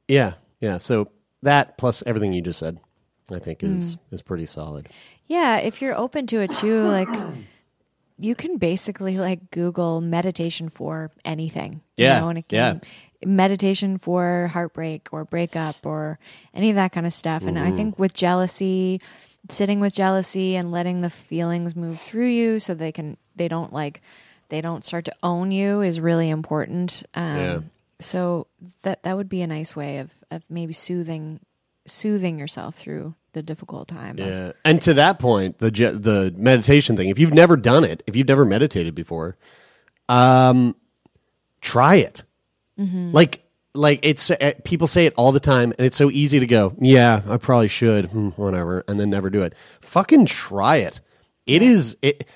yeah, 0.07 0.33
yeah. 0.59 0.79
So 0.79 1.11
that 1.43 1.77
plus 1.77 2.01
everything 2.05 2.33
you 2.33 2.41
just 2.41 2.59
said, 2.59 2.79
I 3.31 3.39
think 3.39 3.63
is 3.63 3.97
is 4.11 4.21
pretty 4.21 4.47
solid. 4.47 4.89
Yeah, 5.29 5.57
if 5.57 5.81
you're 5.81 5.95
open 5.97 6.27
to 6.27 6.41
it 6.41 6.51
too, 6.51 6.81
like 6.89 7.09
you 8.19 8.35
can 8.35 8.57
basically 8.57 9.17
like 9.17 9.51
Google 9.51 10.01
meditation 10.01 10.67
for 10.69 11.11
anything. 11.23 11.81
you 11.95 12.03
Yeah, 12.05 12.19
know, 12.19 12.29
and 12.29 12.39
it 12.39 12.45
yeah. 12.49 12.79
meditation 13.23 13.97
for 13.97 14.49
heartbreak 14.51 15.09
or 15.13 15.23
breakup 15.25 15.85
or 15.85 16.19
any 16.53 16.69
of 16.69 16.75
that 16.75 16.91
kind 16.91 17.05
of 17.05 17.13
stuff. 17.13 17.43
And 17.47 17.55
Mm-hmm. 17.57 17.67
I 17.67 17.71
think 17.71 17.99
with 17.99 18.13
jealousy, 18.13 18.99
sitting 19.49 19.79
with 19.79 19.93
jealousy 19.93 20.55
and 20.55 20.71
letting 20.71 21.01
the 21.01 21.09
feelings 21.09 21.75
move 21.75 22.01
through 22.01 22.27
you 22.27 22.59
so 22.59 22.73
they 22.73 22.91
can 22.91 23.15
they 23.35 23.47
don't 23.47 23.71
like 23.71 24.01
they 24.49 24.61
don't 24.61 24.83
start 24.83 25.05
to 25.05 25.15
own 25.23 25.51
you 25.51 25.81
is 25.81 26.01
really 26.01 26.29
important. 26.29 27.03
Um 27.13 27.37
Yeah. 27.37 27.59
so 28.01 28.47
that 28.83 29.03
that 29.03 29.15
would 29.15 29.29
be 29.29 29.41
a 29.41 29.47
nice 29.47 29.75
way 29.75 29.99
of 29.99 30.11
of 30.31 30.43
maybe 30.49 30.73
soothing 30.73 31.39
soothing 31.87 32.37
yourself 32.39 32.75
through 32.75 33.15
the 33.33 33.41
difficult 33.43 33.87
time. 33.87 34.17
of- 34.19 34.27
Yeah. 34.27 34.51
And 34.65 34.81
to 34.83 34.93
that 34.95 35.19
point, 35.19 35.59
the 35.59 35.71
je- 35.71 35.91
the 35.91 36.33
meditation 36.37 36.95
thing. 36.97 37.09
If 37.09 37.19
you've 37.19 37.33
never 37.33 37.55
done 37.57 37.83
it, 37.83 38.01
if 38.07 38.15
you've 38.15 38.27
never 38.27 38.45
meditated 38.45 38.95
before, 38.95 39.37
um, 40.07 40.75
try 41.61 41.95
it. 41.97 42.23
Like 42.77 43.43
like 43.75 43.99
it's 44.03 44.31
uh, 44.31 44.53
people 44.63 44.87
say 44.87 45.05
it 45.05 45.13
all 45.17 45.31
the 45.31 45.39
time, 45.39 45.73
and 45.77 45.85
it's 45.85 45.97
so 45.97 46.09
easy 46.09 46.39
to 46.39 46.47
go. 46.47 46.73
Yeah, 46.79 47.21
I 47.29 47.37
probably 47.37 47.67
should. 47.67 48.05
Hmm, 48.05 48.29
whatever, 48.29 48.83
and 48.87 48.99
then 48.99 49.09
never 49.09 49.29
do 49.29 49.41
it. 49.41 49.53
Fucking 49.81 50.25
try 50.25 50.77
it. 50.77 51.01
It 51.45 51.61
is 51.61 51.97
it. 52.01 52.27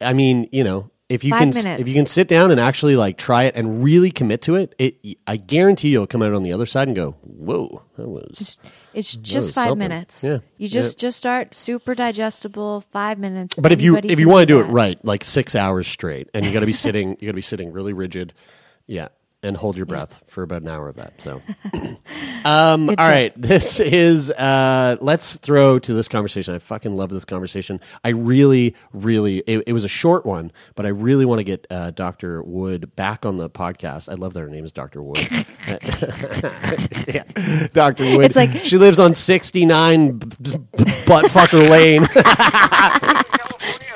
I 0.00 0.12
mean, 0.12 0.48
you 0.52 0.62
know, 0.62 0.90
if 1.12 1.24
you 1.24 1.30
Five 1.30 1.40
can 1.40 1.48
minutes. 1.50 1.80
if 1.80 1.88
you 1.88 1.94
can 1.94 2.06
sit 2.06 2.26
down 2.26 2.50
and 2.50 2.58
actually 2.58 2.96
like 2.96 3.18
try 3.18 3.44
it 3.44 3.54
and 3.54 3.84
really 3.84 4.10
commit 4.10 4.40
to 4.42 4.54
it, 4.54 4.74
it 4.78 5.18
I 5.26 5.36
guarantee 5.36 5.90
you'll 5.90 6.06
come 6.06 6.22
out 6.22 6.32
on 6.32 6.42
the 6.42 6.52
other 6.52 6.64
side 6.66 6.88
and 6.88 6.96
go, 6.96 7.12
"Whoa, 7.22 7.82
that 7.96 8.08
was." 8.08 8.58
It's 8.94 9.16
was 9.16 9.16
just 9.16 9.54
five 9.54 9.64
something. 9.64 9.88
minutes. 9.88 10.24
Yeah. 10.24 10.38
You 10.56 10.68
just 10.68 10.98
just 10.98 11.18
start 11.18 11.54
super 11.54 11.94
digestible. 11.94 12.80
Five 12.80 13.18
minutes. 13.18 13.56
But 13.56 13.72
if 13.72 13.82
you 13.82 13.98
if 13.98 14.18
you 14.18 14.28
want 14.28 14.42
to 14.42 14.46
do 14.46 14.60
it 14.60 14.64
right, 14.64 15.02
like 15.04 15.22
six 15.24 15.54
hours 15.54 15.86
straight, 15.86 16.28
and 16.32 16.46
you 16.46 16.52
got 16.52 16.60
to 16.60 16.66
be 16.66 16.72
sitting, 16.72 17.10
you 17.20 17.26
got 17.26 17.32
to 17.32 17.34
be 17.34 17.42
sitting 17.42 17.72
really 17.72 17.92
rigid, 17.92 18.32
yeah, 18.86 19.08
and 19.42 19.56
hold 19.56 19.76
your 19.76 19.86
breath 19.86 20.22
for 20.26 20.42
about 20.42 20.62
an 20.62 20.68
hour 20.68 20.88
of 20.88 20.96
that. 20.96 21.20
So, 21.20 21.42
um, 22.44 22.88
all 22.88 22.94
Good 22.94 22.98
right, 22.98 23.32
this 23.36 23.80
is 23.80 24.30
uh, 24.30 24.96
let's 25.00 25.36
throw 25.36 25.78
to 25.80 25.94
this 25.94 26.08
conversation. 26.08 26.54
I 26.54 26.58
fucking 26.58 26.94
love 26.96 27.10
this 27.10 27.24
conversation. 27.24 27.80
I 28.04 28.10
really, 28.10 28.74
really, 28.92 29.38
it, 29.46 29.64
it 29.66 29.72
was 29.72 29.84
a 29.84 29.88
short 29.88 30.24
one, 30.24 30.52
but 30.74 30.86
I 30.86 30.90
really 30.90 31.24
want 31.24 31.40
to 31.40 31.44
get 31.44 31.66
uh, 31.70 31.90
Doctor 31.90 32.42
Wood 32.42 32.94
back 32.96 33.26
on 33.26 33.36
the 33.36 33.50
podcast. 33.50 34.08
I 34.08 34.14
love 34.14 34.32
that 34.34 34.40
her 34.40 34.48
name 34.48 34.64
is 34.64 34.72
Doctor 34.72 35.02
Wood. 35.02 35.18
yeah, 37.08 37.24
Doctor 37.72 38.04
Wood. 38.16 38.24
It's 38.24 38.36
like- 38.36 38.64
she 38.64 38.78
lives 38.78 38.98
on 38.98 39.14
sixty 39.14 39.66
nine 39.66 40.18
buttfucker 40.20 41.68
lane. 41.68 42.06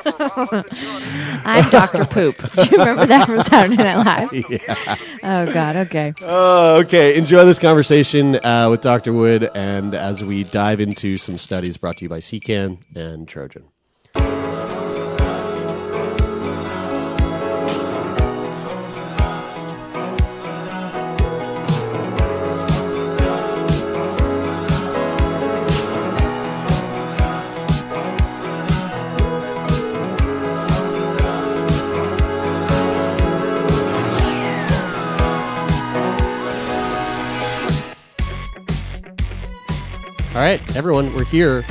I'm 1.45 1.69
Doctor 1.71 2.05
Poop. 2.05 2.37
Do 2.53 2.65
you 2.71 2.79
remember 2.79 3.07
that 3.07 3.27
from 3.27 3.41
Saturday 3.41 3.77
Night 3.77 3.97
Live? 3.97 4.33
Yeah. 4.51 4.97
Oh 5.23 5.53
God. 5.53 5.77
Okay. 5.77 6.15
Oh, 6.23 6.81
okay. 6.81 7.17
Enjoy 7.17 7.45
this 7.45 7.59
conversation 7.59 8.37
uh, 8.45 8.69
with 8.71 8.81
Dr. 8.81 9.13
Wood, 9.13 9.51
and 9.55 9.95
as 9.95 10.25
we 10.25 10.45
dive 10.45 10.81
into 10.81 11.17
some 11.17 11.39
studies 11.39 11.77
brought 11.77 11.97
to 11.99 12.05
you 12.05 12.09
by 12.09 12.19
SIECCAN 12.21 12.79
and 12.95 13.27
Trojan. 13.27 13.65
Right, 40.47 40.77
everyone, 40.77 41.13
we're 41.13 41.25
here 41.25 41.65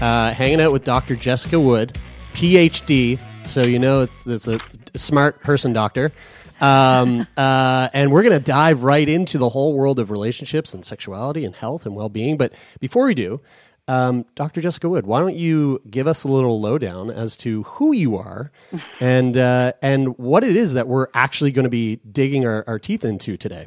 uh, 0.00 0.32
hanging 0.32 0.60
out 0.60 0.70
with 0.70 0.84
Dr. 0.84 1.16
Jessica 1.16 1.58
Wood, 1.58 1.98
PhD. 2.34 3.18
So 3.44 3.64
you 3.64 3.80
know 3.80 4.02
it's, 4.02 4.28
it's 4.28 4.46
a 4.46 4.60
smart 4.94 5.42
person 5.42 5.72
doctor. 5.72 6.12
Um, 6.60 7.26
uh, 7.36 7.88
and 7.92 8.12
we're 8.12 8.22
going 8.22 8.38
to 8.38 8.44
dive 8.44 8.84
right 8.84 9.08
into 9.08 9.38
the 9.38 9.48
whole 9.48 9.74
world 9.74 9.98
of 9.98 10.12
relationships 10.12 10.72
and 10.72 10.84
sexuality 10.84 11.44
and 11.44 11.56
health 11.56 11.84
and 11.84 11.96
well 11.96 12.08
being. 12.08 12.36
But 12.36 12.54
before 12.78 13.06
we 13.06 13.16
do, 13.16 13.40
um, 13.88 14.24
Dr. 14.36 14.60
Jessica 14.60 14.88
Wood, 14.88 15.04
why 15.04 15.18
don't 15.18 15.34
you 15.34 15.82
give 15.90 16.06
us 16.06 16.22
a 16.22 16.28
little 16.28 16.60
lowdown 16.60 17.10
as 17.10 17.36
to 17.38 17.64
who 17.64 17.92
you 17.92 18.14
are 18.14 18.52
and, 19.00 19.36
uh, 19.36 19.72
and 19.82 20.16
what 20.16 20.44
it 20.44 20.54
is 20.54 20.74
that 20.74 20.86
we're 20.86 21.08
actually 21.12 21.50
going 21.50 21.64
to 21.64 21.70
be 21.70 21.96
digging 22.08 22.46
our, 22.46 22.62
our 22.68 22.78
teeth 22.78 23.04
into 23.04 23.36
today? 23.36 23.66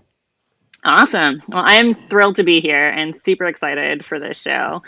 Awesome. 0.86 1.42
Well, 1.50 1.64
I 1.66 1.76
am 1.76 1.96
thrilled 1.96 2.36
to 2.36 2.44
be 2.44 2.62
here 2.62 2.90
and 2.90 3.16
super 3.16 3.46
excited 3.46 4.06
for 4.06 4.20
this 4.20 4.40
show, 4.40 4.84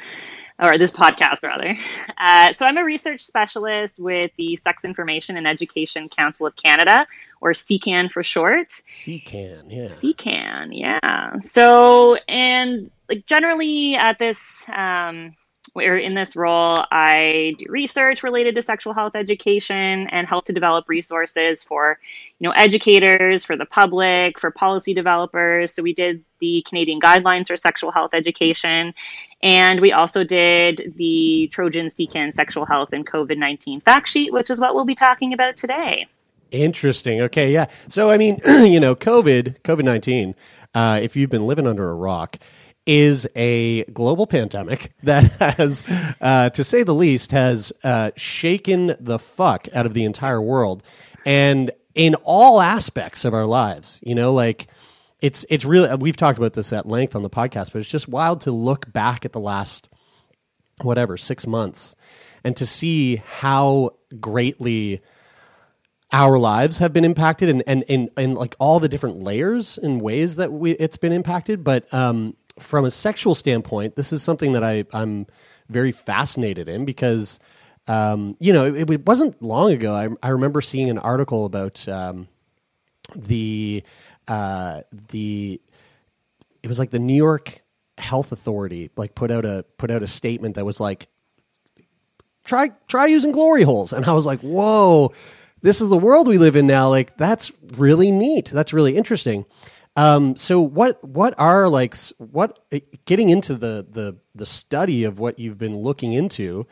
or 0.59 0.77
this 0.77 0.91
podcast, 0.91 1.41
rather. 1.41 1.75
Uh, 2.19 2.53
so, 2.53 2.67
I'm 2.67 2.77
a 2.77 2.83
research 2.83 3.21
specialist 3.21 3.99
with 3.99 4.29
the 4.37 4.55
Sex 4.57 4.85
Information 4.85 5.37
and 5.37 5.47
Education 5.47 6.07
Council 6.07 6.45
of 6.45 6.55
Canada, 6.55 7.07
or 7.41 7.51
SIECCAN 7.53 8.11
for 8.11 8.21
short. 8.21 8.69
SIECCAN, 8.87 9.71
yeah. 9.71 9.85
SIECCAN, 9.85 10.69
yeah. 10.71 11.37
So, 11.39 12.15
and 12.27 12.91
like 13.09 13.25
generally 13.25 13.95
at 13.95 14.19
this, 14.19 14.65
um, 14.69 15.35
where 15.78 15.95
in 15.95 16.15
this 16.15 16.36
role, 16.36 16.84
I 16.89 17.53
do 17.59 17.67
research 17.69 18.23
related 18.23 18.55
to 18.55 18.63
sexual 18.63 18.95
health 18.95 19.15
education 19.15 20.07
and 20.07 20.28
help 20.28 20.45
to 20.45 20.53
develop 20.53 20.89
resources 20.89 21.63
for, 21.63 21.99
you 22.39 22.49
know, 22.49 22.51
educators, 22.57 23.45
for 23.45 23.55
the 23.55 23.67
public, 23.67 24.39
for 24.39 24.49
policy 24.49 24.95
developers. 24.95 25.71
So 25.71 25.84
we 25.84 25.93
did 25.93 26.23
the 26.39 26.65
Canadian 26.67 26.99
guidelines 26.99 27.45
for 27.45 27.55
sexual 27.57 27.91
health 27.91 28.15
education, 28.15 28.91
and 29.43 29.80
we 29.80 29.91
also 29.91 30.23
did 30.23 30.95
the 30.97 31.47
Trojan 31.51 31.89
SIECCAN 31.89 32.34
sexual 32.34 32.65
health 32.65 32.89
and 32.91 33.05
COVID 33.05 33.38
nineteen 33.38 33.80
fact 33.80 34.07
sheet, 34.07 34.34
which 34.34 34.49
is 34.49 34.59
what 34.59 34.73
we'll 34.73 34.84
be 34.84 34.95
talking 34.95 35.32
about 35.32 35.55
today. 35.55 36.07
Interesting. 36.49 37.21
Okay, 37.21 37.53
yeah. 37.53 37.67
So 37.88 38.09
I 38.09 38.17
mean, 38.17 38.39
you 38.47 38.80
know, 38.80 38.95
COVID, 38.95 39.61
COVID 39.61 39.84
nineteen. 39.84 40.34
Uh, 40.73 40.99
if 41.01 41.15
you've 41.15 41.30
been 41.30 41.45
living 41.45 41.67
under 41.67 41.88
a 41.89 41.93
rock, 41.93 42.38
is 42.88 43.27
a 43.35 43.83
global 43.85 44.25
pandemic 44.25 44.93
that 45.03 45.25
has, 45.33 45.83
uh, 46.21 46.49
to 46.49 46.63
say 46.63 46.81
the 46.81 46.95
least, 46.95 47.31
has 47.31 47.71
uh, 47.83 48.11
shaken 48.15 48.95
the 48.99 49.19
fuck 49.19 49.67
out 49.75 49.85
of 49.85 49.93
the 49.93 50.05
entire 50.05 50.41
world, 50.41 50.81
and 51.25 51.71
in 51.93 52.15
all 52.23 52.61
aspects 52.61 53.25
of 53.25 53.33
our 53.33 53.45
lives. 53.45 53.99
You 54.01 54.15
know, 54.15 54.33
like 54.33 54.67
it's 55.21 55.45
it's 55.49 55.65
really 55.65 55.93
we've 55.97 56.17
talked 56.17 56.38
about 56.38 56.53
this 56.53 56.71
at 56.71 56.85
length 56.85 57.15
on 57.15 57.23
the 57.23 57.29
podcast, 57.29 57.73
but 57.73 57.79
it's 57.79 57.89
just 57.89 58.07
wild 58.07 58.41
to 58.41 58.51
look 58.51 58.91
back 58.91 59.25
at 59.25 59.33
the 59.33 59.39
last 59.39 59.89
whatever 60.81 61.17
six 61.17 61.45
months 61.45 61.95
and 62.43 62.55
to 62.55 62.65
see 62.65 63.17
how 63.17 63.91
greatly 64.19 65.01
our 66.13 66.38
lives 66.38 66.77
have 66.77 66.93
been 66.93 67.03
impacted 67.03 67.49
and 67.49 67.63
and 67.67 67.83
and, 67.89 68.09
and 68.15 68.35
like 68.35 68.55
all 68.59 68.79
the 68.79 68.88
different 68.88 69.17
layers 69.17 69.77
and 69.77 70.01
ways 70.01 70.38
that 70.38 70.53
we 70.53 70.71
it's 70.73 70.97
been 70.97 71.11
impacted 71.11 71.63
but 71.63 71.91
um, 71.93 72.35
from 72.59 72.85
a 72.85 72.91
sexual 72.91 73.35
standpoint 73.35 73.95
this 73.95 74.11
is 74.11 74.23
something 74.23 74.53
that 74.53 74.63
I 74.63 74.85
I'm 74.93 75.27
very 75.69 75.91
fascinated 75.91 76.69
in 76.69 76.85
because 76.85 77.39
um, 77.87 78.35
you 78.39 78.53
know 78.53 78.65
it, 78.65 78.89
it 78.89 79.05
wasn't 79.05 79.41
long 79.41 79.71
ago 79.71 79.93
I, 79.93 80.09
I 80.27 80.31
remember 80.31 80.61
seeing 80.61 80.89
an 80.89 80.97
article 80.97 81.45
about 81.45 81.87
um, 81.87 82.27
the 83.15 83.83
uh, 84.27 84.81
the 85.09 85.61
it 86.63 86.67
was 86.67 86.79
like 86.79 86.91
the 86.91 86.99
New 86.99 87.15
York 87.15 87.61
Health 87.97 88.31
Authority 88.31 88.91
like 88.95 89.15
put 89.15 89.31
out 89.31 89.45
a 89.45 89.65
put 89.77 89.91
out 89.91 90.03
a 90.03 90.07
statement 90.07 90.55
that 90.55 90.65
was 90.65 90.79
like 90.79 91.07
try 92.43 92.69
try 92.87 93.05
using 93.07 93.31
glory 93.31 93.63
holes. 93.63 93.93
And 93.93 94.05
i 94.05 94.13
was 94.13 94.25
like 94.25 94.39
whoa 94.41 95.13
this 95.61 95.81
is 95.81 95.89
the 95.89 95.97
world 95.97 96.27
we 96.27 96.37
live 96.37 96.55
in 96.55 96.67
now. 96.67 96.89
Like 96.89 97.17
that's 97.17 97.51
really 97.75 98.11
neat. 98.11 98.45
That's 98.45 98.73
really 98.73 98.95
interesting 98.95 99.45
um, 99.97 100.37
so 100.37 100.61
what 100.61 101.03
what 101.03 101.33
are 101.37 101.67
like 101.67 101.95
what 102.17 102.59
getting 103.05 103.27
into 103.27 103.55
the 103.55 103.85
the 103.89 104.17
the 104.33 104.45
study 104.45 105.03
of 105.03 105.19
what 105.19 105.37
you've 105.37 105.57
been 105.57 105.77
looking 105.77 106.13
into 106.13 106.65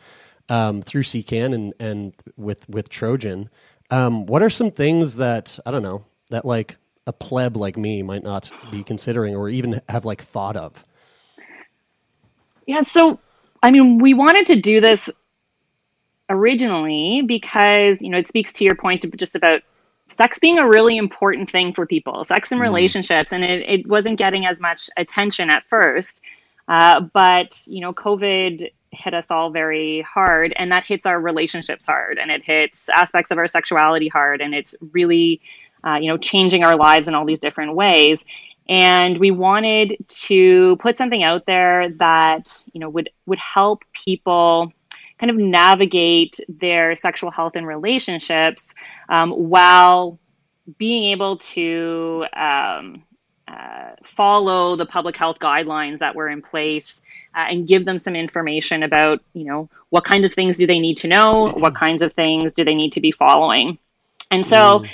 um, 0.48 0.80
through 0.80 1.02
SIECCAN 1.02 1.54
and 1.54 1.74
and 1.78 2.14
with 2.36 2.66
with 2.70 2.88
Trojan 2.88 3.50
um, 3.90 4.26
what 4.26 4.42
are 4.42 4.50
some 4.50 4.70
things 4.70 5.16
that 5.16 5.58
I 5.64 5.70
don't 5.70 5.82
know 5.82 6.04
that 6.30 6.44
like 6.44 6.76
a 7.06 7.12
pleb 7.12 7.56
like 7.56 7.76
me 7.76 8.02
might 8.02 8.24
not 8.24 8.50
be 8.70 8.82
considering 8.82 9.36
or 9.36 9.48
even 9.48 9.80
have 9.88 10.04
like 10.04 10.20
thought 10.20 10.56
of? 10.56 10.84
Yeah, 12.66 12.82
so 12.82 13.20
I 13.62 13.70
mean, 13.70 13.98
we 13.98 14.14
wanted 14.14 14.46
to 14.46 14.56
do 14.56 14.80
this 14.80 15.08
originally 16.28 17.22
because, 17.22 18.00
you 18.00 18.10
know, 18.10 18.18
it 18.18 18.26
speaks 18.26 18.52
to 18.54 18.64
your 18.64 18.74
point 18.74 19.04
just 19.16 19.36
about 19.36 19.62
sex 20.06 20.38
being 20.38 20.58
a 20.58 20.66
really 20.66 20.96
important 20.96 21.50
thing 21.50 21.72
for 21.72 21.86
people, 21.86 22.24
sex 22.24 22.52
and 22.52 22.60
relationships, 22.60 23.32
and 23.32 23.44
it, 23.44 23.68
it 23.68 23.86
wasn't 23.86 24.18
getting 24.18 24.46
as 24.46 24.60
much 24.60 24.88
attention 24.96 25.50
at 25.50 25.64
first. 25.64 26.20
Uh, 26.68 27.00
but, 27.00 27.60
you 27.66 27.80
know, 27.80 27.92
COVID 27.92 28.70
hit 28.90 29.14
us 29.14 29.30
all 29.30 29.50
very 29.50 30.02
hard, 30.02 30.52
and 30.56 30.70
that 30.72 30.84
hits 30.84 31.06
our 31.06 31.20
relationships 31.20 31.86
hard, 31.86 32.18
and 32.18 32.30
it 32.30 32.42
hits 32.44 32.88
aspects 32.88 33.30
of 33.30 33.38
our 33.38 33.48
sexuality 33.48 34.08
hard, 34.08 34.40
and 34.40 34.54
it's 34.54 34.74
really, 34.92 35.40
uh, 35.84 35.94
you 35.94 36.08
know, 36.08 36.16
changing 36.16 36.64
our 36.64 36.76
lives 36.76 37.08
in 37.08 37.14
all 37.14 37.24
these 37.24 37.40
different 37.40 37.74
ways 37.74 38.24
and 38.68 39.18
we 39.18 39.30
wanted 39.30 39.96
to 40.08 40.76
put 40.76 40.96
something 40.96 41.22
out 41.22 41.46
there 41.46 41.90
that 41.90 42.64
you 42.72 42.80
know 42.80 42.88
would 42.88 43.10
would 43.26 43.38
help 43.38 43.84
people 43.92 44.72
kind 45.18 45.30
of 45.30 45.36
navigate 45.36 46.38
their 46.48 46.94
sexual 46.94 47.30
health 47.30 47.52
and 47.56 47.66
relationships 47.66 48.74
um, 49.08 49.30
while 49.30 50.18
being 50.78 51.12
able 51.12 51.38
to 51.38 52.26
um, 52.34 53.02
uh, 53.48 53.90
follow 54.04 54.76
the 54.76 54.86
public 54.86 55.16
health 55.16 55.38
guidelines 55.38 55.98
that 55.98 56.14
were 56.14 56.28
in 56.28 56.42
place 56.42 57.02
uh, 57.34 57.46
and 57.48 57.68
give 57.68 57.84
them 57.84 57.96
some 57.96 58.16
information 58.16 58.82
about, 58.82 59.22
you 59.34 59.44
know, 59.44 59.70
what 59.90 60.04
kind 60.04 60.24
of 60.24 60.34
things 60.34 60.56
do 60.56 60.66
they 60.66 60.80
need 60.80 60.96
to 60.96 61.08
know? 61.08 61.52
What 61.56 61.74
kinds 61.84 62.02
of 62.02 62.12
things 62.14 62.52
do 62.52 62.64
they 62.64 62.74
need 62.74 62.92
to 62.92 63.00
be 63.00 63.12
following? 63.12 63.78
And 64.30 64.44
so 64.44 64.84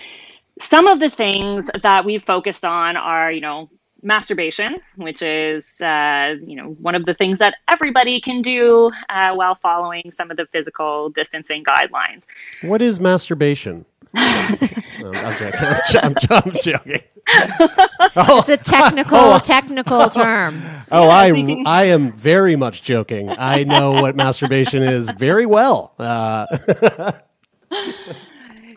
some 0.61 0.87
of 0.87 1.01
the 1.01 1.09
things 1.09 1.70
that 1.83 2.05
we've 2.05 2.23
focused 2.23 2.64
on 2.64 2.97
are, 2.97 3.33
you 3.33 3.41
know, 3.41 3.70
masturbation, 4.03 4.79
which 4.97 5.23
is, 5.23 5.81
uh, 5.81 6.35
you 6.45 6.57
know, 6.57 6.71
one 6.81 6.95
of 6.95 7.05
the 7.05 7.15
things 7.15 7.39
that 7.39 7.55
everybody 7.69 8.21
can 8.21 8.43
do 8.43 8.91
uh, 9.09 9.33
while 9.35 9.55
following 9.55 10.11
some 10.11 10.31
of 10.31 10.37
the 10.37 10.47
physical 10.47 11.09
distancing 11.11 11.63
guidelines. 11.65 12.27
What 12.63 12.83
is 12.83 13.01
masturbation? 13.01 13.85
No, 15.01 15.11
I'm 15.15 15.37
joking. 15.37 15.61
I'm, 15.61 15.81
jo- 15.91 16.01
I'm, 16.03 16.15
jo- 16.15 16.35
I'm 16.45 16.53
joking. 16.63 17.01
It's 18.15 18.49
a 18.51 18.57
technical, 18.57 19.41
technical 19.41 20.09
term. 20.11 20.63
Oh, 20.93 21.09
I 21.09 21.63
I 21.67 21.85
am 21.85 22.13
very 22.13 22.55
much 22.55 22.83
joking. 22.83 23.31
I 23.31 23.65
know 23.65 23.93
what 23.93 24.15
masturbation 24.15 24.83
is 24.83 25.11
very 25.13 25.47
well. 25.47 25.95
Uh, 25.99 26.47
sorry, 26.67 27.15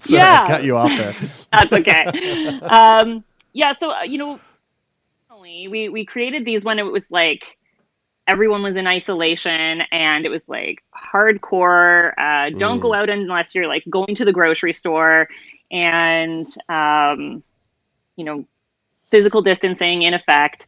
Yeah. 0.08 0.44
I 0.44 0.48
cut 0.48 0.64
you 0.64 0.78
off 0.78 0.90
there. 0.98 1.16
That's 1.52 1.74
okay. 1.74 2.06
um, 2.62 3.24
yeah, 3.54 3.74
so 3.74 3.92
uh, 3.92 4.02
you 4.04 4.18
know, 4.18 4.40
we 5.46 5.90
we 5.90 6.06
created 6.06 6.46
these 6.46 6.64
when 6.64 6.80
it 6.80 6.84
was 6.84 7.10
like 7.12 7.58
everyone 8.28 8.64
was 8.64 8.76
in 8.76 8.88
isolation 8.88 9.82
and 9.92 10.26
it 10.26 10.30
was 10.30 10.48
like 10.48 10.84
hardcore. 10.94 12.14
Uh, 12.18 12.50
don't 12.58 12.80
go 12.80 12.94
out 12.94 13.10
unless 13.10 13.54
you're 13.54 13.68
like 13.68 13.84
going 13.90 14.16
to 14.16 14.26
the 14.26 14.34
grocery 14.34 14.74
store 14.74 15.28
and 15.72 16.48
um, 16.70 17.44
you 18.16 18.26
know 18.26 18.46
physical 19.12 19.42
distancing 19.42 20.02
in 20.02 20.14
effect. 20.14 20.68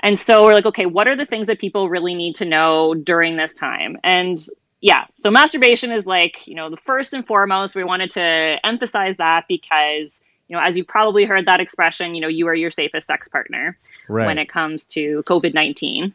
And 0.00 0.18
so 0.18 0.44
we're 0.44 0.54
like, 0.54 0.66
okay, 0.66 0.86
what 0.86 1.08
are 1.08 1.16
the 1.16 1.26
things 1.26 1.48
that 1.48 1.58
people 1.58 1.88
really 1.88 2.14
need 2.14 2.36
to 2.36 2.44
know 2.44 2.94
during 2.94 3.36
this 3.36 3.52
time? 3.52 3.96
And 4.04 4.38
yeah, 4.80 5.06
so 5.18 5.30
masturbation 5.30 5.90
is 5.90 6.06
like, 6.06 6.46
you 6.46 6.54
know, 6.54 6.70
the 6.70 6.76
first 6.76 7.12
and 7.12 7.26
foremost, 7.26 7.74
we 7.74 7.82
wanted 7.82 8.10
to 8.10 8.58
emphasize 8.64 9.16
that 9.16 9.46
because, 9.48 10.22
you 10.48 10.56
know, 10.56 10.62
as 10.62 10.76
you've 10.76 10.88
probably 10.88 11.24
heard 11.24 11.46
that 11.46 11.60
expression, 11.60 12.14
you 12.14 12.20
know, 12.20 12.28
you 12.28 12.46
are 12.48 12.54
your 12.54 12.70
safest 12.70 13.06
sex 13.06 13.28
partner 13.28 13.78
Right. 14.08 14.26
when 14.26 14.38
it 14.38 14.48
comes 14.48 14.84
to 14.86 15.22
COVID 15.26 15.54
19. 15.54 16.14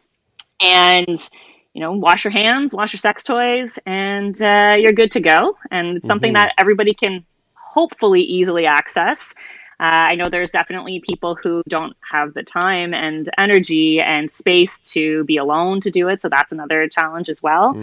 And, 0.62 1.30
you 1.74 1.82
know, 1.82 1.92
wash 1.92 2.24
your 2.24 2.32
hands, 2.32 2.74
wash 2.74 2.94
your 2.94 3.00
sex 3.00 3.24
toys, 3.24 3.78
and 3.86 4.42
uh, 4.42 4.76
you're 4.80 4.94
good 4.94 5.12
to 5.12 5.20
go. 5.20 5.58
And 5.72 5.98
it's 5.98 6.08
something 6.08 6.34
that 6.34 6.54
everybody 6.58 6.94
can 6.94 7.26
hopefully 7.54 8.22
easily 8.22 8.66
access. 8.66 9.34
Uh, 9.80 9.84
I 10.12 10.16
know 10.16 10.30
there's 10.30 10.52
definitely 10.52 11.02
people 11.02 11.36
who 11.36 11.64
don't 11.68 11.96
have 12.10 12.34
the 12.36 12.44
time 12.44 12.94
and 12.94 13.30
energy 13.38 14.00
and 14.00 14.32
space 14.32 14.80
to 14.92 15.24
be 15.26 15.38
alone 15.38 15.82
to 15.82 15.92
do 15.92 16.08
it. 16.08 16.22
So 16.22 16.30
that's 16.30 16.52
another 16.52 16.88
challenge 16.88 17.28
as 17.28 17.42
well. 17.44 17.74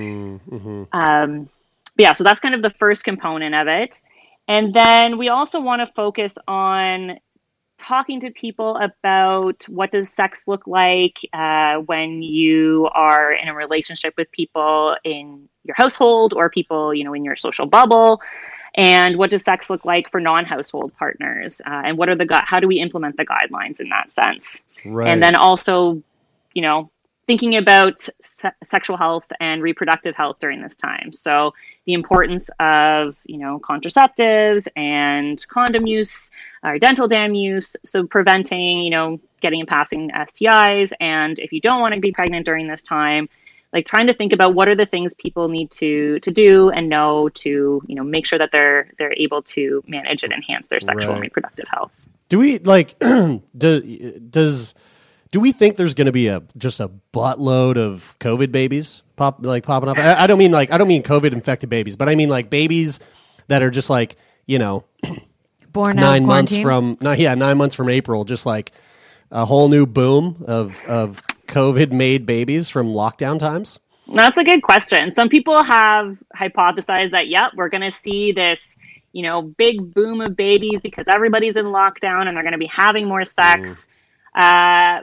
Um, 0.93 1.49
yeah, 1.97 2.13
so 2.13 2.25
that's 2.25 2.41
kind 2.41 2.55
of 2.55 2.63
the 2.63 2.71
first 2.71 3.05
component 3.05 3.55
of 3.55 3.69
it. 3.69 4.01
And 4.51 4.75
then 4.75 5.17
we 5.17 5.29
also 5.29 5.61
want 5.61 5.79
to 5.79 5.87
focus 5.95 6.37
on 6.49 7.21
talking 7.79 8.19
to 8.19 8.33
people 8.33 8.77
about 8.79 9.65
what 9.69 9.93
does 9.93 10.13
sex 10.13 10.49
look 10.49 10.67
like 10.67 11.21
uh, 11.33 11.77
when 11.77 12.21
you 12.21 12.89
are 12.93 13.33
in 13.33 13.47
a 13.47 13.55
relationship 13.55 14.13
with 14.19 14.29
people 14.33 14.97
in 15.05 15.49
your 15.63 15.77
household 15.77 16.35
or 16.35 16.51
people 16.51 16.93
you 16.93 17.05
know 17.05 17.15
in 17.15 17.25
your 17.25 17.37
social 17.37 17.65
bubble. 17.65 18.21
And 18.75 19.19
what 19.19 19.31
does 19.31 19.45
sex 19.45 19.71
look 19.71 19.85
like 19.85 20.11
for 20.11 20.19
non-household 20.21 20.97
partners? 20.97 21.61
Uh, 21.65 21.83
and 21.85 21.97
what 21.97 22.09
are 22.09 22.17
the 22.17 22.27
gu- 22.27 22.43
how 22.45 22.59
do 22.59 22.67
we 22.67 22.81
implement 22.81 23.19
the 23.19 23.27
guidelines 23.27 23.81
in 23.81 23.89
that 23.91 24.11
sense? 24.11 24.65
Right. 24.85 25.13
and 25.13 25.23
then 25.23 25.37
also 25.37 26.03
you 26.55 26.63
know 26.63 26.91
thinking 27.31 27.57
about 27.57 28.09
se- 28.21 28.51
sexual 28.65 28.97
health 28.97 29.23
and 29.39 29.63
reproductive 29.63 30.17
health 30.17 30.39
during 30.41 30.61
this 30.61 30.75
time. 30.75 31.13
So 31.13 31.55
the 31.87 31.93
importance 31.93 32.51
of 32.59 33.17
you 33.25 33.39
know 33.39 33.61
contraceptives 33.61 34.67
and 34.75 35.47
condom 35.47 35.87
use 35.87 36.33
or 36.65 36.77
dental 36.81 37.07
dam 37.07 37.37
use 37.37 37.77
so 37.85 38.05
preventing 38.05 38.83
you 38.83 38.91
know 38.91 39.21
getting 39.41 39.61
and 39.61 39.69
passing 39.69 40.11
STIs 40.11 40.93
and 40.99 41.39
if 41.39 41.53
you 41.53 41.61
don't 41.61 41.81
want 41.81 41.95
to 41.95 42.01
be 42.01 42.11
pregnant 42.11 42.45
during 42.47 42.67
this 42.67 42.83
time 42.83 43.29
like 43.73 43.87
trying 43.87 44.09
to 44.09 44.13
think 44.13 44.33
about 44.33 44.55
what 44.57 44.67
are 44.67 44.75
the 44.75 44.85
things 44.85 45.15
people 45.15 45.49
need 45.49 45.71
to 45.71 46.19
to 46.21 46.33
do 46.33 46.71
and 46.71 46.89
know 46.89 47.29
to 47.29 47.81
you 47.87 47.95
know 47.95 48.03
make 48.03 48.27
sure 48.27 48.41
that 48.41 48.51
they're 48.51 48.91
they're 48.99 49.15
able 49.17 49.41
to 49.41 49.85
manage 49.87 50.25
and 50.25 50.33
enhance 50.33 50.67
their 50.67 50.81
sexual 50.81 51.13
and 51.13 51.23
reproductive 51.23 51.69
health. 51.69 51.95
Do 52.29 52.41
we 52.41 52.59
like 52.59 52.99
do, 53.57 54.21
does 54.31 54.75
do 55.31 55.41
we 55.41 55.53
think 55.53 55.77
there's 55.77 55.95
going 55.95 56.07
to 56.07 56.13
be 56.13 56.29
a 56.29 56.43
just 56.57 56.81
a 56.81 56.91
buttload 57.13 57.77
of 57.77 58.17
COVID 58.19 58.53
babies 58.53 59.03
pop 59.17 59.45
like 59.45 59.65
popping 59.65 59.89
up? 59.89 59.99
I, 59.99 60.23
I 60.23 60.27
don't 60.27 60.39
mean 60.39 60.53
like 60.53 60.73
I 60.73 60.79
don't 60.79 60.89
mean 60.89 61.03
COVID 61.03 61.33
infected 61.33 61.71
babies, 61.71 61.97
but 61.97 62.09
I 62.09 62.15
mean 62.15 62.29
like 62.29 62.51
babies 62.51 63.01
that 63.49 63.63
are 63.63 63.71
just 63.71 63.91
like 63.91 64.17
you 64.47 64.59
know 64.59 64.85
Born 65.73 65.97
nine 65.97 66.23
of 66.23 66.29
months 66.29 66.57
from 66.57 66.99
no, 67.01 67.13
yeah 67.13 67.35
nine 67.35 67.57
months 67.57 67.75
from 67.75 67.89
April, 67.89 68.25
just 68.25 68.45
like 68.45 68.73
a 69.31 69.45
whole 69.45 69.69
new 69.69 69.87
boom 69.87 70.45
of 70.49 70.85
of 70.87 71.23
COVID 71.47 71.93
made 71.93 72.27
babies 72.27 72.69
from 72.69 72.93
lockdown 72.93 73.39
times. 73.39 73.79
That's 74.13 74.39
a 74.39 74.45
good 74.45 74.63
question. 74.63 75.11
Some 75.11 75.29
people 75.29 75.63
have 75.63 76.19
hypothesized 76.35 77.13
that, 77.13 77.29
yep, 77.29 77.53
we're 77.55 77.69
going 77.69 77.83
to 77.83 77.93
see 77.93 78.33
this, 78.33 78.77
you 79.13 79.23
know, 79.23 79.43
big 79.43 79.95
boom 79.95 80.21
of 80.21 80.37
babies 80.37 80.81
because 80.81 81.07
everybody's 81.09 81.57
in 81.57 81.67
lockdown 81.67 82.27
and 82.27 82.37
they're 82.37 82.43
going 82.43 82.53
to 82.53 82.59
be 82.59 82.67
having 82.67 83.07
more 83.07 83.25
sex. 83.25 83.89
Uh, 84.35 85.01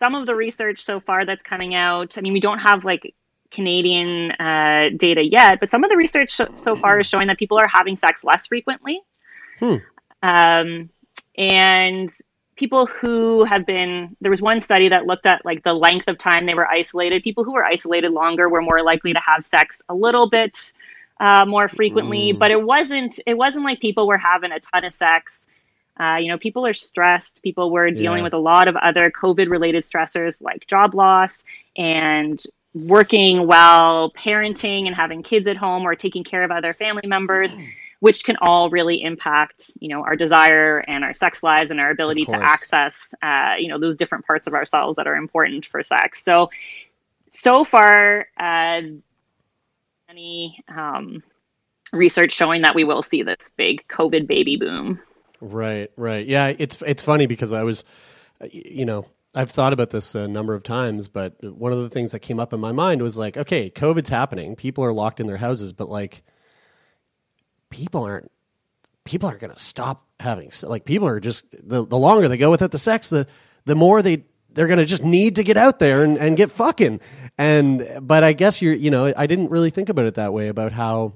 some 0.00 0.14
of 0.14 0.26
the 0.26 0.34
research 0.34 0.82
so 0.82 0.98
far 0.98 1.26
that's 1.26 1.42
coming 1.42 1.74
out, 1.74 2.16
I 2.16 2.22
mean, 2.22 2.32
we 2.32 2.40
don't 2.40 2.58
have 2.58 2.86
like 2.86 3.14
Canadian 3.50 4.30
uh, 4.32 4.88
data 4.96 5.22
yet, 5.22 5.60
but 5.60 5.68
some 5.68 5.84
of 5.84 5.90
the 5.90 5.96
research 5.96 6.32
so, 6.32 6.46
so 6.56 6.74
far 6.74 7.00
is 7.00 7.06
showing 7.06 7.28
that 7.28 7.38
people 7.38 7.58
are 7.58 7.68
having 7.68 7.98
sex 7.98 8.24
less 8.24 8.46
frequently. 8.46 9.02
Um, 10.22 10.88
and 11.36 12.10
people 12.56 12.86
who 12.86 13.44
have 13.44 13.66
been 13.66 14.16
there 14.22 14.30
was 14.30 14.40
one 14.40 14.58
study 14.60 14.88
that 14.88 15.06
looked 15.06 15.26
at 15.26 15.44
like 15.44 15.62
the 15.64 15.74
length 15.74 16.08
of 16.08 16.16
time 16.16 16.46
they 16.46 16.54
were 16.54 16.66
isolated. 16.66 17.22
People 17.22 17.44
who 17.44 17.52
were 17.52 17.64
isolated 17.64 18.10
longer 18.10 18.48
were 18.48 18.62
more 18.62 18.82
likely 18.82 19.12
to 19.12 19.20
have 19.20 19.44
sex 19.44 19.82
a 19.90 19.94
little 19.94 20.30
bit 20.30 20.72
uh, 21.20 21.44
more 21.44 21.68
frequently 21.68 22.32
but 22.32 22.50
it 22.50 22.62
wasn't 22.62 23.20
it 23.26 23.34
wasn't 23.34 23.62
like 23.62 23.78
people 23.80 24.06
were 24.06 24.16
having 24.16 24.52
a 24.52 24.60
ton 24.60 24.86
of 24.86 24.92
sex 24.92 25.46
uh, 26.00 26.16
you 26.16 26.28
know 26.28 26.38
people 26.38 26.66
are 26.66 26.72
stressed. 26.72 27.42
People 27.42 27.70
were 27.70 27.90
dealing 27.90 28.18
Yeah. 28.18 28.24
with 28.24 28.32
a 28.34 28.38
lot 28.38 28.68
of 28.68 28.76
other 28.76 29.10
covid 29.10 29.50
related 29.50 29.82
stressors 29.82 30.40
like 30.42 30.66
job 30.66 30.94
loss 30.94 31.44
and 31.76 32.42
working 32.74 33.46
while 33.46 34.10
parenting 34.12 34.86
and 34.86 34.94
having 34.94 35.22
kids 35.22 35.46
at 35.48 35.56
home 35.56 35.82
or 35.84 35.94
taking 35.96 36.22
care 36.24 36.44
of 36.44 36.50
other 36.52 36.72
family 36.72 37.06
members 37.06 37.56
which 37.98 38.24
can 38.24 38.36
all 38.40 38.70
really 38.70 39.02
impact 39.02 39.70
you 39.80 39.88
know 39.88 40.02
our 40.02 40.16
desire 40.16 40.78
and 40.88 41.04
our 41.04 41.12
sex 41.12 41.42
lives 41.42 41.70
and 41.70 41.80
our 41.80 41.90
ability 41.90 42.24
to 42.24 42.36
access 42.36 43.14
uh, 43.22 43.54
you 43.58 43.68
know 43.68 43.78
those 43.78 43.94
different 43.96 44.24
parts 44.26 44.46
of 44.46 44.54
ourselves 44.54 44.96
that 44.96 45.06
are 45.06 45.16
important 45.16 45.66
for 45.66 45.82
sex. 45.84 46.22
So 46.24 46.48
so 47.30 47.64
far 47.64 48.26
uh, 48.38 48.80
any 50.08 50.64
um, 50.68 51.22
research 51.92 52.32
showing 52.32 52.62
that 52.62 52.74
we 52.74 52.84
will 52.84 53.02
see 53.02 53.22
this 53.22 53.52
big 53.56 53.86
covid 53.88 54.26
baby 54.26 54.56
boom 54.56 54.98
Right, 55.40 55.90
right. 55.96 56.26
Yeah, 56.26 56.54
it's 56.58 56.82
it's 56.82 57.02
funny 57.02 57.26
because 57.26 57.52
I 57.52 57.62
was, 57.62 57.84
uh, 58.40 58.48
you 58.52 58.84
know, 58.84 59.06
I've 59.34 59.50
thought 59.50 59.72
about 59.72 59.90
this 59.90 60.14
a 60.14 60.28
number 60.28 60.54
of 60.54 60.62
times, 60.62 61.08
but 61.08 61.42
one 61.42 61.72
of 61.72 61.78
the 61.78 61.88
things 61.88 62.12
that 62.12 62.20
came 62.20 62.38
up 62.38 62.52
in 62.52 62.60
my 62.60 62.72
mind 62.72 63.00
was 63.00 63.16
like, 63.16 63.36
okay, 63.36 63.70
COVID's 63.70 64.08
happening, 64.08 64.56
people 64.56 64.84
are 64.84 64.92
locked 64.92 65.20
in 65.20 65.26
their 65.26 65.38
houses, 65.38 65.72
but 65.72 65.88
like, 65.88 66.22
people 67.70 68.04
aren't 68.04 68.30
people 69.04 69.28
aren't 69.28 69.40
going 69.40 69.52
to 69.52 69.58
stop 69.58 70.06
having 70.20 70.50
like 70.62 70.84
people 70.84 71.08
are 71.08 71.20
just 71.20 71.44
the 71.52 71.86
the 71.86 71.96
longer 71.96 72.28
they 72.28 72.36
go 72.36 72.50
without 72.50 72.70
the 72.70 72.78
sex, 72.78 73.08
the 73.08 73.26
the 73.64 73.74
more 73.74 74.02
they 74.02 74.24
they're 74.52 74.66
going 74.66 74.78
to 74.78 74.84
just 74.84 75.04
need 75.04 75.36
to 75.36 75.44
get 75.44 75.56
out 75.56 75.78
there 75.78 76.02
and, 76.02 76.18
and 76.18 76.36
get 76.36 76.50
fucking. 76.50 77.00
And 77.38 77.88
but 78.02 78.24
I 78.24 78.32
guess 78.32 78.60
you're 78.60 78.74
you 78.74 78.90
know 78.90 79.12
I 79.16 79.26
didn't 79.26 79.50
really 79.50 79.70
think 79.70 79.88
about 79.88 80.04
it 80.04 80.14
that 80.14 80.32
way 80.32 80.48
about 80.48 80.72
how 80.72 81.14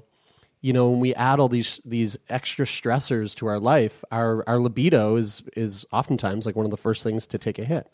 you 0.65 0.73
know 0.73 0.89
when 0.89 0.99
we 0.99 1.13
add 1.13 1.39
all 1.39 1.49
these 1.49 1.79
these 1.85 2.17
extra 2.27 2.65
stressors 2.65 3.35
to 3.35 3.45
our 3.45 3.59
life 3.59 4.03
our 4.11 4.43
our 4.47 4.59
libido 4.59 5.15
is 5.15 5.43
is 5.55 5.85
oftentimes 5.91 6.45
like 6.45 6.55
one 6.55 6.65
of 6.65 6.71
the 6.71 6.77
first 6.87 7.03
things 7.03 7.27
to 7.27 7.37
take 7.37 7.59
a 7.59 7.65
hit 7.65 7.87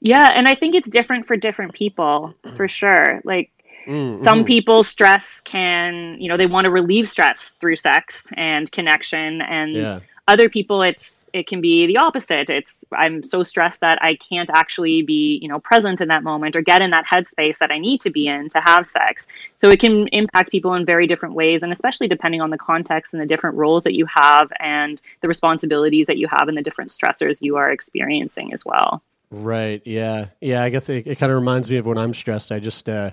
Yeah, 0.00 0.30
and 0.34 0.46
I 0.46 0.54
think 0.54 0.74
it's 0.74 0.88
different 0.88 1.26
for 1.26 1.36
different 1.36 1.72
people 1.72 2.34
for 2.56 2.68
sure. 2.68 3.22
Like 3.24 3.50
mm-hmm. 3.86 4.22
some 4.22 4.44
people 4.44 4.82
stress 4.84 5.40
can, 5.40 6.20
you 6.20 6.28
know, 6.28 6.36
they 6.36 6.46
want 6.46 6.66
to 6.66 6.70
relieve 6.70 7.08
stress 7.08 7.56
through 7.58 7.76
sex 7.76 8.28
and 8.36 8.70
connection 8.70 9.40
and 9.40 9.74
Yeah. 9.74 10.00
other 10.28 10.50
people 10.50 10.82
it's 10.82 11.23
it 11.34 11.48
can 11.48 11.60
be 11.60 11.86
the 11.86 11.96
opposite 11.96 12.48
it's 12.48 12.84
i'm 12.92 13.22
so 13.22 13.42
stressed 13.42 13.80
that 13.80 14.00
i 14.02 14.14
can't 14.14 14.48
actually 14.54 15.02
be 15.02 15.38
you 15.42 15.48
know 15.48 15.58
present 15.58 16.00
in 16.00 16.08
that 16.08 16.22
moment 16.22 16.56
or 16.56 16.62
get 16.62 16.80
in 16.80 16.90
that 16.90 17.04
headspace 17.04 17.58
that 17.58 17.70
i 17.70 17.78
need 17.78 18.00
to 18.00 18.08
be 18.08 18.26
in 18.26 18.48
to 18.48 18.60
have 18.60 18.86
sex 18.86 19.26
so 19.58 19.68
it 19.68 19.80
can 19.80 20.06
impact 20.08 20.50
people 20.50 20.72
in 20.74 20.86
very 20.86 21.06
different 21.06 21.34
ways 21.34 21.62
and 21.62 21.72
especially 21.72 22.08
depending 22.08 22.40
on 22.40 22.50
the 22.50 22.58
context 22.58 23.12
and 23.12 23.20
the 23.20 23.26
different 23.26 23.56
roles 23.56 23.82
that 23.82 23.94
you 23.94 24.06
have 24.06 24.50
and 24.60 25.02
the 25.20 25.28
responsibilities 25.28 26.06
that 26.06 26.16
you 26.16 26.28
have 26.28 26.48
and 26.48 26.56
the 26.56 26.62
different 26.62 26.90
stressors 26.90 27.38
you 27.42 27.56
are 27.56 27.70
experiencing 27.70 28.52
as 28.52 28.64
well 28.64 29.02
Right. 29.30 29.82
Yeah. 29.84 30.26
Yeah. 30.40 30.62
I 30.62 30.68
guess 30.68 30.88
it, 30.88 31.08
it 31.08 31.18
kind 31.18 31.32
of 31.32 31.36
reminds 31.36 31.68
me 31.68 31.76
of 31.76 31.86
when 31.86 31.98
I'm 31.98 32.14
stressed. 32.14 32.52
I 32.52 32.60
just 32.60 32.88
uh, 32.88 33.10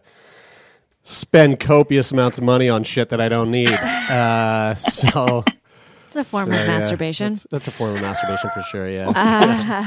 spend 1.02 1.60
copious 1.60 2.12
amounts 2.12 2.38
of 2.38 2.44
money 2.44 2.70
on 2.70 2.84
shit 2.84 3.10
that 3.10 3.20
I 3.20 3.28
don't 3.28 3.50
need. 3.50 3.72
Uh, 3.72 4.76
so 4.76 5.44
It's 6.12 6.18
a 6.18 6.24
form 6.26 6.48
so, 6.48 6.52
of 6.52 6.58
yeah, 6.58 6.68
masturbation. 6.68 7.34
That's, 7.36 7.48
that's 7.50 7.68
a 7.70 7.72
form 7.72 7.96
of 7.96 8.02
masturbation 8.02 8.50
for 8.50 8.62
sure. 8.64 8.90
Yeah. 8.90 9.14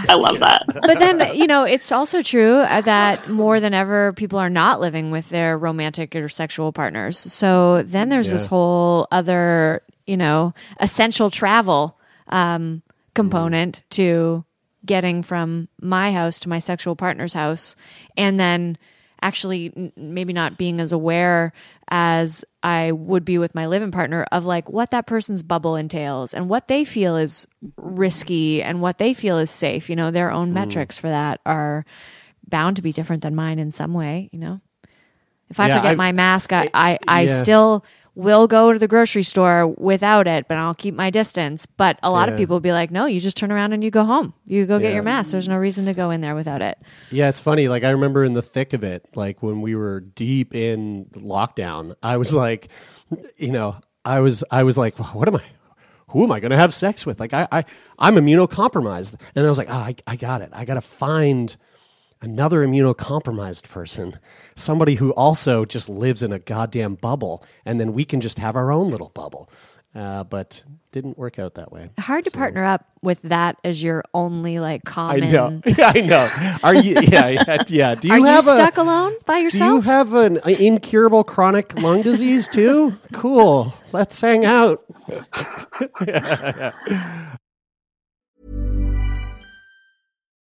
i 0.09 0.15
love 0.15 0.39
that 0.41 0.65
but 0.67 0.99
then 0.99 1.35
you 1.35 1.47
know 1.47 1.65
it's 1.65 1.93
also 1.93 2.23
true 2.23 2.57
uh, 2.57 2.81
that 2.81 3.29
more 3.29 3.61
than 3.61 3.75
ever 3.75 4.15
people 4.15 4.39
are 4.39 4.49
not 4.49 4.81
living 4.81 5.11
with 5.11 5.29
their 5.29 5.59
romantic 5.59 6.17
or 6.17 6.29
sexual 6.29 6.73
partners 6.73 7.19
so 7.19 7.83
then 7.83 8.09
there's 8.09 8.31
this 8.31 8.47
whole 8.47 9.07
other 9.11 9.83
you 10.07 10.17
know 10.17 10.55
essential 10.81 11.31
travel 11.31 11.99
um, 12.29 12.83
component 13.15 13.83
to 13.91 14.45
getting 14.87 15.23
from 15.23 15.69
my 15.81 16.13
house 16.13 16.41
to 16.41 16.49
my 16.49 16.59
sexual 16.59 16.97
partner's 16.97 17.35
house 17.35 17.77
and 18.17 18.41
then 18.41 18.79
actually 19.25 19.93
maybe 19.97 20.33
not 20.35 20.59
being 20.59 20.81
as 20.81 20.93
aware 20.93 21.53
as 21.89 22.45
I 22.63 22.93
would 22.93 23.25
be 23.25 23.39
with 23.39 23.55
my 23.55 23.67
living 23.67 23.91
partner 23.91 24.27
of 24.31 24.45
like 24.45 24.69
what 24.69 24.91
that 24.91 25.07
person's 25.07 25.43
bubble 25.43 25.77
entails 25.77 26.35
and 26.35 26.49
what 26.49 26.69
they 26.69 26.85
feel 26.85 27.17
is 27.17 27.49
risky 27.79 28.63
and 28.63 28.83
what 28.83 28.99
they 28.99 29.15
feel 29.15 29.39
is 29.39 29.51
safe. 29.51 29.89
You 29.89 29.97
know, 29.97 30.11
their 30.11 30.31
own 30.31 30.51
mm. 30.51 30.53
metrics 30.55 30.99
for 30.99 31.09
that 31.09 31.41
are 31.47 31.87
bound 32.47 32.77
to 32.77 32.83
be 32.83 32.93
different 32.93 33.23
than 33.23 33.35
mine 33.35 33.59
in 33.59 33.71
some 33.71 33.95
way, 33.95 34.29
you 34.31 34.39
know. 34.39 34.61
If 35.49 35.59
I 35.59 35.69
Yeah, 35.69 35.77
forget 35.79 35.93
I- 35.93 35.97
my 35.97 36.13
mask, 36.13 36.53
I, 36.53 36.69
I, 36.75 36.99
I 37.09 37.23
yeah. 37.23 37.43
still 37.43 37.85
will 38.17 38.47
go 38.47 38.73
to 38.73 38.79
the 38.79 38.87
grocery 38.87 39.25
store 39.25 39.67
without 39.67 40.27
it, 40.29 40.47
but 40.47 40.57
I'll 40.57 40.75
keep 40.75 40.95
my 40.95 41.11
distance. 41.11 41.67
But 41.67 41.99
a 42.03 42.11
lot 42.11 42.29
of 42.29 42.37
people 42.37 42.55
will 42.55 42.61
be 42.61 42.71
like, 42.73 42.91
no, 42.93 43.07
you 43.07 43.19
just 43.19 43.37
turn 43.37 43.51
around 43.51 43.73
and 43.73 43.83
you 43.83 43.91
go 43.91 44.05
home. 44.05 44.35
You 44.47 44.67
go 44.67 44.79
get 44.79 44.89
Yeah. 44.91 44.95
your 44.95 45.03
mask. 45.03 45.33
There's 45.33 45.49
no 45.49 45.57
reason 45.57 45.87
to 45.87 45.95
go 45.95 46.11
in 46.11 46.21
there 46.21 46.35
without 46.37 46.63
it. 46.63 46.79
Yeah, 47.11 47.29
it's 47.29 47.41
funny. 47.41 47.67
Like 47.69 47.83
I 47.83 47.91
remember 47.91 48.25
in 48.25 48.35
the 48.35 48.43
thick 48.43 48.73
of 48.73 48.85
it, 48.85 49.05
like 49.17 49.43
when 49.43 49.61
we 49.63 49.75
were 49.75 49.99
deep 50.01 50.55
in 50.55 51.07
lockdown, 51.17 51.95
I 52.03 52.17
was 52.19 52.33
like, 52.33 52.69
you 53.37 53.51
know, 53.51 53.77
I 54.05 54.21
was 54.21 54.45
I 54.51 54.63
was 54.63 54.79
like, 54.79 54.97
what 55.15 55.27
am 55.27 55.37
I? 55.37 55.43
Who 56.09 56.23
am 56.23 56.31
I 56.31 56.39
going 56.39 56.53
to 56.53 56.57
have 56.57 56.73
sex 56.73 57.05
with? 57.05 57.19
Like 57.19 57.33
I, 57.35 57.49
I 57.51 57.65
I'm 57.99 58.15
immunocompromised, 58.15 59.21
and 59.35 59.45
I 59.45 59.49
was 59.49 59.59
like, 59.59 59.69
oh, 59.69 59.73
I 59.73 59.95
I 60.07 60.15
got 60.15 60.41
it. 60.43 60.51
I 60.53 60.65
got 60.65 60.75
to 60.75 60.81
find 60.81 61.57
another 62.25 62.67
immunocompromised 62.67 63.69
person, 63.69 64.19
somebody 64.57 64.97
who 64.97 65.13
also 65.13 65.65
just 65.65 65.89
lives 65.89 66.23
in 66.23 66.33
a 66.33 66.39
goddamn 66.39 66.95
bubble, 66.95 67.45
and 67.65 67.79
then 67.79 67.93
we 67.93 68.05
can 68.05 68.21
just 68.21 68.39
have 68.39 68.57
our 68.57 68.73
own 68.73 68.91
little 68.91 69.11
bubble. 69.11 69.49
Uh, 69.95 70.25
but 70.25 70.65
didn't 70.91 71.17
work 71.17 71.39
out 71.39 71.55
that 71.55 71.71
way. 71.71 71.91
Hard 71.99 72.25
to 72.25 72.31
partner 72.33 72.65
up 72.65 72.85
with 73.03 73.23
that 73.23 73.57
as 73.65 73.83
your 73.83 74.03
only 74.13 74.59
like 74.59 74.83
common. 74.85 75.25
I 75.25 75.31
know. 75.31 75.61
I 75.79 76.01
know. 76.01 76.31
Are 76.65 76.75
you? 76.75 77.01
Yeah, 77.01 77.29
yeah. 77.49 77.63
yeah. 77.69 77.95
Do 77.95 78.09
you 78.09 78.15
Are 78.15 78.19
you 78.19 78.27
have 78.27 78.45
stuck 78.45 78.77
a, 78.77 78.83
alone 78.83 79.15
by 79.25 79.39
yourself? 79.39 79.71
Do 79.71 79.75
you 79.77 79.81
have 79.83 80.15
an 80.15 80.39
incurable 80.47 81.23
chronic 81.23 81.81
lung 81.81 82.03
disease 82.03 82.49
too? 82.49 82.97
Cool. 83.13 83.73
Let's 83.93 84.21
hang 84.21 84.45
out. 84.45 84.85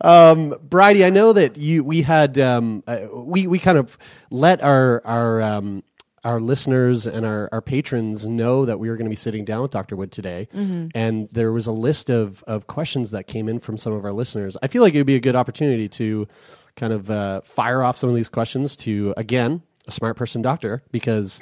Um, 0.00 0.54
Bridie, 0.62 1.04
I 1.04 1.10
know 1.10 1.32
that 1.32 1.56
you 1.56 1.84
we 1.84 2.02
had 2.02 2.38
um, 2.38 2.82
uh, 2.86 3.06
we 3.12 3.46
we 3.46 3.58
kind 3.58 3.78
of 3.78 3.98
let 4.30 4.62
our 4.62 5.02
our 5.04 5.42
um, 5.42 5.82
our 6.24 6.40
listeners 6.40 7.06
and 7.06 7.24
our, 7.24 7.48
our 7.50 7.62
patrons 7.62 8.26
know 8.26 8.66
that 8.66 8.78
we 8.78 8.88
were 8.90 8.96
going 8.96 9.06
to 9.06 9.10
be 9.10 9.16
sitting 9.16 9.44
down 9.44 9.62
with 9.62 9.70
Dr. 9.70 9.96
Wood 9.96 10.12
today, 10.12 10.48
and 10.94 11.28
there 11.32 11.52
was 11.52 11.66
a 11.66 11.72
list 11.72 12.10
of 12.10 12.42
of 12.46 12.66
questions 12.66 13.10
that 13.12 13.26
came 13.26 13.48
in 13.48 13.58
from 13.58 13.76
some 13.76 13.92
of 13.92 14.04
our 14.04 14.12
listeners. 14.12 14.56
I 14.62 14.66
feel 14.66 14.82
like 14.82 14.94
it 14.94 14.98
would 14.98 15.06
be 15.06 15.16
a 15.16 15.20
good 15.20 15.36
opportunity 15.36 15.88
to 15.88 16.28
kind 16.76 16.92
of 16.92 17.10
uh, 17.10 17.40
fire 17.42 17.82
off 17.82 17.96
some 17.96 18.08
of 18.10 18.16
these 18.16 18.28
questions 18.28 18.76
to 18.76 19.12
again 19.16 19.62
a 19.86 19.90
smart 19.90 20.16
person 20.16 20.40
doctor 20.42 20.82
because 20.90 21.40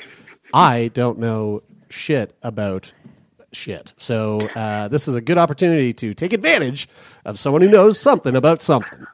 I 0.53 0.91
don't 0.95 1.19
know 1.19 1.63
shit 1.91 2.37
about 2.43 2.93
shit. 3.59 3.93
So 3.97 4.41
uh, 4.55 4.89
this 4.89 5.09
is 5.09 5.15
a 5.15 5.21
good 5.21 5.37
opportunity 5.37 5.93
to 5.95 6.15
take 6.15 6.33
advantage 6.33 6.89
of 7.25 7.39
someone 7.39 7.63
who 7.63 7.69
knows 7.69 8.01
something 8.01 8.37
about 8.37 8.63
something. 8.63 9.07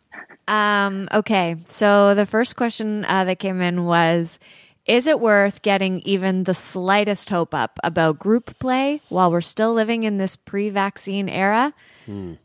Um, 0.46 1.08
okay, 1.12 1.56
so 1.68 2.14
the 2.14 2.26
first 2.26 2.54
question 2.54 3.04
uh, 3.06 3.24
that 3.24 3.38
came 3.38 3.62
in 3.62 3.86
was 3.86 4.38
Is 4.86 5.06
it 5.06 5.18
worth 5.18 5.62
getting 5.62 6.00
even 6.00 6.44
the 6.44 6.54
slightest 6.54 7.30
hope 7.30 7.54
up 7.54 7.78
about 7.82 8.18
group 8.18 8.58
play 8.58 9.00
while 9.08 9.32
we're 9.32 9.40
still 9.40 9.72
living 9.72 10.02
in 10.02 10.18
this 10.18 10.36
pre 10.36 10.68
vaccine 10.68 11.30
era? 11.30 11.72
Oh, 12.08 12.36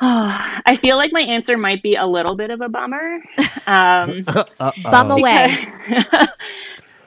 I 0.66 0.76
feel 0.76 0.96
like 0.96 1.12
my 1.12 1.20
answer 1.20 1.58
might 1.58 1.82
be 1.82 1.94
a 1.96 2.06
little 2.06 2.34
bit 2.34 2.50
of 2.50 2.60
a 2.60 2.68
bummer. 2.68 3.20
Um, 3.66 4.24
Bum 4.82 5.10
away. 5.10 5.54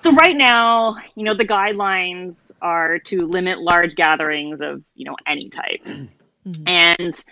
so 0.06 0.12
right 0.12 0.38
now, 0.38 0.98
you 1.16 1.24
know, 1.24 1.34
the 1.34 1.48
guidelines 1.48 2.52
are 2.62 3.00
to 3.00 3.26
limit 3.26 3.60
large 3.60 3.96
gatherings 3.96 4.62
of, 4.62 4.84
you 4.94 5.04
know, 5.06 5.16
any 5.26 5.50
type. 5.50 5.82
Mm-hmm. 6.48 6.68
And 6.68 7.24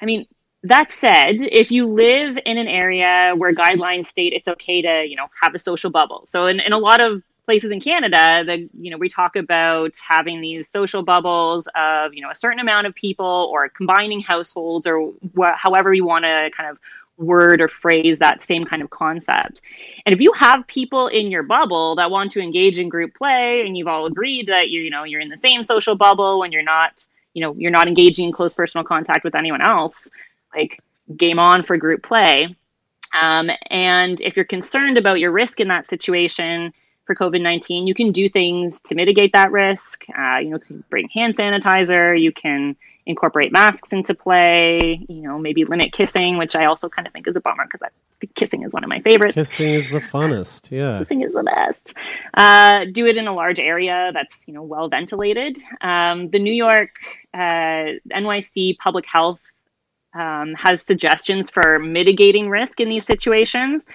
I 0.00 0.04
mean, 0.04 0.24
that 0.62 0.92
said, 0.92 1.38
if 1.40 1.72
you 1.72 1.88
live 1.88 2.38
in 2.46 2.56
an 2.56 2.68
area 2.68 3.34
where 3.36 3.52
guidelines 3.52 4.06
state 4.06 4.32
it's 4.32 4.46
okay 4.46 4.80
to, 4.80 5.04
you 5.08 5.16
know, 5.16 5.26
have 5.42 5.56
a 5.56 5.58
social 5.58 5.90
bubble. 5.90 6.22
So 6.24 6.46
in, 6.46 6.60
in 6.60 6.72
a 6.72 6.78
lot 6.78 7.00
of 7.00 7.24
places 7.46 7.72
in 7.72 7.80
Canada, 7.80 8.44
the 8.46 8.70
you 8.80 8.92
know, 8.92 8.96
we 8.96 9.08
talk 9.08 9.34
about 9.34 9.96
having 10.08 10.40
these 10.40 10.68
social 10.68 11.02
bubbles 11.02 11.68
of, 11.74 12.14
you 12.14 12.22
know, 12.22 12.30
a 12.30 12.34
certain 12.36 12.60
amount 12.60 12.86
of 12.86 12.94
people 12.94 13.50
or 13.52 13.68
combining 13.68 14.20
households 14.20 14.86
or 14.86 15.12
wh- 15.36 15.56
however 15.56 15.92
you 15.92 16.06
want 16.06 16.24
to 16.24 16.50
kind 16.56 16.70
of 16.70 16.78
word 17.18 17.60
or 17.60 17.68
phrase 17.68 18.18
that 18.18 18.42
same 18.42 18.64
kind 18.64 18.80
of 18.80 18.90
concept. 18.90 19.60
And 20.06 20.14
if 20.14 20.20
you 20.20 20.32
have 20.32 20.66
people 20.66 21.08
in 21.08 21.30
your 21.30 21.42
bubble 21.42 21.96
that 21.96 22.10
want 22.10 22.32
to 22.32 22.40
engage 22.40 22.78
in 22.78 22.88
group 22.88 23.14
play 23.14 23.66
and 23.66 23.76
you've 23.76 23.88
all 23.88 24.06
agreed 24.06 24.46
that 24.46 24.70
you 24.70 24.80
you 24.80 24.90
know 24.90 25.04
you're 25.04 25.20
in 25.20 25.28
the 25.28 25.36
same 25.36 25.62
social 25.62 25.94
bubble 25.94 26.38
when 26.38 26.52
you're 26.52 26.62
not, 26.62 27.04
you 27.34 27.42
know, 27.42 27.54
you're 27.56 27.70
not 27.70 27.88
engaging 27.88 28.26
in 28.26 28.32
close 28.32 28.54
personal 28.54 28.84
contact 28.84 29.24
with 29.24 29.34
anyone 29.34 29.60
else, 29.60 30.08
like 30.54 30.80
game 31.16 31.38
on 31.38 31.62
for 31.62 31.76
group 31.76 32.02
play. 32.02 32.54
Um, 33.18 33.50
and 33.70 34.20
if 34.20 34.36
you're 34.36 34.44
concerned 34.44 34.98
about 34.98 35.18
your 35.18 35.32
risk 35.32 35.60
in 35.60 35.68
that 35.68 35.86
situation 35.86 36.72
for 37.04 37.14
COVID 37.14 37.40
19, 37.40 37.86
you 37.86 37.94
can 37.94 38.12
do 38.12 38.28
things 38.28 38.80
to 38.82 38.94
mitigate 38.94 39.32
that 39.32 39.50
risk. 39.50 40.04
Uh, 40.16 40.36
you 40.36 40.50
know, 40.50 40.58
bring 40.90 41.08
hand 41.08 41.34
sanitizer, 41.34 42.20
you 42.20 42.32
can 42.32 42.76
incorporate 43.08 43.50
masks 43.50 43.92
into 43.92 44.14
play, 44.14 45.04
you 45.08 45.22
know, 45.22 45.38
maybe 45.38 45.64
limit 45.64 45.92
kissing, 45.92 46.36
which 46.36 46.54
I 46.54 46.66
also 46.66 46.88
kind 46.88 47.08
of 47.08 47.12
think 47.12 47.26
is 47.26 47.34
a 47.34 47.40
bummer 47.40 47.64
because 47.64 47.80
kissing 48.34 48.62
is 48.62 48.74
one 48.74 48.84
of 48.84 48.90
my 48.90 49.00
favorites. 49.00 49.34
Kissing 49.34 49.70
is 49.70 49.90
the 49.90 50.00
funnest. 50.00 50.70
Yeah. 50.70 50.98
Kissing 50.98 51.22
is 51.22 51.32
the 51.32 51.42
best. 51.42 51.94
Uh, 52.34 52.84
do 52.92 53.06
it 53.06 53.16
in 53.16 53.26
a 53.26 53.34
large 53.34 53.58
area 53.58 54.10
that's 54.12 54.46
you 54.46 54.52
know 54.52 54.62
well 54.62 54.88
ventilated. 54.88 55.56
Um, 55.80 56.28
the 56.28 56.38
New 56.38 56.52
York 56.52 56.90
uh, 57.32 57.96
NYC 58.14 58.76
Public 58.78 59.06
Health 59.06 59.40
um, 60.14 60.54
has 60.54 60.82
suggestions 60.82 61.48
for 61.48 61.78
mitigating 61.78 62.50
risk 62.50 62.78
in 62.78 62.90
these 62.90 63.06
situations, 63.06 63.86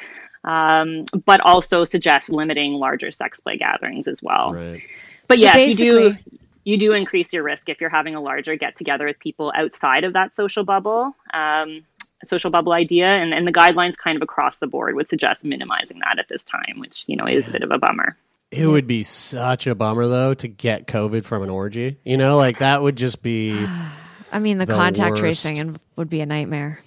um, 0.44 1.06
but 1.26 1.40
also 1.42 1.84
suggests 1.84 2.30
limiting 2.30 2.74
larger 2.74 3.12
sex 3.12 3.40
play 3.40 3.58
gatherings 3.58 4.08
as 4.08 4.24
well. 4.24 4.54
Right. 4.54 4.82
But 5.28 5.38
So 5.38 5.46
yes, 5.46 5.56
you 5.56 5.76
do 5.76 6.10
basically- 6.10 6.40
you 6.64 6.78
do 6.78 6.94
increase 6.94 7.34
your 7.34 7.44
risk 7.44 7.70
if 7.70 7.80
you're 7.82 7.90
having 7.90 8.16
a 8.16 8.22
larger 8.22 8.56
get 8.56 8.76
together 8.76 9.06
with 9.06 9.20
people 9.20 9.52
outside 9.56 10.04
of 10.04 10.14
that 10.14 10.34
social 10.34 10.64
bubble. 10.64 11.16
Um, 11.34 11.84
social 12.26 12.50
bubble 12.50 12.72
idea 12.72 13.06
and, 13.08 13.34
and 13.34 13.46
the 13.46 13.52
guidelines 13.52 13.98
kind 13.98 14.16
of 14.16 14.22
across 14.22 14.60
the 14.60 14.68
board 14.68 14.96
would 14.96 15.10
suggest 15.10 15.44
minimizing 15.44 16.00
that 16.00 16.18
at 16.18 16.30
this 16.30 16.42
time 16.42 16.76
which 16.80 17.04
you 17.06 17.18
know 17.18 17.26
is 17.28 17.46
a 17.50 17.52
bit 17.52 17.64
of 17.64 17.70
a 17.70 17.78
bummer 17.78 18.16
It 18.50 18.66
would 18.66 18.88
be 18.88 19.04
such 19.04 19.68
a 19.68 19.76
bummer 19.76 20.08
though 20.08 20.34
to 20.36 20.48
get 20.48 20.88
COVID 20.88 21.26
from 21.26 21.44
an 21.44 21.50
orgy. 21.50 21.98
You 22.06 22.16
know, 22.16 22.38
like 22.38 22.60
that 22.60 22.82
would 22.82 22.96
just 22.96 23.22
be. 23.22 23.52
I 24.32 24.40
mean, 24.40 24.58
the, 24.58 24.66
The 24.66 24.74
contact 24.74 25.12
worst. 25.12 25.20
tracing 25.22 25.60
and 25.60 25.80
would 25.98 26.10
be 26.10 26.22
a 26.22 26.26
nightmare. 26.26 26.82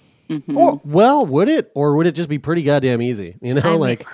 Or, 0.55 0.81
well, 0.83 1.25
would 1.25 1.49
it, 1.49 1.71
or 1.75 1.95
would 1.97 2.07
it 2.07 2.13
just 2.13 2.29
be 2.29 2.39
pretty 2.39 2.63
goddamn 2.63 3.01
easy? 3.01 3.35
You 3.41 3.53
know, 3.53 3.61
I 3.63 3.71
mean, 3.71 3.79
like 3.79 4.07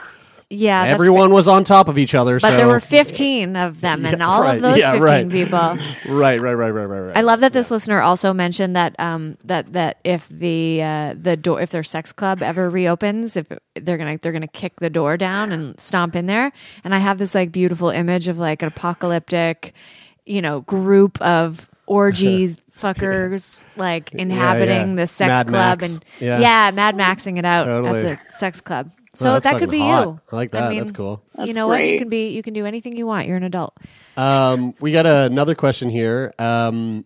Yeah, 0.53 0.83
everyone 0.83 1.31
was 1.31 1.47
on 1.47 1.63
top 1.63 1.87
of 1.87 1.97
each 1.97 2.13
other. 2.15 2.35
But 2.39 2.49
so 2.49 2.57
there 2.57 2.67
were 2.67 2.79
15 2.79 3.55
of 3.55 3.81
them, 3.81 4.05
and 4.05 4.17
Yeah, 4.19 4.27
all 4.27 4.41
right. 4.41 4.55
of 4.57 4.61
those 4.61 4.77
Yeah, 4.77 4.91
15 4.91 5.01
right. 5.03 5.29
people. 5.29 5.59
right, 6.15 6.39
right, 6.39 6.53
right, 6.53 6.69
right, 6.69 6.85
right, 6.85 6.99
right. 6.99 7.17
I 7.17 7.21
love 7.21 7.39
that 7.41 7.53
this 7.53 7.71
listener 7.71 8.01
also 8.01 8.33
mentioned 8.33 8.75
that 8.75 8.95
um, 8.99 9.37
that 9.45 9.73
that 9.73 9.97
if 10.03 10.27
the 10.29 10.81
uh, 10.83 11.15
the 11.19 11.35
door 11.35 11.61
if 11.61 11.71
their 11.71 11.83
sex 11.83 12.11
club 12.11 12.41
ever 12.41 12.69
reopens, 12.69 13.35
if 13.35 13.47
they're 13.75 13.97
gonna 13.97 14.17
they're 14.21 14.31
gonna 14.31 14.47
kick 14.47 14.79
the 14.79 14.89
door 14.89 15.17
down 15.17 15.51
and 15.51 15.79
stomp 15.79 16.15
in 16.15 16.25
there. 16.27 16.51
And 16.83 16.93
I 16.93 16.99
have 16.99 17.17
this 17.17 17.33
like 17.35 17.51
beautiful 17.51 17.89
image 17.89 18.27
of 18.27 18.37
like 18.37 18.61
an 18.61 18.67
apocalyptic, 18.67 19.73
you 20.25 20.41
know, 20.41 20.61
group 20.61 21.21
of 21.21 21.69
orgies. 21.85 22.57
Fuckers 22.79 23.65
like 23.77 24.13
inhabiting 24.13 24.89
yeah. 24.89 24.95
the 24.95 25.07
sex 25.07 25.29
Mad 25.29 25.47
club 25.47 25.81
Max. 25.81 25.93
and 25.93 26.05
Yeah. 26.19 26.39
yeah. 26.39 26.71
Mad 26.73 26.95
Maxing 26.95 27.37
it 27.37 27.45
out 27.45 27.65
Totally. 27.65 28.07
at 28.07 28.19
the 28.27 28.33
sex 28.33 28.61
club. 28.61 28.89
Oh, 29.15 29.17
So 29.17 29.33
that's 29.33 29.43
that 29.45 29.59
could 29.59 29.69
be 29.69 29.79
hot. 29.79 30.07
you. 30.07 30.19
I 30.31 30.35
like 30.35 30.51
that. 30.51 30.63
I 30.63 30.69
mean, 30.69 30.79
That's 30.79 30.91
cool. 30.91 31.21
you 31.37 31.45
That's 31.45 31.55
know 31.55 31.67
what? 31.67 31.85
You 31.85 31.97
can 31.99 32.09
be 32.09 32.29
you 32.29 32.41
can 32.41 32.53
do 32.53 32.65
anything 32.65 32.95
you 32.95 33.05
want. 33.05 33.27
You're 33.27 33.37
an 33.37 33.43
adult. 33.43 33.77
Um, 34.17 34.73
we 34.79 34.91
got 34.91 35.05
another 35.05 35.53
question 35.55 35.89
here, 35.89 36.33
um, 36.39 37.05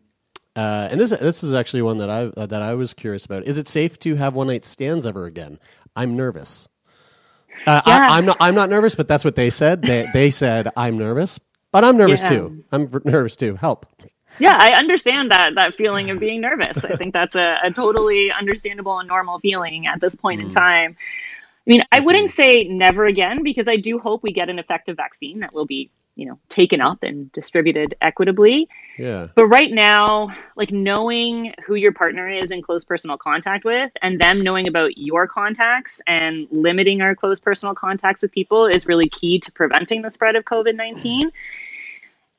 uh, 0.56 0.88
and 0.92 1.00
this 1.00 1.12
this 1.12 1.44
is 1.44 1.54
actually 1.54 1.82
one 1.82 1.98
that 1.98 2.10
I 2.10 2.24
uh, 2.26 2.46
that 2.46 2.62
I 2.62 2.74
was 2.76 2.94
curious 2.94 3.26
about. 3.26 3.44
Is 3.44 3.58
it 3.58 3.68
safe 3.68 4.00
to 4.00 4.16
have 4.16 4.36
one 4.36 4.48
night 4.48 4.66
stands 4.66 5.06
ever 5.06 5.26
again? 5.26 5.60
I'm 5.96 6.16
nervous. 6.16 6.68
Uh, 7.66 7.82
Yeah. 7.86 7.98
I, 8.10 8.18
I'm 8.18 8.26
not. 8.26 8.38
I'm 8.40 8.56
not 8.56 8.70
nervous, 8.70 8.96
but 8.96 9.08
that's 9.08 9.26
what 9.26 9.36
they 9.36 9.50
said. 9.50 9.82
They 9.82 10.08
they 10.14 10.30
said 10.30 10.70
I'm 10.78 10.98
nervous, 10.98 11.40
but 11.72 11.84
I'm 11.84 11.98
nervous 11.98 12.22
Yeah. 12.24 12.30
too. 12.30 12.64
I'm 12.72 12.88
v- 12.88 13.00
nervous 13.06 13.36
too. 13.36 13.56
Help. 13.56 13.86
Yeah, 14.40 14.58
I 14.60 14.74
understand 14.74 15.32
that 15.32 15.56
that 15.56 15.74
feeling 15.76 16.10
of 16.10 16.20
being 16.20 16.42
nervous. 16.42 16.84
I 16.86 16.96
think 16.96 17.14
that's 17.14 17.36
a, 17.36 17.58
a 17.64 17.72
totally 17.72 18.32
understandable 18.32 19.00
and 19.00 19.08
normal 19.08 19.40
feeling 19.40 19.88
at 19.88 20.00
this 20.02 20.16
point 20.16 20.42
in 20.42 20.50
time. 20.50 20.96
I 21.68 21.70
mean, 21.70 21.84
I 21.92 22.00
wouldn't 22.00 22.30
say 22.30 22.64
never 22.64 23.06
again 23.06 23.44
because 23.44 23.68
I 23.68 23.76
do 23.76 24.00
hope 24.00 24.24
we 24.24 24.32
get 24.32 24.48
an 24.50 24.58
effective 24.58 24.96
vaccine 24.96 25.42
that 25.42 25.54
will 25.54 25.66
be, 25.66 25.92
you 26.16 26.26
know, 26.26 26.40
taken 26.48 26.80
up 26.80 27.04
and 27.04 27.30
distributed 27.34 27.94
equitably. 28.00 28.70
Yeah. 28.98 29.28
But 29.36 29.48
right 29.48 29.70
now, 29.70 30.34
like 30.56 30.72
knowing 30.72 31.54
who 31.66 31.76
your 31.76 31.92
partner 31.92 32.30
is 32.30 32.52
in 32.52 32.62
close 32.62 32.86
personal 32.86 33.18
contact 33.18 33.66
with 33.66 33.92
and 34.02 34.18
them 34.18 34.46
knowing 34.46 34.70
about 34.70 34.98
your 34.98 35.28
contacts 35.28 36.00
and 36.08 36.48
limiting 36.52 37.02
our 37.02 37.14
close 37.16 37.42
personal 37.42 37.76
contacts 37.76 38.22
with 38.22 38.32
people 38.32 38.66
is 38.66 38.88
really 38.88 39.10
key 39.10 39.38
to 39.42 39.52
preventing 39.52 40.02
the 40.02 40.10
spread 40.10 40.38
of 40.38 40.46
COVID 40.46 40.76
19. 40.76 41.32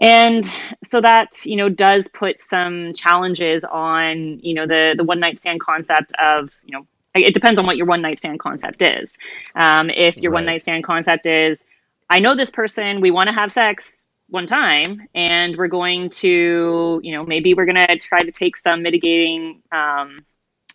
And 0.01 0.51
so 0.83 1.03
that, 1.03 1.45
you 1.45 1.57
know, 1.57 1.68
does 1.68 2.09
put 2.09 2.41
some 2.41 2.95
challenges 2.95 3.62
on, 3.64 4.39
you 4.39 4.55
know, 4.55 4.66
the, 4.66 4.95
the 4.97 5.05
one 5.05 5.20
night 5.20 5.37
stand 5.37 5.61
concept 5.61 6.14
of, 6.18 6.51
you 6.64 6.72
know, 6.72 6.87
it 7.15 7.35
depends 7.35 7.59
on 7.59 7.67
what 7.67 7.77
your 7.77 7.87
one 7.87 8.03
night 8.03 8.19
stand 8.19 8.39
concept 8.39 8.83
is. 8.83 9.17
Um, 9.55 9.91
if 9.91 10.17
your 10.17 10.33
one 10.33 10.45
night 10.45 10.63
stand 10.63 10.85
concept 10.85 11.27
is, 11.27 11.65
I 12.11 12.21
know 12.21 12.35
this 12.35 12.51
person, 12.51 13.01
we 13.01 13.11
want 13.11 13.29
to 13.29 13.35
have 13.35 13.53
sex 13.53 14.09
one 14.29 14.47
time, 14.47 15.09
and 15.15 15.57
we're 15.57 15.69
going 15.69 16.11
to, 16.11 17.01
you 17.03 17.13
know, 17.13 17.25
maybe 17.25 17.55
we're 17.55 17.65
going 17.65 17.87
to 17.87 17.99
try 17.99 18.23
to 18.23 18.31
take 18.31 18.57
some 18.57 18.83
mitigating 18.83 19.63
um, 19.73 20.25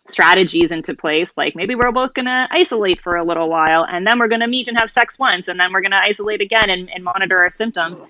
strategies 0.06 0.72
into 0.72 0.94
place. 0.94 1.32
Like 1.36 1.56
maybe 1.56 1.74
we're 1.74 1.92
both 1.92 2.14
going 2.14 2.26
to 2.26 2.46
isolate 2.50 3.00
for 3.00 3.16
a 3.16 3.24
little 3.24 3.48
while, 3.48 3.86
and 3.88 4.06
then 4.06 4.18
we're 4.18 4.28
going 4.28 4.40
to 4.40 4.48
meet 4.48 4.68
and 4.68 4.78
have 4.78 4.90
sex 4.90 5.18
once, 5.18 5.48
and 5.48 5.58
then 5.58 5.72
we're 5.72 5.80
going 5.80 5.92
to 5.92 5.96
isolate 5.98 6.40
again 6.40 6.70
and, 6.70 6.90
and 6.90 7.04
monitor 7.04 7.38
our 7.38 7.50
symptoms. 7.50 8.00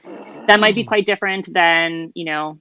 That 0.47 0.61
might 0.61 0.75
be 0.75 0.85
quite 0.85 1.07
different 1.07 1.53
than, 1.53 2.12
you 2.14 2.25
know, 2.25 2.59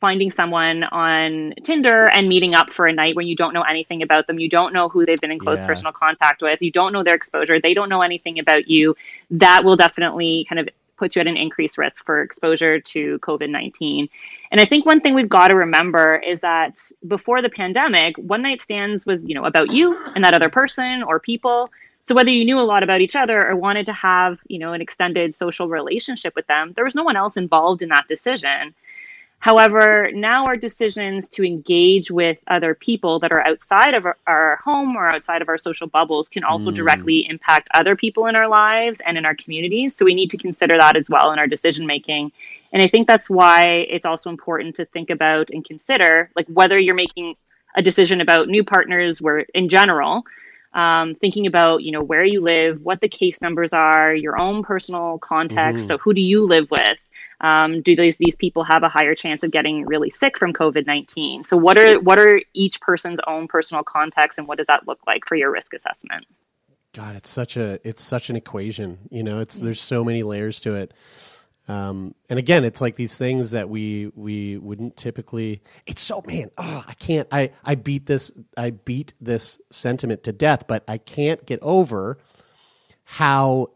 finding 0.00 0.30
someone 0.30 0.84
on 0.84 1.54
Tinder 1.64 2.08
and 2.10 2.28
meeting 2.28 2.54
up 2.54 2.72
for 2.72 2.86
a 2.86 2.92
night 2.92 3.16
when 3.16 3.26
you 3.26 3.34
don't 3.34 3.52
know 3.52 3.62
anything 3.62 4.02
about 4.02 4.26
them. 4.26 4.38
You 4.38 4.48
don't 4.48 4.72
know 4.72 4.88
who 4.88 5.04
they've 5.04 5.20
been 5.20 5.32
in 5.32 5.38
close 5.38 5.58
Yeah. 5.58 5.66
personal 5.66 5.92
contact 5.92 6.40
with. 6.40 6.62
You 6.62 6.70
don't 6.70 6.92
know 6.92 7.02
their 7.02 7.14
exposure. 7.14 7.60
They 7.60 7.74
don't 7.74 7.88
know 7.88 8.02
anything 8.02 8.38
about 8.38 8.68
you. 8.68 8.96
That 9.30 9.64
will 9.64 9.76
definitely 9.76 10.46
kind 10.48 10.60
of 10.60 10.68
put 10.96 11.14
you 11.14 11.20
at 11.20 11.26
an 11.26 11.36
increased 11.36 11.78
risk 11.78 12.04
for 12.04 12.22
exposure 12.22 12.80
to 12.80 13.18
COVID 13.20 13.50
19. 13.50 14.08
And 14.50 14.60
I 14.60 14.64
think 14.64 14.84
one 14.84 15.00
thing 15.00 15.14
we've 15.14 15.28
got 15.28 15.48
to 15.48 15.56
remember 15.56 16.16
is 16.16 16.40
that 16.40 16.80
before 17.06 17.40
the 17.40 17.48
pandemic, 17.48 18.16
one 18.18 18.42
night 18.42 18.60
stands 18.60 19.06
was, 19.06 19.24
you 19.24 19.34
know, 19.34 19.44
about 19.44 19.72
you 19.72 19.96
and 20.14 20.24
that 20.24 20.34
other 20.34 20.48
person 20.48 21.02
or 21.02 21.20
people. 21.20 21.70
So 22.02 22.14
whether 22.14 22.30
you 22.30 22.44
knew 22.44 22.58
a 22.58 22.62
lot 22.62 22.82
about 22.82 23.00
each 23.00 23.16
other 23.16 23.46
or 23.48 23.54
wanted 23.56 23.86
to 23.86 23.92
have, 23.92 24.38
you 24.48 24.58
know, 24.58 24.72
an 24.72 24.80
extended 24.80 25.34
social 25.34 25.68
relationship 25.68 26.34
with 26.34 26.46
them, 26.46 26.72
there 26.72 26.84
was 26.84 26.94
no 26.94 27.02
one 27.04 27.16
else 27.16 27.36
involved 27.36 27.82
in 27.82 27.90
that 27.90 28.08
decision. 28.08 28.74
However, 29.40 30.10
now 30.12 30.46
our 30.46 30.56
decisions 30.56 31.28
to 31.30 31.44
engage 31.44 32.10
with 32.10 32.38
other 32.48 32.74
people 32.74 33.20
that 33.20 33.30
are 33.30 33.46
outside 33.46 33.94
of 33.94 34.04
our, 34.04 34.16
our 34.26 34.56
home 34.56 34.96
or 34.96 35.08
outside 35.08 35.42
of 35.42 35.48
our 35.48 35.58
social 35.58 35.86
bubbles 35.86 36.28
can 36.28 36.42
also 36.42 36.72
directly 36.72 37.26
impact 37.28 37.68
other 37.72 37.94
people 37.94 38.26
in 38.26 38.34
our 38.34 38.48
lives 38.48 39.00
and 39.06 39.16
in 39.16 39.24
our 39.24 39.36
communities. 39.36 39.94
So 39.94 40.04
we 40.04 40.14
need 40.14 40.30
to 40.30 40.36
consider 40.36 40.76
that 40.76 40.96
as 40.96 41.08
well 41.08 41.30
in 41.30 41.38
our 41.38 41.46
decision 41.46 41.86
making. 41.86 42.32
And 42.72 42.82
I 42.82 42.88
think 42.88 43.06
that's 43.06 43.30
why 43.30 43.86
it's 43.88 44.04
also 44.04 44.28
important 44.28 44.74
to 44.76 44.84
think 44.86 45.08
about 45.08 45.50
and 45.50 45.64
consider 45.64 46.30
like 46.34 46.46
whether 46.48 46.76
you're 46.76 46.96
making 46.96 47.36
a 47.76 47.82
decision 47.82 48.20
about 48.20 48.48
new 48.48 48.64
partners 48.64 49.22
where 49.22 49.46
in 49.54 49.68
general 49.68 50.24
um, 50.74 51.14
thinking 51.14 51.46
about 51.46 51.82
you 51.82 51.92
know 51.92 52.02
where 52.02 52.24
you 52.24 52.40
live 52.40 52.82
what 52.82 53.00
the 53.00 53.08
case 53.08 53.40
numbers 53.40 53.72
are 53.72 54.14
your 54.14 54.38
own 54.38 54.62
personal 54.62 55.18
context 55.18 55.86
so 55.88 55.96
who 55.98 56.12
do 56.12 56.20
you 56.20 56.44
live 56.44 56.70
with 56.70 56.98
um, 57.40 57.82
do 57.82 57.94
these 57.94 58.16
these 58.18 58.36
people 58.36 58.64
have 58.64 58.82
a 58.82 58.88
higher 58.88 59.14
chance 59.14 59.42
of 59.42 59.50
getting 59.50 59.86
really 59.86 60.10
sick 60.10 60.38
from 60.38 60.52
covid-19 60.52 61.44
so 61.44 61.56
what 61.56 61.78
are 61.78 62.00
what 62.00 62.18
are 62.18 62.40
each 62.54 62.80
person's 62.80 63.20
own 63.26 63.48
personal 63.48 63.82
context 63.82 64.38
and 64.38 64.48
what 64.48 64.58
does 64.58 64.66
that 64.66 64.86
look 64.86 65.00
like 65.06 65.24
for 65.24 65.36
your 65.36 65.50
risk 65.50 65.72
assessment 65.74 66.26
God, 66.94 67.16
it's 67.16 67.30
such 67.30 67.56
a 67.56 67.78
it's 67.86 68.02
such 68.02 68.30
an 68.30 68.36
equation. 68.36 68.98
You 69.10 69.22
know, 69.22 69.40
it's 69.40 69.60
there's 69.60 69.80
so 69.80 70.02
many 70.02 70.22
layers 70.22 70.60
to 70.60 70.74
it. 70.74 70.94
Um, 71.68 72.14
and 72.30 72.38
again, 72.38 72.64
it's 72.64 72.80
like 72.80 72.96
these 72.96 73.18
things 73.18 73.50
that 73.50 73.68
we 73.68 74.10
we 74.14 74.56
wouldn't 74.56 74.96
typically. 74.96 75.62
It's 75.86 76.00
so 76.00 76.22
man, 76.26 76.50
oh, 76.56 76.84
I 76.86 76.94
can't. 76.94 77.28
I 77.30 77.52
I 77.62 77.74
beat 77.74 78.06
this. 78.06 78.32
I 78.56 78.70
beat 78.70 79.12
this 79.20 79.60
sentiment 79.70 80.24
to 80.24 80.32
death, 80.32 80.66
but 80.66 80.82
I 80.88 80.96
can't 80.98 81.44
get 81.44 81.60
over 81.62 82.18
how 83.04 83.68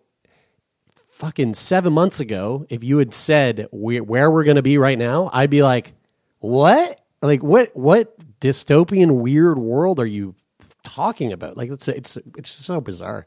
fucking 1.22 1.54
seven 1.54 1.92
months 1.92 2.18
ago, 2.18 2.66
if 2.68 2.82
you 2.82 2.98
had 2.98 3.14
said 3.14 3.68
we 3.70 4.00
where 4.00 4.28
we're 4.28 4.42
going 4.42 4.56
to 4.56 4.62
be 4.62 4.76
right 4.76 4.98
now, 4.98 5.30
I'd 5.32 5.50
be 5.50 5.62
like, 5.62 5.94
what? 6.40 7.00
Like 7.22 7.44
what? 7.44 7.68
What 7.74 8.18
dystopian 8.40 9.20
weird 9.20 9.56
world 9.56 10.00
are 10.00 10.06
you 10.06 10.34
talking 10.82 11.32
about? 11.32 11.56
Like 11.56 11.70
it's 11.70 11.86
it's 11.86 12.18
it's 12.36 12.50
so 12.50 12.80
bizarre. 12.80 13.26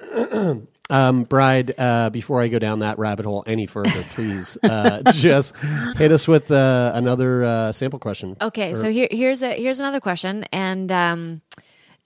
um, 0.90 1.24
Bride, 1.24 1.74
uh, 1.76 2.08
before 2.08 2.40
I 2.40 2.48
go 2.48 2.58
down 2.58 2.78
that 2.78 2.98
rabbit 2.98 3.26
hole 3.26 3.44
any 3.46 3.66
further, 3.66 4.04
please 4.14 4.56
uh, 4.62 5.02
just 5.12 5.54
hit 5.96 6.10
us 6.10 6.26
with 6.26 6.50
uh, 6.50 6.92
another 6.94 7.44
uh, 7.44 7.72
sample 7.72 7.98
question. 7.98 8.38
Okay, 8.40 8.74
so 8.74 8.90
here 8.90 9.08
here's 9.10 9.42
a 9.42 9.52
here's 9.52 9.80
another 9.80 10.00
question, 10.00 10.44
and 10.50 10.90
um, 10.90 11.42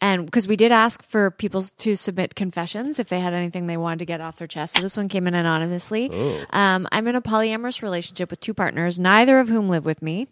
and 0.02 0.26
because 0.26 0.48
we 0.48 0.56
did 0.56 0.72
ask 0.72 1.00
for 1.02 1.30
people 1.30 1.62
to 1.62 1.96
submit 1.96 2.34
confessions 2.34 2.98
if 2.98 3.08
they 3.08 3.20
had 3.20 3.32
anything 3.32 3.68
they 3.68 3.76
wanted 3.76 4.00
to 4.00 4.04
get 4.04 4.20
off 4.20 4.36
their 4.36 4.48
chest, 4.48 4.74
so 4.74 4.82
this 4.82 4.96
one 4.96 5.08
came 5.08 5.28
in 5.28 5.34
anonymously. 5.34 6.10
Um, 6.50 6.88
I'm 6.90 7.06
in 7.06 7.14
a 7.14 7.22
polyamorous 7.22 7.82
relationship 7.82 8.28
with 8.28 8.40
two 8.40 8.52
partners, 8.52 8.98
neither 8.98 9.38
of 9.38 9.48
whom 9.48 9.68
live 9.68 9.84
with 9.84 10.02
me. 10.02 10.26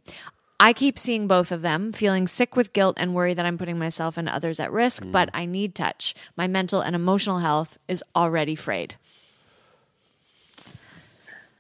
I 0.59 0.73
keep 0.73 0.99
seeing 0.99 1.29
both 1.29 1.53
of 1.53 1.63
them, 1.63 1.93
feeling 1.93 2.27
sick 2.27 2.57
with 2.57 2.73
guilt 2.73 2.97
and 2.99 3.15
worry 3.15 3.33
that 3.33 3.47
I'm 3.47 3.57
putting 3.57 3.79
myself 3.79 4.19
and 4.19 4.29
others 4.29 4.59
at 4.59 4.73
risk, 4.73 5.05
but 5.07 5.31
I 5.33 5.47
need 5.47 5.77
touch. 5.77 6.17
My 6.37 6.49
mental 6.49 6.81
and 6.81 6.97
emotional 6.97 7.39
health 7.39 7.79
is 7.87 8.03
already 8.15 8.57
frayed. 8.57 8.97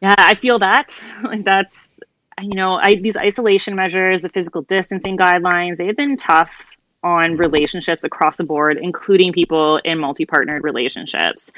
Yeah, 0.03 0.17
I 0.19 0.35
feel 0.35 0.59
that. 0.59 1.03
Like 1.23 1.45
that's 1.45 2.01
you 2.43 2.55
know, 2.55 2.75
I 2.75 2.97
these 2.97 3.17
isolation 3.17 3.77
measures, 3.77 4.23
the 4.23 4.29
physical 4.31 4.63
distancing 4.63 5.17
guidelines, 5.17 5.77
they've 5.77 5.97
been 5.97 6.17
tough 6.17 6.65
on 7.03 7.37
relationships 7.37 8.05
across 8.05 8.37
the 8.37 8.45
board, 8.45 8.79
including 8.81 9.33
people 9.33 9.79
in 9.79 9.99
multi-partnered 9.99 10.65
relationships. 10.65 11.53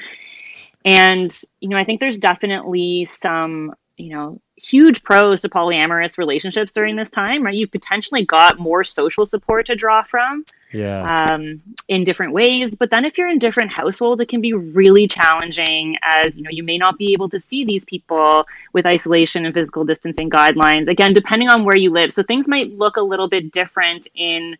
And 0.85 1.37
you 1.59 1.69
know, 1.69 1.77
I 1.77 1.83
think 1.83 1.99
there's 1.99 2.17
definitely 2.17 3.05
some, 3.05 3.73
you 3.97 4.09
know, 4.09 4.39
huge 4.57 5.03
pros 5.03 5.41
to 5.41 5.49
polyamorous 5.49 6.17
relationships 6.17 6.71
during 6.71 6.95
this 6.95 7.09
time, 7.09 7.43
right? 7.43 7.53
You've 7.53 7.71
potentially 7.71 8.25
got 8.25 8.59
more 8.59 8.85
social 8.85 9.25
support 9.25 9.65
to 9.65 9.75
draw 9.75 10.03
from 10.03 10.45
Yeah. 10.71 11.33
um, 11.33 11.61
in 11.89 12.05
different 12.05 12.31
ways. 12.31 12.75
But 12.77 12.89
then 12.89 13.03
if 13.03 13.17
you're 13.17 13.27
in 13.27 13.39
different 13.39 13.73
households, 13.73 14.21
it 14.21 14.29
can 14.29 14.39
be 14.39 14.53
really 14.53 15.05
challenging 15.05 15.97
as, 16.01 16.37
you 16.37 16.43
know, 16.43 16.49
you 16.49 16.63
may 16.63 16.77
not 16.77 16.97
be 16.97 17.11
able 17.11 17.27
to 17.29 17.39
see 17.41 17.65
these 17.65 17.83
people 17.83 18.47
with 18.71 18.85
isolation 18.85 19.45
and 19.45 19.53
physical 19.53 19.83
distancing 19.83 20.29
guidelines. 20.29 20.87
Again, 20.87 21.11
depending 21.11 21.49
on 21.49 21.65
where 21.65 21.75
you 21.75 21.89
live. 21.91 22.13
So 22.13 22.23
things 22.23 22.47
might 22.47 22.71
look 22.77 22.95
a 22.95 23.01
little 23.01 23.27
bit 23.27 23.51
different 23.51 24.07
in 24.15 24.55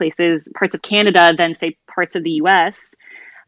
places, 0.00 0.48
parts 0.58 0.74
of 0.74 0.80
Canada 0.80 1.24
than 1.36 1.52
say 1.60 1.76
parts 1.94 2.14
of 2.16 2.22
the 2.24 2.34
US. 2.42 2.94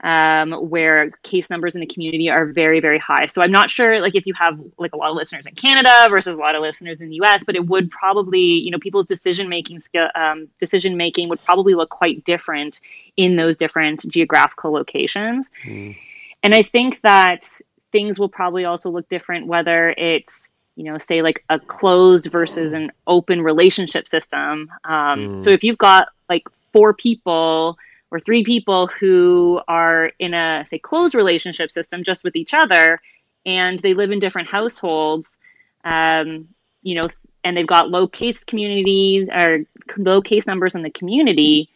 um, 0.03 0.53
where 0.53 1.11
case 1.23 1.49
numbers 1.49 1.77
in 1.77 1.81
the 1.81 1.87
community 1.87 2.29
are 2.29 2.47
very, 2.47 2.81
very 2.81 2.99
high. 2.99 3.27
So 3.27 3.41
I'm 3.41 3.53
not 3.53 3.71
sure, 3.71 4.01
like, 4.01 4.17
if 4.17 4.27
you 4.27 4.35
have 4.35 4.59
like 4.79 4.93
a 4.93 4.97
lot 4.97 5.11
of 5.11 5.17
listeners 5.17 5.47
in 5.47 5.55
Canada 5.55 5.93
versus 6.11 6.35
a 6.35 6.39
lot 6.39 6.55
of 6.57 6.63
listeners 6.63 7.01
in 7.01 7.09
the 7.09 7.17
U.S., 7.17 7.45
but 7.45 7.55
it 7.55 7.67
would 7.67 7.91
probably, 7.91 8.41
you 8.41 8.71
know, 8.71 8.79
people's 8.79 9.07
decision 9.07 9.49
making 9.49 9.79
skill, 9.79 10.09
um, 10.15 10.49
decision 10.59 10.97
making 10.97 11.29
would 11.29 11.43
probably 11.45 11.75
look 11.75 11.91
quite 11.91 12.25
different 12.25 12.81
in 13.17 13.37
those 13.37 13.57
different 13.57 14.05
geographical 14.09 14.73
locations. 14.73 15.51
Mm. 15.65 15.97
And 16.43 16.55
I 16.55 16.63
think 16.63 17.01
that 17.03 17.49
things 17.93 18.19
will 18.19 18.29
probably 18.29 18.65
also 18.65 18.91
look 18.91 19.09
different 19.09 19.47
whether 19.47 19.91
it's 19.91 20.51
you 20.77 20.85
know 20.85 20.99
say 20.99 21.23
like 21.23 21.45
a 21.49 21.59
closed 21.59 22.27
versus 22.27 22.73
an 22.73 22.91
open 23.07 23.43
relationship 23.43 24.09
system 24.09 24.71
um, 24.85 25.21
mm. 25.21 25.41
so 25.41 25.51
if 25.51 25.63
you've 25.63 25.79
got 25.79 26.09
like 26.29 26.47
four 26.73 26.95
people 26.95 27.77
or 28.11 28.21
three 28.21 28.45
people 28.45 28.87
who 28.87 29.61
are 29.69 30.13
in 30.19 30.35
a 30.35 30.65
say 30.67 30.79
closed 30.79 31.15
relationship 31.15 31.71
system 31.71 32.03
just 32.03 32.25
with 32.25 32.37
each 32.37 32.55
other 32.55 33.01
and 33.45 33.79
they 33.81 33.95
live 33.95 34.11
in 34.11 34.19
different 34.19 34.49
households 34.49 35.39
um, 35.85 36.49
you 36.83 36.95
know 36.95 37.09
and 37.45 37.57
they've 37.57 37.67
got 37.67 37.91
low 37.91 38.07
case 38.07 38.45
communities 38.45 39.29
or 39.33 39.65
low 39.97 40.23
case 40.23 40.47
numbers 40.47 40.75
in 40.75 40.83
the 40.83 40.91
community 40.91 41.69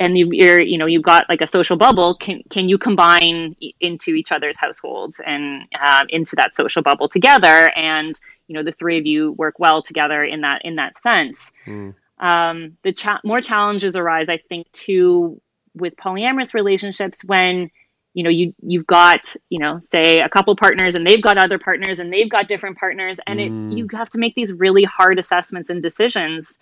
and 0.00 0.16
you, 0.16 0.26
are 0.48 0.58
you 0.58 0.78
know 0.78 0.86
you've 0.86 1.02
got 1.02 1.28
like 1.28 1.42
a 1.42 1.46
social 1.46 1.76
bubble 1.76 2.16
can 2.16 2.42
can 2.48 2.68
you 2.68 2.78
combine 2.78 3.54
into 3.80 4.14
each 4.14 4.32
other's 4.32 4.56
households 4.56 5.20
and 5.24 5.62
uh, 5.80 6.04
into 6.08 6.34
that 6.36 6.56
social 6.56 6.82
bubble 6.82 7.08
together? 7.08 7.70
And 7.76 8.18
you 8.48 8.54
know 8.54 8.62
the 8.64 8.72
three 8.72 8.98
of 8.98 9.06
you 9.06 9.32
work 9.32 9.60
well 9.60 9.82
together 9.82 10.24
in 10.24 10.40
that 10.40 10.62
in 10.64 10.76
that 10.76 10.98
sense. 10.98 11.52
Mm. 11.66 11.94
Um, 12.18 12.76
the 12.82 12.92
cha- 12.92 13.20
more 13.24 13.40
challenges 13.40 13.96
arise, 13.96 14.28
I 14.28 14.36
think, 14.36 14.70
too, 14.72 15.40
with 15.74 15.96
polyamorous 15.96 16.52
relationships 16.54 17.22
when 17.24 17.70
you 18.14 18.24
know 18.24 18.30
you 18.30 18.54
you've 18.62 18.86
got 18.86 19.36
you 19.50 19.58
know 19.58 19.80
say 19.84 20.20
a 20.20 20.28
couple 20.28 20.56
partners 20.56 20.94
and 20.94 21.06
they've 21.06 21.22
got 21.22 21.36
other 21.36 21.58
partners 21.58 22.00
and 22.00 22.12
they've 22.12 22.30
got 22.30 22.48
different 22.48 22.76
partners 22.78 23.20
and 23.26 23.38
mm. 23.38 23.72
it, 23.72 23.76
you 23.76 23.86
have 23.92 24.10
to 24.10 24.18
make 24.18 24.34
these 24.34 24.52
really 24.54 24.82
hard 24.82 25.18
assessments 25.18 25.70
and 25.70 25.80
decisions 25.80 26.58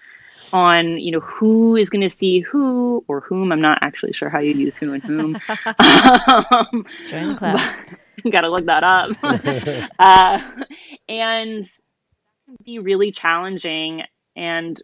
on 0.53 0.99
you 0.99 1.13
know 1.13 1.21
who 1.21 1.77
is 1.77 1.91
going 1.91 2.01
to 2.03 2.11
see 2.11 2.41
who 2.41 3.05
or 3.09 3.21
whom. 3.21 3.53
I'm 3.53 3.61
not 3.61 3.79
actually 3.83 4.13
sure 4.13 4.29
how 4.29 4.41
you 4.41 4.55
use 4.55 4.75
who 4.75 4.93
and 4.93 5.03
whom. 5.03 5.39
Um, 5.79 6.87
join 7.07 7.29
the 7.29 7.35
club. 7.37 7.61
Gotta 8.31 8.49
look 8.49 8.67
that 8.67 8.85
up. 8.85 9.11
Uh, 9.99 10.41
and 11.09 11.71
be 12.65 12.79
really 12.79 13.11
challenging 13.11 14.03
and 14.37 14.81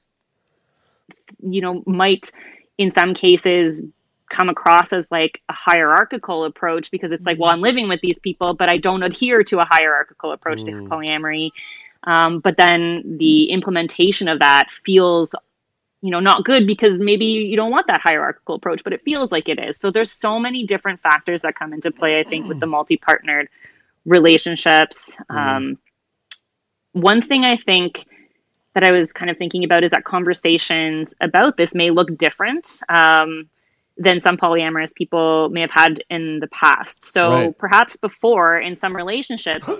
you 1.41 1.61
know, 1.61 1.83
might 1.87 2.31
in 2.79 2.91
some 2.91 3.15
cases 3.15 3.83
come 4.31 4.49
across 4.49 4.93
as 4.93 5.07
like 5.11 5.41
a 5.49 5.53
hierarchical 5.53 6.45
approach 6.45 6.91
because 6.91 7.13
it's 7.13 7.25
like, 7.25 7.39
well, 7.39 7.51
I'm 7.51 7.61
living 7.61 7.89
with 7.89 8.01
these 8.01 8.19
people, 8.19 8.55
but 8.55 8.69
I 8.69 8.79
don't 8.79 9.03
adhere 9.03 9.45
to 9.45 9.61
a 9.61 9.65
hierarchical 9.65 10.33
approach 10.33 10.63
mm. 10.63 10.67
to 10.67 10.73
polyamory. 10.89 11.51
Um, 12.05 12.41
but 12.41 12.57
then 12.57 13.17
the 13.19 13.45
implementation 13.45 14.29
of 14.29 14.41
that 14.41 14.71
feels, 14.71 15.35
you 16.05 16.11
know, 16.11 16.21
not 16.21 16.45
good 16.45 16.67
because 16.67 17.01
maybe 17.01 17.25
you 17.25 17.57
don't 17.57 17.71
want 17.71 17.87
that 17.87 18.03
hierarchical 18.03 18.57
approach, 18.57 18.85
but 18.85 18.93
it 18.93 19.01
feels 19.05 19.33
like 19.33 19.49
it 19.49 19.59
is. 19.59 19.81
So 19.81 19.91
there's 19.91 20.13
so 20.13 20.39
many 20.39 20.63
different 20.63 21.01
factors 21.01 21.41
that 21.41 21.55
come 21.55 21.73
into 21.73 21.91
play, 21.91 22.21
I 22.21 22.23
think, 22.23 22.47
with 22.47 22.61
the 22.61 22.67
multi-partnered 22.67 23.49
relationships. 24.05 25.17
Mm. 25.31 25.37
Um, 25.37 25.79
one 26.93 27.23
thing 27.23 27.47
I 27.47 27.57
think 27.57 28.05
that 28.75 28.85
I 28.85 28.93
was 28.93 29.15
kind 29.15 29.31
of 29.31 29.39
thinking 29.39 29.65
about 29.65 29.83
is 29.83 29.93
that 29.93 30.05
conversations 30.05 31.15
about 31.23 31.57
this 31.57 31.75
may 31.75 31.91
look 31.91 32.15
different 32.19 32.83
um, 32.91 33.49
than 33.97 34.21
some 34.21 34.37
polyamorous 34.37 34.95
people 34.95 35.49
may 35.49 35.63
have 35.63 35.71
had 35.71 36.05
in 36.11 36.39
the 36.41 36.49
past. 36.49 37.03
So 37.03 37.31
right. 37.31 37.57
perhaps 37.57 37.97
before 37.97 38.59
in 38.59 38.77
some 38.77 38.95
relationships, 38.95 39.71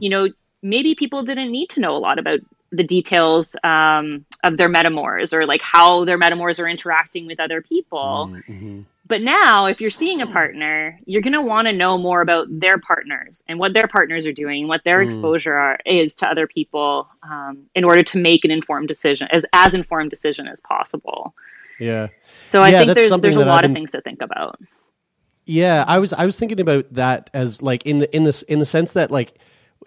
you 0.00 0.10
know, 0.10 0.28
maybe 0.60 0.96
people 0.96 1.22
didn't 1.22 1.52
need 1.52 1.70
to 1.70 1.78
know 1.78 1.96
a 1.96 1.98
lot 1.98 2.18
about 2.18 2.40
the 2.70 2.82
details 2.82 3.56
um, 3.64 4.24
of 4.44 4.56
their 4.56 4.68
metamors 4.68 5.32
or 5.32 5.46
like 5.46 5.62
how 5.62 6.04
their 6.04 6.18
metamors 6.18 6.58
are 6.58 6.68
interacting 6.68 7.26
with 7.26 7.40
other 7.40 7.62
people. 7.62 8.30
Mm-hmm. 8.32 8.82
But 9.06 9.22
now, 9.22 9.64
if 9.64 9.80
you're 9.80 9.88
seeing 9.88 10.20
a 10.20 10.26
partner, 10.26 11.00
you're 11.06 11.22
going 11.22 11.32
to 11.32 11.40
want 11.40 11.66
to 11.66 11.72
know 11.72 11.96
more 11.96 12.20
about 12.20 12.46
their 12.50 12.78
partners 12.78 13.42
and 13.48 13.58
what 13.58 13.72
their 13.72 13.88
partners 13.88 14.26
are 14.26 14.32
doing, 14.32 14.68
what 14.68 14.84
their 14.84 14.98
mm. 14.98 15.06
exposure 15.06 15.54
are, 15.54 15.78
is 15.86 16.14
to 16.16 16.26
other 16.26 16.46
people, 16.46 17.08
um, 17.22 17.64
in 17.74 17.84
order 17.84 18.02
to 18.02 18.18
make 18.18 18.44
an 18.44 18.50
informed 18.50 18.86
decision, 18.86 19.26
as 19.30 19.46
as 19.54 19.72
informed 19.72 20.10
decision 20.10 20.46
as 20.46 20.60
possible. 20.60 21.34
Yeah. 21.80 22.08
So 22.48 22.60
I 22.60 22.68
yeah, 22.68 22.78
think 22.80 22.94
there's 22.94 23.20
there's 23.20 23.36
a 23.36 23.46
lot 23.46 23.62
been... 23.62 23.70
of 23.70 23.74
things 23.74 23.92
to 23.92 24.02
think 24.02 24.20
about. 24.20 24.60
Yeah, 25.46 25.86
I 25.88 25.98
was 26.00 26.12
I 26.12 26.26
was 26.26 26.38
thinking 26.38 26.60
about 26.60 26.92
that 26.92 27.30
as 27.32 27.62
like 27.62 27.86
in 27.86 28.00
the 28.00 28.14
in 28.14 28.24
this 28.24 28.42
in 28.42 28.58
the 28.58 28.66
sense 28.66 28.92
that 28.92 29.10
like 29.10 29.38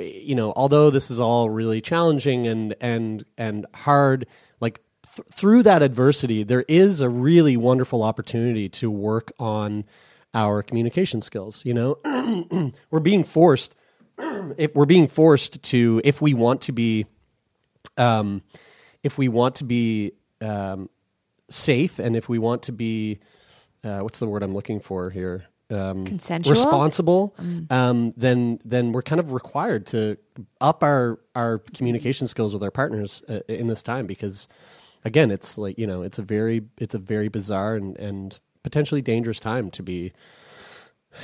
you 0.02 0.36
know 0.36 0.54
although 0.56 0.89
this 0.89 1.12
is 1.12 1.20
all 1.20 1.49
really 1.49 1.82
challenging 1.82 2.47
and 2.47 2.76
and 2.82 3.24
and 3.38 3.66
hard 3.74 4.28
like 4.60 4.82
th- 5.16 5.28
through 5.28 5.64
that 5.64 5.82
adversity, 5.82 6.43
there 6.43 6.66
is 6.68 7.02
a 7.02 7.10
really 7.10 7.58
wonderful 7.58 8.04
opportunity 8.04 8.70
to 8.70 8.89
work 8.89 9.32
on 9.39 9.86
our 10.34 10.64
communication 10.64 11.22
skills. 11.22 11.66
You 11.66 11.74
know, 11.74 12.72
we're 12.91 12.99
being 12.99 13.24
forced. 13.24 13.76
if 14.58 14.74
we're 14.76 14.86
being 14.86 15.08
forced 15.08 15.62
to, 15.64 16.02
if 16.04 16.22
we 16.22 16.34
want 16.34 16.62
to 16.62 16.72
be, 16.72 17.06
um, 17.97 18.41
if 19.04 19.18
we 19.18 19.28
want 19.28 19.56
to 19.56 19.64
be 19.64 20.14
um, 20.41 20.89
safe, 21.49 21.99
and 21.99 22.16
if 22.16 22.30
we 22.30 22.39
want 22.39 22.64
to 22.64 22.72
be, 22.72 23.20
uh, 23.84 23.99
what's 23.99 24.20
the 24.20 24.28
word 24.28 24.43
I'm 24.43 24.54
looking 24.54 24.80
for 24.80 25.10
here? 25.10 25.45
Um, 25.72 26.03
consensual, 26.05 26.51
responsible, 26.51 27.36
mm. 27.41 27.72
um, 27.72 28.11
then 28.17 28.59
then 28.65 28.91
we're 28.91 29.01
kind 29.01 29.19
of 29.19 29.32
required 29.32 29.86
to 29.88 30.17
up 30.59 30.84
our 30.84 31.19
our 31.34 31.59
communication 31.74 32.28
skills 32.28 32.53
with 32.53 32.61
our 32.61 32.72
partners 32.72 33.24
uh, 33.30 33.39
in 33.47 33.67
this 33.67 33.82
time 33.82 34.05
because 34.05 34.49
again, 35.05 35.32
it's 35.32 35.57
like 35.57 35.78
you 35.78 35.88
know, 35.88 36.01
it's 36.01 36.19
a 36.19 36.24
very 36.24 36.63
it's 36.78 36.95
a 36.95 36.99
very 36.99 37.28
bizarre 37.28 37.76
and 37.76 37.97
and 37.97 38.39
potentially 38.63 39.01
dangerous 39.01 39.39
time 39.39 39.72
to 39.72 39.84
be 39.84 40.13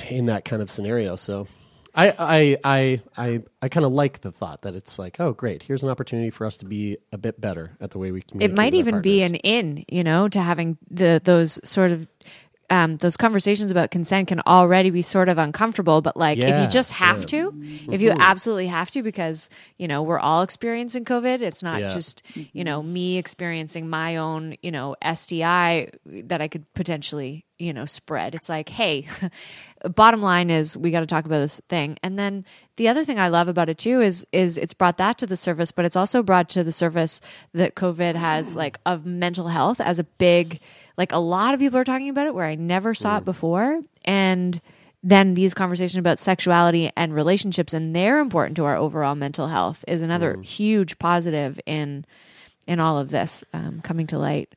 in 0.08 0.26
that 0.26 0.44
kind 0.44 0.62
of 0.62 0.70
scenario. 0.70 1.16
So. 1.16 1.46
I 1.94 2.14
I 2.18 2.58
I 2.62 3.02
I, 3.16 3.42
I 3.62 3.68
kind 3.70 3.84
of 3.84 3.90
like 3.90 4.20
the 4.20 4.30
thought 4.30 4.62
that 4.62 4.76
it's 4.76 4.98
like, 4.98 5.18
oh, 5.18 5.32
great! 5.32 5.64
Here's 5.64 5.82
an 5.82 5.88
opportunity 5.88 6.30
for 6.30 6.46
us 6.46 6.58
to 6.58 6.66
be 6.66 6.98
a 7.12 7.18
bit 7.18 7.40
better 7.40 7.76
at 7.80 7.90
the 7.90 7.98
way 7.98 8.12
we 8.12 8.20
communicate. 8.20 8.52
It 8.52 8.56
might 8.56 8.74
even 8.74 9.00
be 9.00 9.22
an 9.22 9.34
in, 9.36 9.84
you 9.88 10.04
know, 10.04 10.28
to 10.28 10.40
having 10.40 10.76
the 10.90 11.20
those 11.24 11.58
sort 11.64 11.90
of 11.90 12.06
um, 12.70 12.98
those 12.98 13.16
conversations 13.16 13.70
about 13.70 13.90
consent 13.90 14.28
can 14.28 14.40
already 14.46 14.90
be 14.90 15.00
sort 15.02 15.28
of 15.28 15.38
uncomfortable. 15.38 16.02
But 16.02 16.16
like, 16.16 16.38
yeah, 16.38 16.48
if 16.48 16.62
you 16.62 16.68
just 16.68 16.92
have 16.92 17.20
yeah. 17.20 17.26
to, 17.26 17.62
if 17.90 18.02
you 18.02 18.10
absolutely 18.18 18.66
have 18.66 18.90
to, 18.90 19.02
because 19.02 19.48
you 19.78 19.88
know 19.88 20.02
we're 20.02 20.18
all 20.18 20.42
experiencing 20.42 21.04
COVID. 21.04 21.40
It's 21.40 21.62
not 21.62 21.80
yeah. 21.80 21.88
just 21.88 22.22
you 22.34 22.64
know 22.64 22.82
me 22.82 23.16
experiencing 23.16 23.88
my 23.88 24.16
own 24.16 24.56
you 24.62 24.70
know 24.70 24.96
STI 25.14 25.90
that 26.04 26.40
I 26.40 26.48
could 26.48 26.72
potentially 26.74 27.46
you 27.58 27.72
know 27.72 27.86
spread. 27.86 28.34
It's 28.34 28.50
like, 28.50 28.68
hey, 28.68 29.06
bottom 29.94 30.20
line 30.20 30.50
is 30.50 30.76
we 30.76 30.90
got 30.90 31.00
to 31.00 31.06
talk 31.06 31.24
about 31.24 31.40
this 31.40 31.60
thing. 31.68 31.98
And 32.02 32.18
then 32.18 32.44
the 32.76 32.88
other 32.88 33.04
thing 33.04 33.18
I 33.18 33.28
love 33.28 33.48
about 33.48 33.68
it 33.68 33.78
too 33.78 34.00
is 34.02 34.26
is 34.32 34.58
it's 34.58 34.74
brought 34.74 34.98
that 34.98 35.16
to 35.18 35.26
the 35.26 35.36
surface, 35.36 35.72
but 35.72 35.84
it's 35.84 35.96
also 35.96 36.22
brought 36.22 36.48
to 36.50 36.62
the 36.62 36.72
surface 36.72 37.20
that 37.54 37.74
COVID 37.74 38.14
has 38.14 38.54
like 38.54 38.78
of 38.84 39.06
mental 39.06 39.48
health 39.48 39.80
as 39.80 39.98
a 39.98 40.04
big 40.04 40.60
like 40.98 41.12
a 41.12 41.18
lot 41.18 41.54
of 41.54 41.60
people 41.60 41.78
are 41.78 41.84
talking 41.84 42.10
about 42.10 42.26
it 42.26 42.34
where 42.34 42.44
I 42.44 42.56
never 42.56 42.92
saw 42.92 43.14
mm. 43.14 43.18
it 43.18 43.24
before. 43.24 43.80
And 44.04 44.60
then 45.02 45.34
these 45.34 45.54
conversations 45.54 45.96
about 45.96 46.18
sexuality 46.18 46.90
and 46.96 47.14
relationships 47.14 47.72
and 47.72 47.94
they're 47.94 48.18
important 48.18 48.56
to 48.56 48.64
our 48.64 48.76
overall 48.76 49.14
mental 49.14 49.46
health 49.46 49.84
is 49.86 50.02
another 50.02 50.34
mm. 50.34 50.44
huge 50.44 50.98
positive 50.98 51.58
in 51.64 52.04
in 52.66 52.80
all 52.80 52.98
of 52.98 53.08
this 53.08 53.42
um, 53.54 53.80
coming 53.80 54.06
to 54.08 54.18
light. 54.18 54.54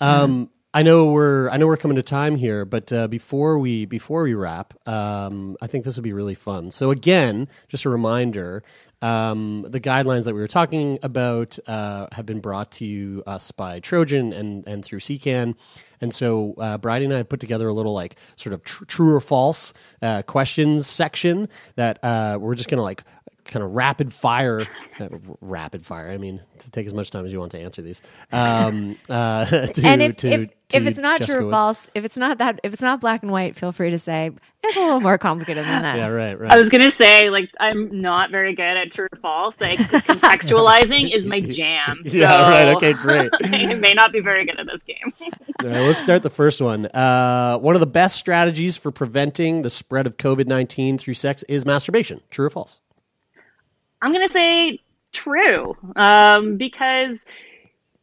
Um, 0.00 0.50
I 0.72 0.82
know 0.84 1.10
we're 1.10 1.50
I 1.50 1.56
know 1.56 1.66
we're 1.66 1.76
coming 1.76 1.96
to 1.96 2.02
time 2.02 2.36
here, 2.36 2.64
but 2.64 2.92
uh, 2.92 3.08
before 3.08 3.58
we 3.58 3.86
before 3.86 4.22
we 4.22 4.34
wrap, 4.34 4.74
um, 4.86 5.56
I 5.60 5.66
think 5.66 5.84
this 5.84 5.96
would 5.96 6.04
be 6.04 6.12
really 6.12 6.36
fun. 6.36 6.70
So 6.70 6.92
again, 6.92 7.48
just 7.68 7.84
a 7.84 7.90
reminder: 7.90 8.62
um, 9.02 9.66
the 9.68 9.80
guidelines 9.80 10.24
that 10.24 10.34
we 10.34 10.40
were 10.40 10.48
talking 10.48 10.98
about 11.02 11.58
uh, 11.66 12.06
have 12.12 12.26
been 12.26 12.40
brought 12.40 12.70
to 12.72 13.22
us 13.26 13.50
by 13.50 13.80
Trojan 13.80 14.32
and 14.32 14.66
and 14.66 14.84
through 14.84 15.00
SIECCAN. 15.00 15.54
And 16.00 16.14
so 16.14 16.54
uh, 16.58 16.78
Bridie 16.78 17.04
and 17.04 17.14
I 17.14 17.22
put 17.22 17.40
together 17.40 17.68
a 17.68 17.74
little 17.74 17.92
like 17.92 18.16
sort 18.36 18.54
of 18.54 18.64
tr- 18.64 18.84
true 18.84 19.14
or 19.14 19.20
false 19.20 19.74
uh, 20.00 20.22
questions 20.22 20.86
section 20.86 21.48
that 21.76 21.98
uh, 22.02 22.38
we're 22.40 22.54
just 22.54 22.70
going 22.70 22.78
to 22.78 22.82
like 22.82 23.04
kind 23.50 23.64
of 23.64 23.74
rapid 23.74 24.12
fire, 24.12 24.62
uh, 24.98 25.08
rapid 25.40 25.84
fire. 25.84 26.08
I 26.08 26.16
mean, 26.16 26.40
to 26.58 26.70
take 26.70 26.86
as 26.86 26.94
much 26.94 27.10
time 27.10 27.26
as 27.26 27.32
you 27.32 27.38
want 27.38 27.52
to 27.52 27.58
answer 27.58 27.82
these. 27.82 28.00
Um, 28.32 28.96
uh, 29.08 29.44
to, 29.66 29.82
and 29.84 30.00
if, 30.00 30.16
to, 30.18 30.28
if, 30.28 30.68
to 30.68 30.76
if 30.76 30.86
it's 30.86 30.98
not 30.98 31.20
Jessica 31.20 31.38
true 31.38 31.48
or 31.48 31.50
false, 31.50 31.90
if 31.94 32.04
it's 32.04 32.16
not 32.16 32.38
that, 32.38 32.60
if 32.62 32.72
it's 32.72 32.80
not 32.80 33.00
black 33.00 33.22
and 33.22 33.32
white, 33.32 33.56
feel 33.56 33.72
free 33.72 33.90
to 33.90 33.98
say 33.98 34.30
it's 34.62 34.76
a 34.76 34.80
little 34.80 35.00
more 35.00 35.18
complicated 35.18 35.64
than 35.64 35.82
that. 35.82 35.96
yeah, 35.96 36.08
right, 36.08 36.38
right. 36.38 36.50
I 36.50 36.56
was 36.56 36.68
gonna 36.68 36.90
say, 36.90 37.28
like, 37.28 37.50
I'm 37.58 38.00
not 38.00 38.30
very 38.30 38.54
good 38.54 38.76
at 38.76 38.92
true 38.92 39.08
or 39.12 39.18
false. 39.18 39.60
Like, 39.60 39.78
contextualizing 39.78 41.12
is 41.12 41.26
my 41.26 41.40
jam. 41.40 42.02
Yeah, 42.10 42.50
right, 42.50 42.68
okay, 42.76 42.92
great. 42.92 43.30
I 43.42 43.74
may 43.74 43.94
not 43.94 44.12
be 44.12 44.20
very 44.20 44.44
good 44.44 44.58
at 44.58 44.66
this 44.66 44.82
game. 44.82 45.12
All 45.20 45.68
right, 45.68 45.80
let's 45.80 46.00
start 46.00 46.22
the 46.22 46.30
first 46.30 46.60
one. 46.60 46.86
Uh, 46.86 47.58
one 47.58 47.76
of 47.76 47.80
the 47.80 47.86
best 47.86 48.16
strategies 48.16 48.76
for 48.76 48.90
preventing 48.90 49.62
the 49.62 49.70
spread 49.70 50.06
of 50.06 50.16
COVID 50.16 50.46
19 50.46 50.98
through 50.98 51.14
sex 51.14 51.42
is 51.44 51.64
masturbation. 51.64 52.20
True 52.30 52.46
or 52.46 52.50
false? 52.50 52.80
I'm 54.02 54.12
gonna 54.12 54.28
say 54.28 54.80
true, 55.12 55.76
um, 55.96 56.56
because, 56.56 57.26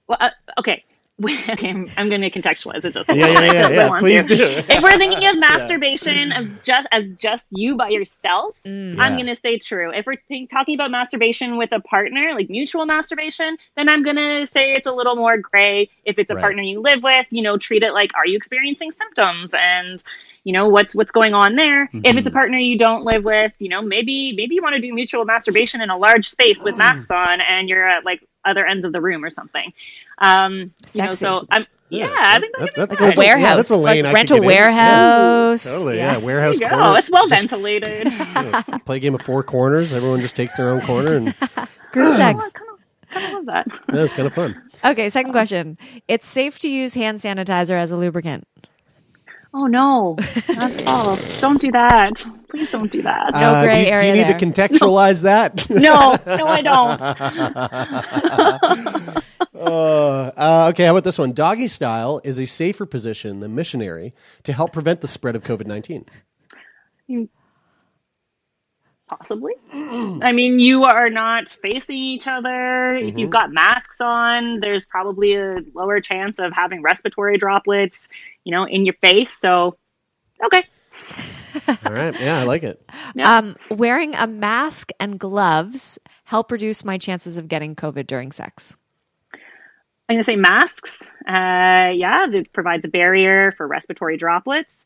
well, 0.07 0.17
uh, 0.21 0.29
okay. 0.59 0.83
Okay, 1.49 1.71
I'm, 1.71 1.91
I'm 1.97 2.09
going 2.09 2.21
to 2.21 2.29
contextualize 2.29 2.85
it 2.85 2.93
just 2.93 3.09
a 3.09 3.15
Yeah, 3.15 3.25
little 3.25 3.41
yeah, 3.41 3.41
bit, 3.41 3.53
yeah, 3.53 3.61
'cause 3.63 3.71
I 3.71 3.73
yeah. 3.73 3.99
Please 3.99 4.25
to. 4.27 4.35
do. 4.37 4.43
if 4.69 4.83
we're 4.83 4.97
thinking 4.99 5.27
of 5.27 5.35
masturbation 5.39 6.31
of 6.33 6.61
just 6.61 6.87
as 6.91 7.09
just 7.17 7.47
you 7.49 7.75
by 7.75 7.89
yourself, 7.89 8.59
Yeah. 8.63 8.95
I'm 8.99 9.13
going 9.15 9.25
to 9.25 9.33
say 9.33 9.57
true. 9.57 9.91
If 9.91 10.05
we're 10.05 10.17
think, 10.27 10.51
talking 10.51 10.75
about 10.75 10.91
masturbation 10.91 11.57
with 11.57 11.71
a 11.71 11.79
partner, 11.79 12.35
like 12.35 12.51
mutual 12.51 12.85
masturbation, 12.85 13.57
then 13.75 13.89
I'm 13.89 14.03
going 14.03 14.17
to 14.17 14.45
say 14.45 14.73
it's 14.73 14.85
a 14.85 14.91
little 14.91 15.15
more 15.15 15.37
gray. 15.39 15.89
If 16.05 16.19
it's 16.19 16.29
a 16.29 16.35
Right. 16.35 16.41
partner 16.41 16.61
you 16.61 16.81
live 16.81 17.01
with, 17.01 17.25
you 17.31 17.41
know, 17.41 17.57
treat 17.57 17.81
it 17.81 17.93
like, 17.93 18.11
are 18.13 18.27
you 18.27 18.37
experiencing 18.37 18.91
symptoms 18.91 19.55
and 19.57 20.03
you 20.47 20.53
know 20.53 20.67
what's 20.69 20.95
what's 20.95 21.11
going 21.11 21.33
on 21.33 21.55
there. 21.55 21.83
If 21.83 21.91
Mm-hmm. 21.91 22.17
it's 22.19 22.27
a 22.27 22.31
partner 22.31 22.57
you 22.57 22.77
don't 22.77 23.03
live 23.03 23.23
with, 23.25 23.51
you 23.59 23.67
know, 23.69 23.81
maybe 23.81 24.33
maybe 24.33 24.55
you 24.55 24.63
want 24.63 24.75
to 24.75 24.81
do 24.81 24.93
mutual 24.93 25.25
masturbation 25.25 25.81
in 25.81 25.89
a 25.89 25.97
large 25.97 26.27
space 26.29 26.63
with 26.63 26.77
masks 26.77 27.11
on, 27.11 27.41
and 27.41 27.67
you're 27.67 27.87
at 27.87 28.05
like 28.05 28.21
other 28.45 28.65
ends 28.65 28.85
of 28.85 28.93
the 28.93 29.01
room 29.01 29.25
or 29.25 29.29
something. 29.29 29.73
Um, 30.19 30.71
you 30.93 31.03
know, 31.03 31.13
so 31.13 31.45
I'm 31.51 31.67
yeah, 31.89 32.09
I 32.19 32.39
think 32.39 32.55
that- 32.57 32.71
that, 32.75 32.89
that- 32.89 32.89
that's 32.89 32.99
Like 32.99 32.99
a 33.01 33.03
That's 33.05 33.17
a- 33.19 33.21
yeah, 33.21 33.27
warehouse, 33.35 33.55
that's 33.57 33.69
a 33.71 33.77
lane 33.77 34.03
like 34.05 34.13
rent 34.13 34.31
a 34.31 34.33
get 34.35 34.41
in. 34.43 34.47
warehouse. 34.47 35.63
Totally, 35.63 35.97
yeah. 35.97 36.17
Warehouse 36.17 36.59
There 36.59 36.69
you 36.69 36.75
corner. 36.81 36.99
It's 36.99 37.11
well 37.11 37.27
Just 37.27 37.41
ventilated. 37.41 38.07
play 38.85 38.97
a 38.97 38.99
game 38.99 39.15
of 39.15 39.21
four 39.21 39.43
corners. 39.43 39.91
Everyone 39.93 40.21
just 40.21 40.35
takes 40.35 40.55
their 40.57 40.69
own 40.69 40.81
corner, 40.81 41.15
and 41.17 41.33
Group 41.91 42.15
sex. 42.15 42.51
kind 42.53 43.25
of 43.27 43.33
love 43.33 43.45
that. 43.47 43.67
yeah, 43.93 44.07
kind 44.07 44.27
of 44.27 44.33
fun. 44.33 44.61
Okay, 44.85 45.09
second 45.09 45.31
question. 45.33 45.77
It's 46.07 46.25
safe 46.27 46.59
to 46.59 46.69
use 46.69 46.93
hand 46.93 47.19
sanitizer 47.19 47.79
as 47.79 47.91
a 47.91 47.97
lubricant. 47.97 48.47
Oh 49.59 49.65
no, 49.65 50.15
that's 50.47 50.83
false. 50.83 51.41
Don't 51.41 51.59
do 51.59 51.71
that. 51.71 52.23
Please 52.49 52.69
don't 52.69 52.91
do 52.91 53.01
that. 53.01 53.31
No 53.33 53.39
Uh, 53.39 53.61
do 53.63 53.67
gray 53.67 53.89
you, 53.91 53.97
do 53.97 54.05
you 54.05 54.13
need 54.13 54.27
there. 54.27 54.37
to 54.37 54.45
contextualize 54.45 55.23
that? 55.23 55.67
No, 55.87 56.15
no, 56.27 56.45
I 56.47 56.61
don't. 56.61 57.01
Uh, 59.57 60.31
uh, 60.37 60.67
okay, 60.71 60.85
how 60.85 60.91
about 60.91 61.03
this 61.03 61.17
one? 61.17 61.33
Doggy 61.33 61.67
style 61.67 62.21
is 62.23 62.37
a 62.39 62.45
safer 62.45 62.85
position 62.85 63.39
than 63.39 63.55
missionary 63.55 64.13
to 64.43 64.53
help 64.53 64.71
prevent 64.71 65.01
the 65.01 65.07
spread 65.07 65.35
of 65.35 65.41
COVID 65.43 65.65
19. 65.65 66.05
Possibly. 69.07 69.53
I 69.73 70.33
mean, 70.33 70.59
you 70.59 70.83
are 70.83 71.09
not 71.09 71.47
facing 71.47 71.95
each 71.95 72.27
other. 72.27 72.95
If 72.95 73.17
you've 73.17 73.29
got 73.29 73.53
masks 73.53 74.01
on, 74.01 74.59
there's 74.59 74.85
probably 74.85 75.35
a 75.35 75.59
lower 75.73 76.01
chance 76.01 76.39
of 76.39 76.51
having 76.51 76.81
respiratory 76.81 77.37
droplets, 77.37 78.09
you 78.43 78.51
know, 78.51 78.65
in 78.65 78.85
your 78.85 78.95
face. 78.95 79.31
So, 79.31 79.77
okay. 80.43 80.65
All 81.85 81.93
right. 81.93 82.19
Yeah, 82.19 82.39
I 82.39 82.43
like 82.43 82.63
it. 82.63 82.83
Yeah. 83.15 83.37
Um, 83.37 83.55
wearing 83.71 84.13
a 84.13 84.27
mask 84.27 84.91
and 84.99 85.17
gloves 85.17 85.97
help 86.25 86.51
reduce 86.51 86.83
my 86.83 86.97
chances 86.97 87.37
of 87.37 87.47
getting 87.47 87.75
COVID 87.75 88.07
during 88.07 88.33
sex. 88.33 88.75
I'm 90.09 90.15
going 90.15 90.19
to 90.19 90.23
say 90.23 90.35
masks. 90.35 91.11
Uh, 91.27 91.91
yeah, 91.95 92.27
it 92.31 92.51
provides 92.51 92.85
a 92.85 92.89
barrier 92.89 93.53
for 93.53 93.67
respiratory 93.67 94.17
droplets. 94.17 94.85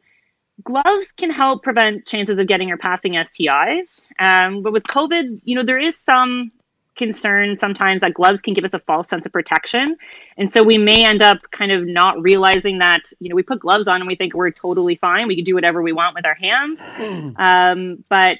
Gloves 0.63 1.11
can 1.11 1.31
help 1.31 1.63
prevent 1.63 2.05
chances 2.05 2.37
of 2.37 2.47
getting 2.47 2.69
or 2.71 2.77
passing 2.77 3.13
STIs. 3.13 4.07
Um, 4.19 4.61
but 4.61 4.73
with 4.73 4.83
COVID, 4.83 5.41
you 5.43 5.55
know, 5.55 5.63
there 5.63 5.79
is 5.79 5.97
some 5.97 6.51
concern 6.95 7.55
sometimes 7.55 8.01
that 8.01 8.13
gloves 8.13 8.41
can 8.41 8.53
give 8.53 8.63
us 8.63 8.73
a 8.73 8.79
false 8.79 9.07
sense 9.07 9.25
of 9.25 9.31
protection. 9.31 9.95
And 10.37 10.51
so 10.51 10.61
we 10.61 10.77
may 10.77 11.05
end 11.05 11.21
up 11.21 11.39
kind 11.51 11.71
of 11.71 11.87
not 11.87 12.21
realizing 12.21 12.79
that, 12.79 13.01
you 13.19 13.29
know, 13.29 13.35
we 13.35 13.43
put 13.43 13.59
gloves 13.59 13.87
on 13.87 14.01
and 14.01 14.07
we 14.07 14.15
think 14.15 14.33
we're 14.33 14.51
totally 14.51 14.95
fine. 14.95 15.27
We 15.27 15.35
can 15.35 15.43
do 15.43 15.55
whatever 15.55 15.81
we 15.81 15.93
want 15.93 16.15
with 16.15 16.25
our 16.25 16.35
hands. 16.35 16.81
um, 17.37 18.03
but, 18.09 18.39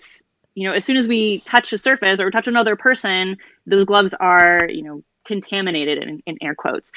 you 0.54 0.68
know, 0.68 0.74
as 0.74 0.84
soon 0.84 0.98
as 0.98 1.08
we 1.08 1.40
touch 1.42 1.72
a 1.74 1.78
surface 1.78 2.20
or 2.20 2.30
touch 2.30 2.48
another 2.48 2.76
person, 2.76 3.38
those 3.66 3.86
gloves 3.86 4.14
are, 4.16 4.68
you 4.70 4.84
know, 4.84 5.04
contaminated 5.24 6.00
in, 6.00 6.22
in 6.26 6.38
air 6.42 6.56
quotes 6.56 6.92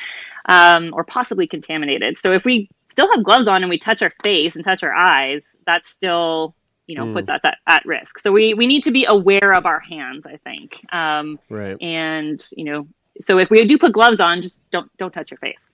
um, 0.47 0.91
or 0.95 1.05
possibly 1.05 1.47
contaminated. 1.47 2.17
So 2.17 2.33
if 2.33 2.45
we 2.45 2.69
still 2.95 3.11
have 3.13 3.25
gloves 3.25 3.49
on 3.49 3.63
and 3.65 3.69
we 3.69 3.77
touch 3.77 4.03
our 4.03 4.13
face 4.23 4.55
and 4.55 4.65
touch 4.65 4.85
our 4.85 4.95
eyes, 4.95 5.57
that's 5.67 5.89
still 5.89 6.55
you 6.87 6.97
know 6.97 7.13
puts 7.13 7.29
us 7.29 7.41
at, 7.43 7.59
at 7.67 7.85
risk. 7.85 8.21
So 8.21 8.31
we 8.31 8.55
we 8.55 8.69
need 8.69 8.85
to 8.85 8.93
be 8.93 9.05
aware 9.09 9.53
of 9.53 9.67
our 9.67 9.81
hands. 9.81 10.27
I 10.27 10.37
think, 10.37 10.81
um, 10.95 11.41
Right. 11.51 11.77
and 11.83 12.41
you 12.57 12.65
know, 12.65 12.87
so 13.21 13.39
if 13.39 13.51
we 13.51 13.65
do 13.65 13.79
put 13.79 13.93
gloves 13.93 14.21
on, 14.21 14.43
just 14.43 14.61
don't 14.71 14.89
don't 14.97 15.11
touch 15.13 15.31
your 15.33 15.39
face. 15.39 15.71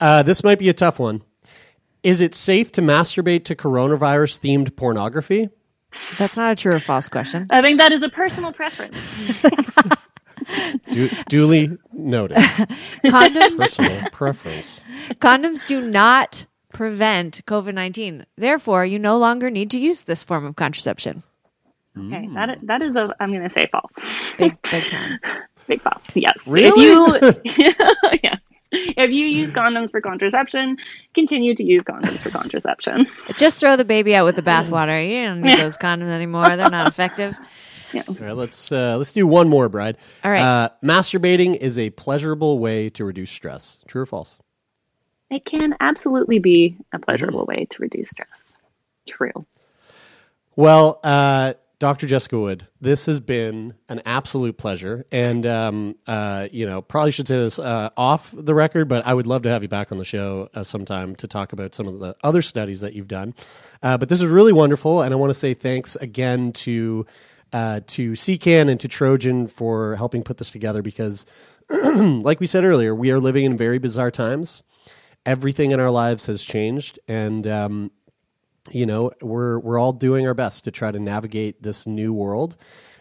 Uh, 0.00 0.22
this 0.22 0.42
might 0.42 0.58
be 0.58 0.68
a 0.70 0.74
tough 0.74 0.98
one. 0.98 1.22
Is 2.02 2.20
it 2.22 2.34
safe 2.34 2.72
to 2.72 2.80
masturbate 2.80 3.44
to 3.44 3.54
coronavirus 3.54 4.40
themed 4.40 4.74
pornography? 4.76 5.50
That's 6.18 6.36
not 6.36 6.52
a 6.52 6.56
true 6.56 6.72
or 6.74 6.80
false 6.80 7.08
question. 7.08 7.46
I 7.50 7.60
think 7.62 7.78
that 7.78 7.92
is 7.92 8.02
a 8.02 8.08
personal 8.08 8.52
preference. 8.52 8.96
Du- 10.92 11.08
duly 11.28 11.76
noted. 12.06 12.36
Condoms 13.04 13.58
Personal 13.58 14.10
preference. 14.10 14.80
condoms 15.20 15.66
do 15.66 15.80
not 15.80 16.46
prevent 16.72 17.44
COVID-19. 17.46 18.24
Therefore, 18.36 18.84
you 18.84 18.98
no 18.98 19.18
longer 19.18 19.50
need 19.50 19.70
to 19.72 19.78
use 19.78 20.02
this 20.02 20.22
form 20.24 20.44
of 20.46 20.56
contraception. 20.56 21.22
Okay, 21.98 22.28
that 22.34 22.50
i- 22.50 22.58
that 22.64 22.82
is 22.82 22.94
a 22.96 23.14
I'm 23.20 23.30
going 23.30 23.42
to 23.42 23.48
say 23.50 23.66
false. 23.72 23.90
Big 24.36 24.56
big 24.70 24.86
time. 24.86 25.18
Big 25.66 25.80
false. 25.80 26.14
Yes. 26.14 26.46
Really? 26.46 27.18
If 27.42 27.44
you, 27.44 27.72
yeah. 28.22 28.36
If 28.70 29.10
you 29.12 29.26
use 29.26 29.50
condoms 29.50 29.90
for 29.90 30.00
contraception, 30.00 30.76
continue 31.14 31.54
to 31.56 31.64
use 31.64 31.82
condoms 31.82 32.18
for 32.18 32.30
contraception. 32.30 33.06
Just 33.36 33.58
throw 33.58 33.74
the 33.76 33.84
baby 33.84 34.14
out 34.14 34.24
with 34.26 34.36
the 34.36 34.42
bathwater. 34.42 35.02
You 35.08 35.26
don't 35.26 35.40
need 35.40 35.58
those 35.58 35.76
condoms 35.76 36.08
anymore. 36.08 36.56
They're 36.56 36.70
not 36.70 36.86
effective. 36.86 37.36
Yes. 37.92 38.20
All 38.20 38.26
right, 38.26 38.36
let's 38.36 38.72
uh, 38.72 38.96
let's 38.96 39.12
do 39.12 39.26
one 39.26 39.48
more, 39.48 39.68
Bride. 39.68 39.96
All 40.24 40.30
right. 40.30 40.40
Uh, 40.40 40.68
masturbating 40.82 41.56
is 41.56 41.78
a 41.78 41.90
pleasurable 41.90 42.58
way 42.58 42.88
to 42.90 43.04
reduce 43.04 43.30
stress. 43.30 43.78
True 43.86 44.02
or 44.02 44.06
false? 44.06 44.38
It 45.30 45.44
can 45.44 45.74
absolutely 45.80 46.38
be 46.38 46.76
a 46.92 46.98
pleasurable 46.98 47.44
way 47.46 47.66
to 47.70 47.82
reduce 47.82 48.10
stress. 48.10 48.56
True. 49.06 49.46
Well, 50.54 51.00
uh, 51.02 51.54
Dr. 51.78 52.06
Jessica 52.06 52.38
Wood, 52.38 52.66
this 52.80 53.04
has 53.04 53.20
been 53.20 53.74
an 53.90 54.00
absolute 54.06 54.56
pleasure, 54.56 55.04
and 55.12 55.44
um, 55.44 55.96
uh, 56.06 56.48
you 56.50 56.64
know, 56.64 56.80
probably 56.80 57.12
should 57.12 57.28
say 57.28 57.36
this 57.36 57.58
uh, 57.58 57.90
off 57.96 58.30
the 58.32 58.54
record, 58.54 58.88
but 58.88 59.06
I 59.06 59.12
would 59.12 59.26
love 59.26 59.42
to 59.42 59.50
have 59.50 59.62
you 59.62 59.68
back 59.68 59.92
on 59.92 59.98
the 59.98 60.04
show 60.04 60.48
uh, 60.54 60.64
sometime 60.64 61.14
to 61.16 61.28
talk 61.28 61.52
about 61.52 61.74
some 61.74 61.86
of 61.86 61.98
the 61.98 62.16
other 62.24 62.40
studies 62.40 62.80
that 62.80 62.94
you've 62.94 63.08
done. 63.08 63.34
Uh, 63.82 63.98
but 63.98 64.08
this 64.08 64.22
is 64.22 64.30
really 64.30 64.54
wonderful, 64.54 65.02
and 65.02 65.12
I 65.12 65.16
want 65.16 65.30
to 65.30 65.34
say 65.34 65.52
thanks 65.52 65.96
again 65.96 66.52
to 66.52 67.04
uh, 67.52 67.80
to 67.86 68.12
SIECCAN 68.12 68.68
and 68.68 68.80
to 68.80 68.88
Trojan 68.88 69.46
for 69.46 69.96
helping 69.96 70.22
put 70.22 70.38
this 70.38 70.50
together 70.50 70.82
because, 70.82 71.26
like 71.70 72.40
we 72.40 72.46
said 72.46 72.64
earlier, 72.64 72.94
we 72.94 73.10
are 73.10 73.20
living 73.20 73.44
in 73.44 73.56
very 73.56 73.78
bizarre 73.78 74.10
times. 74.10 74.62
Everything 75.24 75.70
in 75.70 75.80
our 75.80 75.90
lives 75.90 76.26
has 76.26 76.42
changed, 76.42 76.98
and 77.08 77.46
um, 77.46 77.90
you 78.70 78.86
know 78.86 79.10
we're 79.20 79.58
we're 79.58 79.78
all 79.78 79.92
doing 79.92 80.26
our 80.26 80.34
best 80.34 80.64
to 80.64 80.70
try 80.70 80.90
to 80.90 80.98
navigate 80.98 81.62
this 81.62 81.86
new 81.86 82.12
world. 82.12 82.56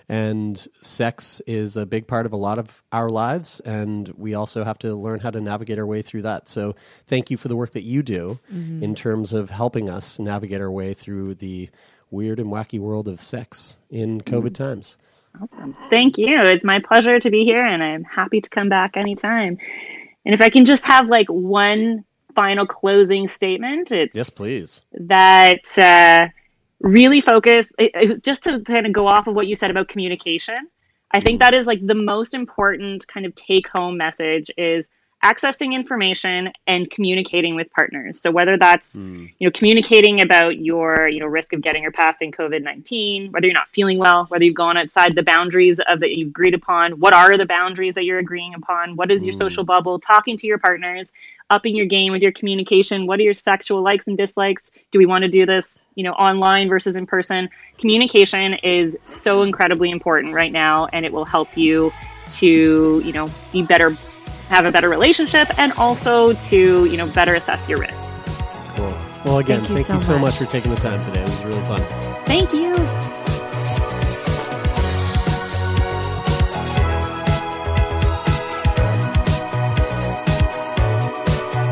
And 0.07 0.55
sex 0.81 1.41
is 1.47 1.77
a 1.77 1.85
big 1.85 2.07
part 2.07 2.27
of 2.27 2.33
a 2.33 2.37
lot 2.37 2.59
of 2.59 2.83
our 2.91 3.09
lives 3.09 3.59
and 3.61 4.07
we 4.09 4.35
also 4.35 4.63
have 4.63 4.77
to 4.79 4.93
learn 4.93 5.19
how 5.19 5.31
to 5.31 5.41
navigate 5.41 5.79
our 5.79 5.85
way 5.87 6.03
through 6.03 6.21
that. 6.23 6.47
So 6.47 6.75
thank 7.07 7.31
you 7.31 7.37
for 7.37 7.47
the 7.47 7.55
work 7.55 7.71
that 7.71 7.81
you 7.81 8.03
do 8.03 8.39
in 8.83 8.93
terms 8.93 9.33
of 9.33 9.49
helping 9.49 9.89
us 9.89 10.19
navigate 10.19 10.61
our 10.61 10.69
way 10.69 10.93
through 10.93 11.35
the 11.35 11.71
weird 12.11 12.39
and 12.39 12.49
wacky 12.49 12.79
world 12.79 13.07
of 13.07 13.21
sex 13.21 13.77
in 13.89 14.21
covid 14.21 14.53
times 14.53 14.97
Awesome. 15.41 15.75
Thank 15.89 16.17
you. 16.17 16.41
It's 16.43 16.63
my 16.63 16.79
pleasure 16.79 17.19
to 17.19 17.29
be 17.29 17.43
here, 17.43 17.65
and 17.65 17.83
I'm 17.83 18.05
happy 18.05 18.39
to 18.39 18.49
come 18.49 18.69
back 18.69 18.95
anytime. 18.95 19.57
And 20.23 20.33
if 20.33 20.39
I 20.39 20.49
can 20.49 20.63
just 20.63 20.85
have 20.85 21.09
like 21.09 21.27
one 21.27 22.05
final 22.33 22.65
closing 22.65 23.27
statement, 23.27 23.91
it's 23.91 24.15
yes 24.15 24.29
please 24.29 24.83
that 24.93 25.59
uh, 25.77 26.29
really 26.79 27.19
focus 27.19 27.73
it, 27.77 27.91
it- 27.95 28.23
just 28.23 28.43
to 28.43 28.61
kind 28.61 28.85
of 28.85 28.93
go 28.93 29.07
off 29.07 29.27
of 29.27 29.35
what 29.35 29.47
you 29.47 29.57
said 29.57 29.69
about 29.71 29.89
communication 29.89 30.69
i 31.11 31.19
think 31.19 31.39
that 31.39 31.53
is 31.53 31.65
like 31.67 31.85
the 31.85 31.95
most 31.95 32.33
important 32.33 33.05
kind 33.07 33.25
of 33.25 33.33
take 33.35 33.67
home 33.67 33.97
message 33.97 34.49
is 34.57 34.89
accessing 35.25 35.73
information 35.73 36.51
and 36.67 36.91
communicating 36.91 37.55
with 37.55 37.71
partners. 37.71 38.21
So 38.21 38.29
whether 38.29 38.57
that's 38.57 38.95
hmm. 38.95 39.25
you 39.39 39.47
know 39.47 39.51
communicating 39.51 40.21
about 40.21 40.59
your 40.59 41.07
you 41.07 41.19
know 41.19 41.25
risk 41.25 41.51
of 41.53 41.61
getting 41.61 41.83
or 41.83 41.91
passing 41.91 42.31
COVID 42.31 42.61
nineteen, 42.61 43.31
whether 43.31 43.47
you're 43.47 43.55
not 43.55 43.69
feeling 43.69 43.97
well, 43.97 44.25
whether 44.25 44.43
you've 44.43 44.55
gone 44.55 44.77
outside 44.77 45.15
the 45.15 45.23
boundaries 45.23 45.79
of 45.87 45.99
that 46.01 46.15
you've 46.15 46.29
agreed 46.29 46.53
upon, 46.53 46.99
what 46.99 47.13
are 47.13 47.37
the 47.37 47.45
boundaries 47.45 47.95
that 47.95 48.05
you're 48.05 48.19
agreeing 48.19 48.53
upon, 48.53 48.95
what 48.95 49.09
is 49.09 49.23
your 49.23 49.33
hmm. 49.33 49.39
social 49.39 49.63
bubble, 49.63 49.99
talking 49.99 50.37
to 50.37 50.45
your 50.45 50.59
partners, 50.59 51.11
upping 51.49 51.75
your 51.75 51.87
game 51.87 52.11
with 52.11 52.21
your 52.21 52.31
communication, 52.31 53.07
what 53.07 53.19
are 53.19 53.23
your 53.23 53.33
sexual 53.33 53.81
likes 53.81 54.05
and 54.05 54.17
dislikes? 54.17 54.71
Do 54.91 54.99
we 54.99 55.07
want 55.07 55.23
to 55.23 55.27
do 55.27 55.45
this 55.45 55.87
you 55.95 56.03
know 56.03 56.13
online 56.13 56.69
versus 56.69 56.95
in 56.95 57.07
person? 57.07 57.49
Communication 57.79 58.53
is 58.75 58.95
so 59.01 59.41
incredibly 59.41 59.89
important 59.89 60.33
right 60.33 60.51
now, 60.51 60.85
and 60.93 61.03
it 61.03 61.11
will 61.11 61.25
help 61.25 61.57
you 61.57 61.91
to 62.27 63.01
you 63.03 63.11
know 63.11 63.27
be 63.51 63.63
better 63.63 63.95
have 64.49 64.65
a 64.65 64.71
better 64.71 64.89
relationship 64.89 65.47
and 65.59 65.71
also 65.73 66.33
to 66.33 66.85
you 66.85 66.97
know 66.97 67.07
better 67.13 67.35
assess 67.35 67.67
your 67.69 67.79
risk 67.79 68.05
Cool. 68.75 68.93
Well, 69.23 69.37
again, 69.39 69.59
Thank 69.61 69.69
you 69.69 69.75
thank 69.75 69.85
so 69.87 69.93
you 69.93 69.99
so 69.99 70.13
much 70.13 70.21
much. 70.21 70.37
for 70.37 70.45
taking 70.45 70.71
the 70.71 70.77
time 70.79 71.01
today. 71.03 71.21
It 71.21 71.29
was 71.29 71.43
really 71.45 71.61
fun. 71.61 71.81
thank 72.25 72.53
you 72.53 72.75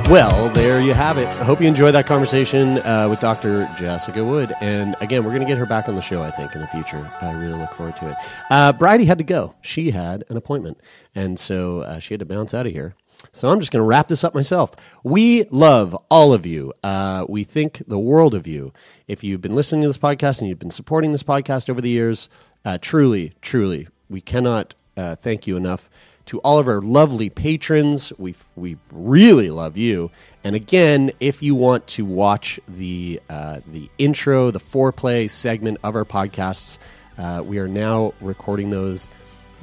Well, 0.09 0.49
there 0.49 0.79
you 0.79 0.93
have 0.93 1.17
it. 1.17 1.27
I 1.27 1.43
hope 1.43 1.61
you 1.61 1.67
enjoyed 1.67 1.95
that 1.95 2.05
conversation 2.05 2.77
uh, 2.79 3.07
with 3.09 3.19
Dr. 3.21 3.67
Jessica 3.77 4.23
Wood. 4.23 4.53
And 4.61 4.95
again, 4.99 5.23
we're 5.23 5.31
going 5.31 5.41
to 5.41 5.47
get 5.47 5.57
her 5.57 5.65
back 5.65 5.87
on 5.87 5.95
the 5.95 6.01
show, 6.01 6.21
I 6.21 6.29
think, 6.29 6.53
in 6.53 6.61
the 6.61 6.67
future. 6.67 7.09
I 7.21 7.31
really 7.31 7.57
look 7.57 7.71
forward 7.73 7.95
to 7.95 8.09
it. 8.09 8.15
Uh, 8.49 8.73
Bridie 8.73 9.05
had 9.05 9.17
to 9.17 9.23
go. 9.23 9.55
She 9.61 9.91
had 9.91 10.25
an 10.29 10.35
appointment. 10.37 10.81
And 11.15 11.39
so 11.39 11.79
uh, 11.81 11.99
she 11.99 12.13
had 12.13 12.19
to 12.19 12.25
bounce 12.25 12.53
out 12.53 12.67
of 12.67 12.73
here. 12.73 12.95
So 13.31 13.49
I'm 13.49 13.59
just 13.59 13.71
going 13.71 13.79
to 13.79 13.87
wrap 13.87 14.09
this 14.09 14.23
up 14.23 14.35
myself. 14.35 14.75
We 15.03 15.45
love 15.45 15.95
all 16.11 16.33
of 16.33 16.45
you. 16.45 16.73
Uh, 16.83 17.25
we 17.29 17.43
think 17.43 17.81
the 17.87 17.97
world 17.97 18.35
of 18.35 18.45
you. 18.45 18.73
If 19.07 19.23
you've 19.23 19.41
been 19.41 19.55
listening 19.55 19.83
to 19.83 19.87
this 19.87 19.97
podcast 19.97 20.41
and 20.41 20.49
you've 20.49 20.59
been 20.59 20.69
supporting 20.69 21.13
this 21.13 21.23
podcast 21.23 21.69
over 21.69 21.79
the 21.81 21.89
years, 21.89 22.29
uh, 22.65 22.77
truly, 22.79 23.33
truly, 23.41 23.87
we 24.09 24.19
cannot 24.21 24.75
uh, 24.97 25.15
thank 25.15 25.47
you 25.47 25.55
enough. 25.57 25.89
To 26.27 26.39
all 26.39 26.57
of 26.57 26.67
our 26.67 26.81
lovely 26.81 27.29
patrons, 27.29 28.13
we 28.17 28.35
we 28.55 28.77
really 28.91 29.49
love 29.49 29.75
you. 29.75 30.09
And 30.43 30.55
again, 30.55 31.11
if 31.19 31.43
you 31.43 31.53
want 31.53 31.85
to 31.87 32.05
watch 32.05 32.59
the 32.67 33.19
uh, 33.29 33.59
the 33.67 33.89
intro, 33.97 34.49
the 34.49 34.59
foreplay 34.59 35.29
segment 35.29 35.79
of 35.83 35.95
our 35.95 36.05
podcasts, 36.05 36.77
uh, 37.17 37.43
we 37.45 37.59
are 37.59 37.67
now 37.67 38.13
recording 38.21 38.69
those 38.69 39.09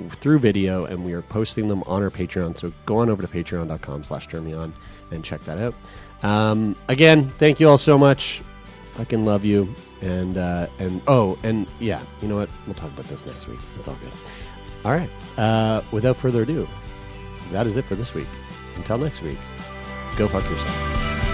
through 0.09 0.39
video 0.39 0.85
and 0.85 1.05
we 1.05 1.13
are 1.13 1.23
posting 1.23 1.69
them 1.69 1.83
on 1.85 2.03
our 2.03 2.11
patreon. 2.11 2.57
So 2.57 2.73
go 2.87 2.99
on 2.99 3.11
over 3.11 3.23
to 3.23 3.29
patreon.com 3.29 4.05
slash 4.05 4.33
on 4.35 4.75
and 5.11 5.25
check 5.25 5.45
that 5.45 5.59
out. 5.59 5.75
Um, 6.23 6.77
again 6.89 7.31
thank 7.39 7.61
you 7.61 7.69
all 7.69 7.79
so 7.79 7.99
much. 7.99 8.43
Fucking 8.93 9.25
love 9.25 9.45
you. 9.45 9.75
And 10.03 10.39
uh, 10.39 10.69
and 10.79 11.03
oh 11.07 11.39
and 11.43 11.67
yeah 11.79 12.03
you 12.23 12.29
know 12.29 12.37
what? 12.37 12.49
We'll 12.67 12.75
talk 12.75 12.93
about 12.93 13.07
this 13.07 13.27
next 13.27 13.49
week. 13.49 13.61
It's 13.77 13.89
all 13.89 13.99
good 14.03 14.13
all 14.85 14.93
right. 14.93 15.11
Uh, 15.37 15.83
without 15.91 16.17
further 16.17 16.43
ado 16.43 16.69
that 17.51 17.67
is 17.67 17.77
it 17.77 17.85
for 17.85 17.97
this 17.97 18.15
week. 18.15 18.29
Until 18.77 18.99
next 18.99 19.23
week 19.23 19.39
go 20.17 20.29
fuck 20.29 20.45
yourself 20.51 21.30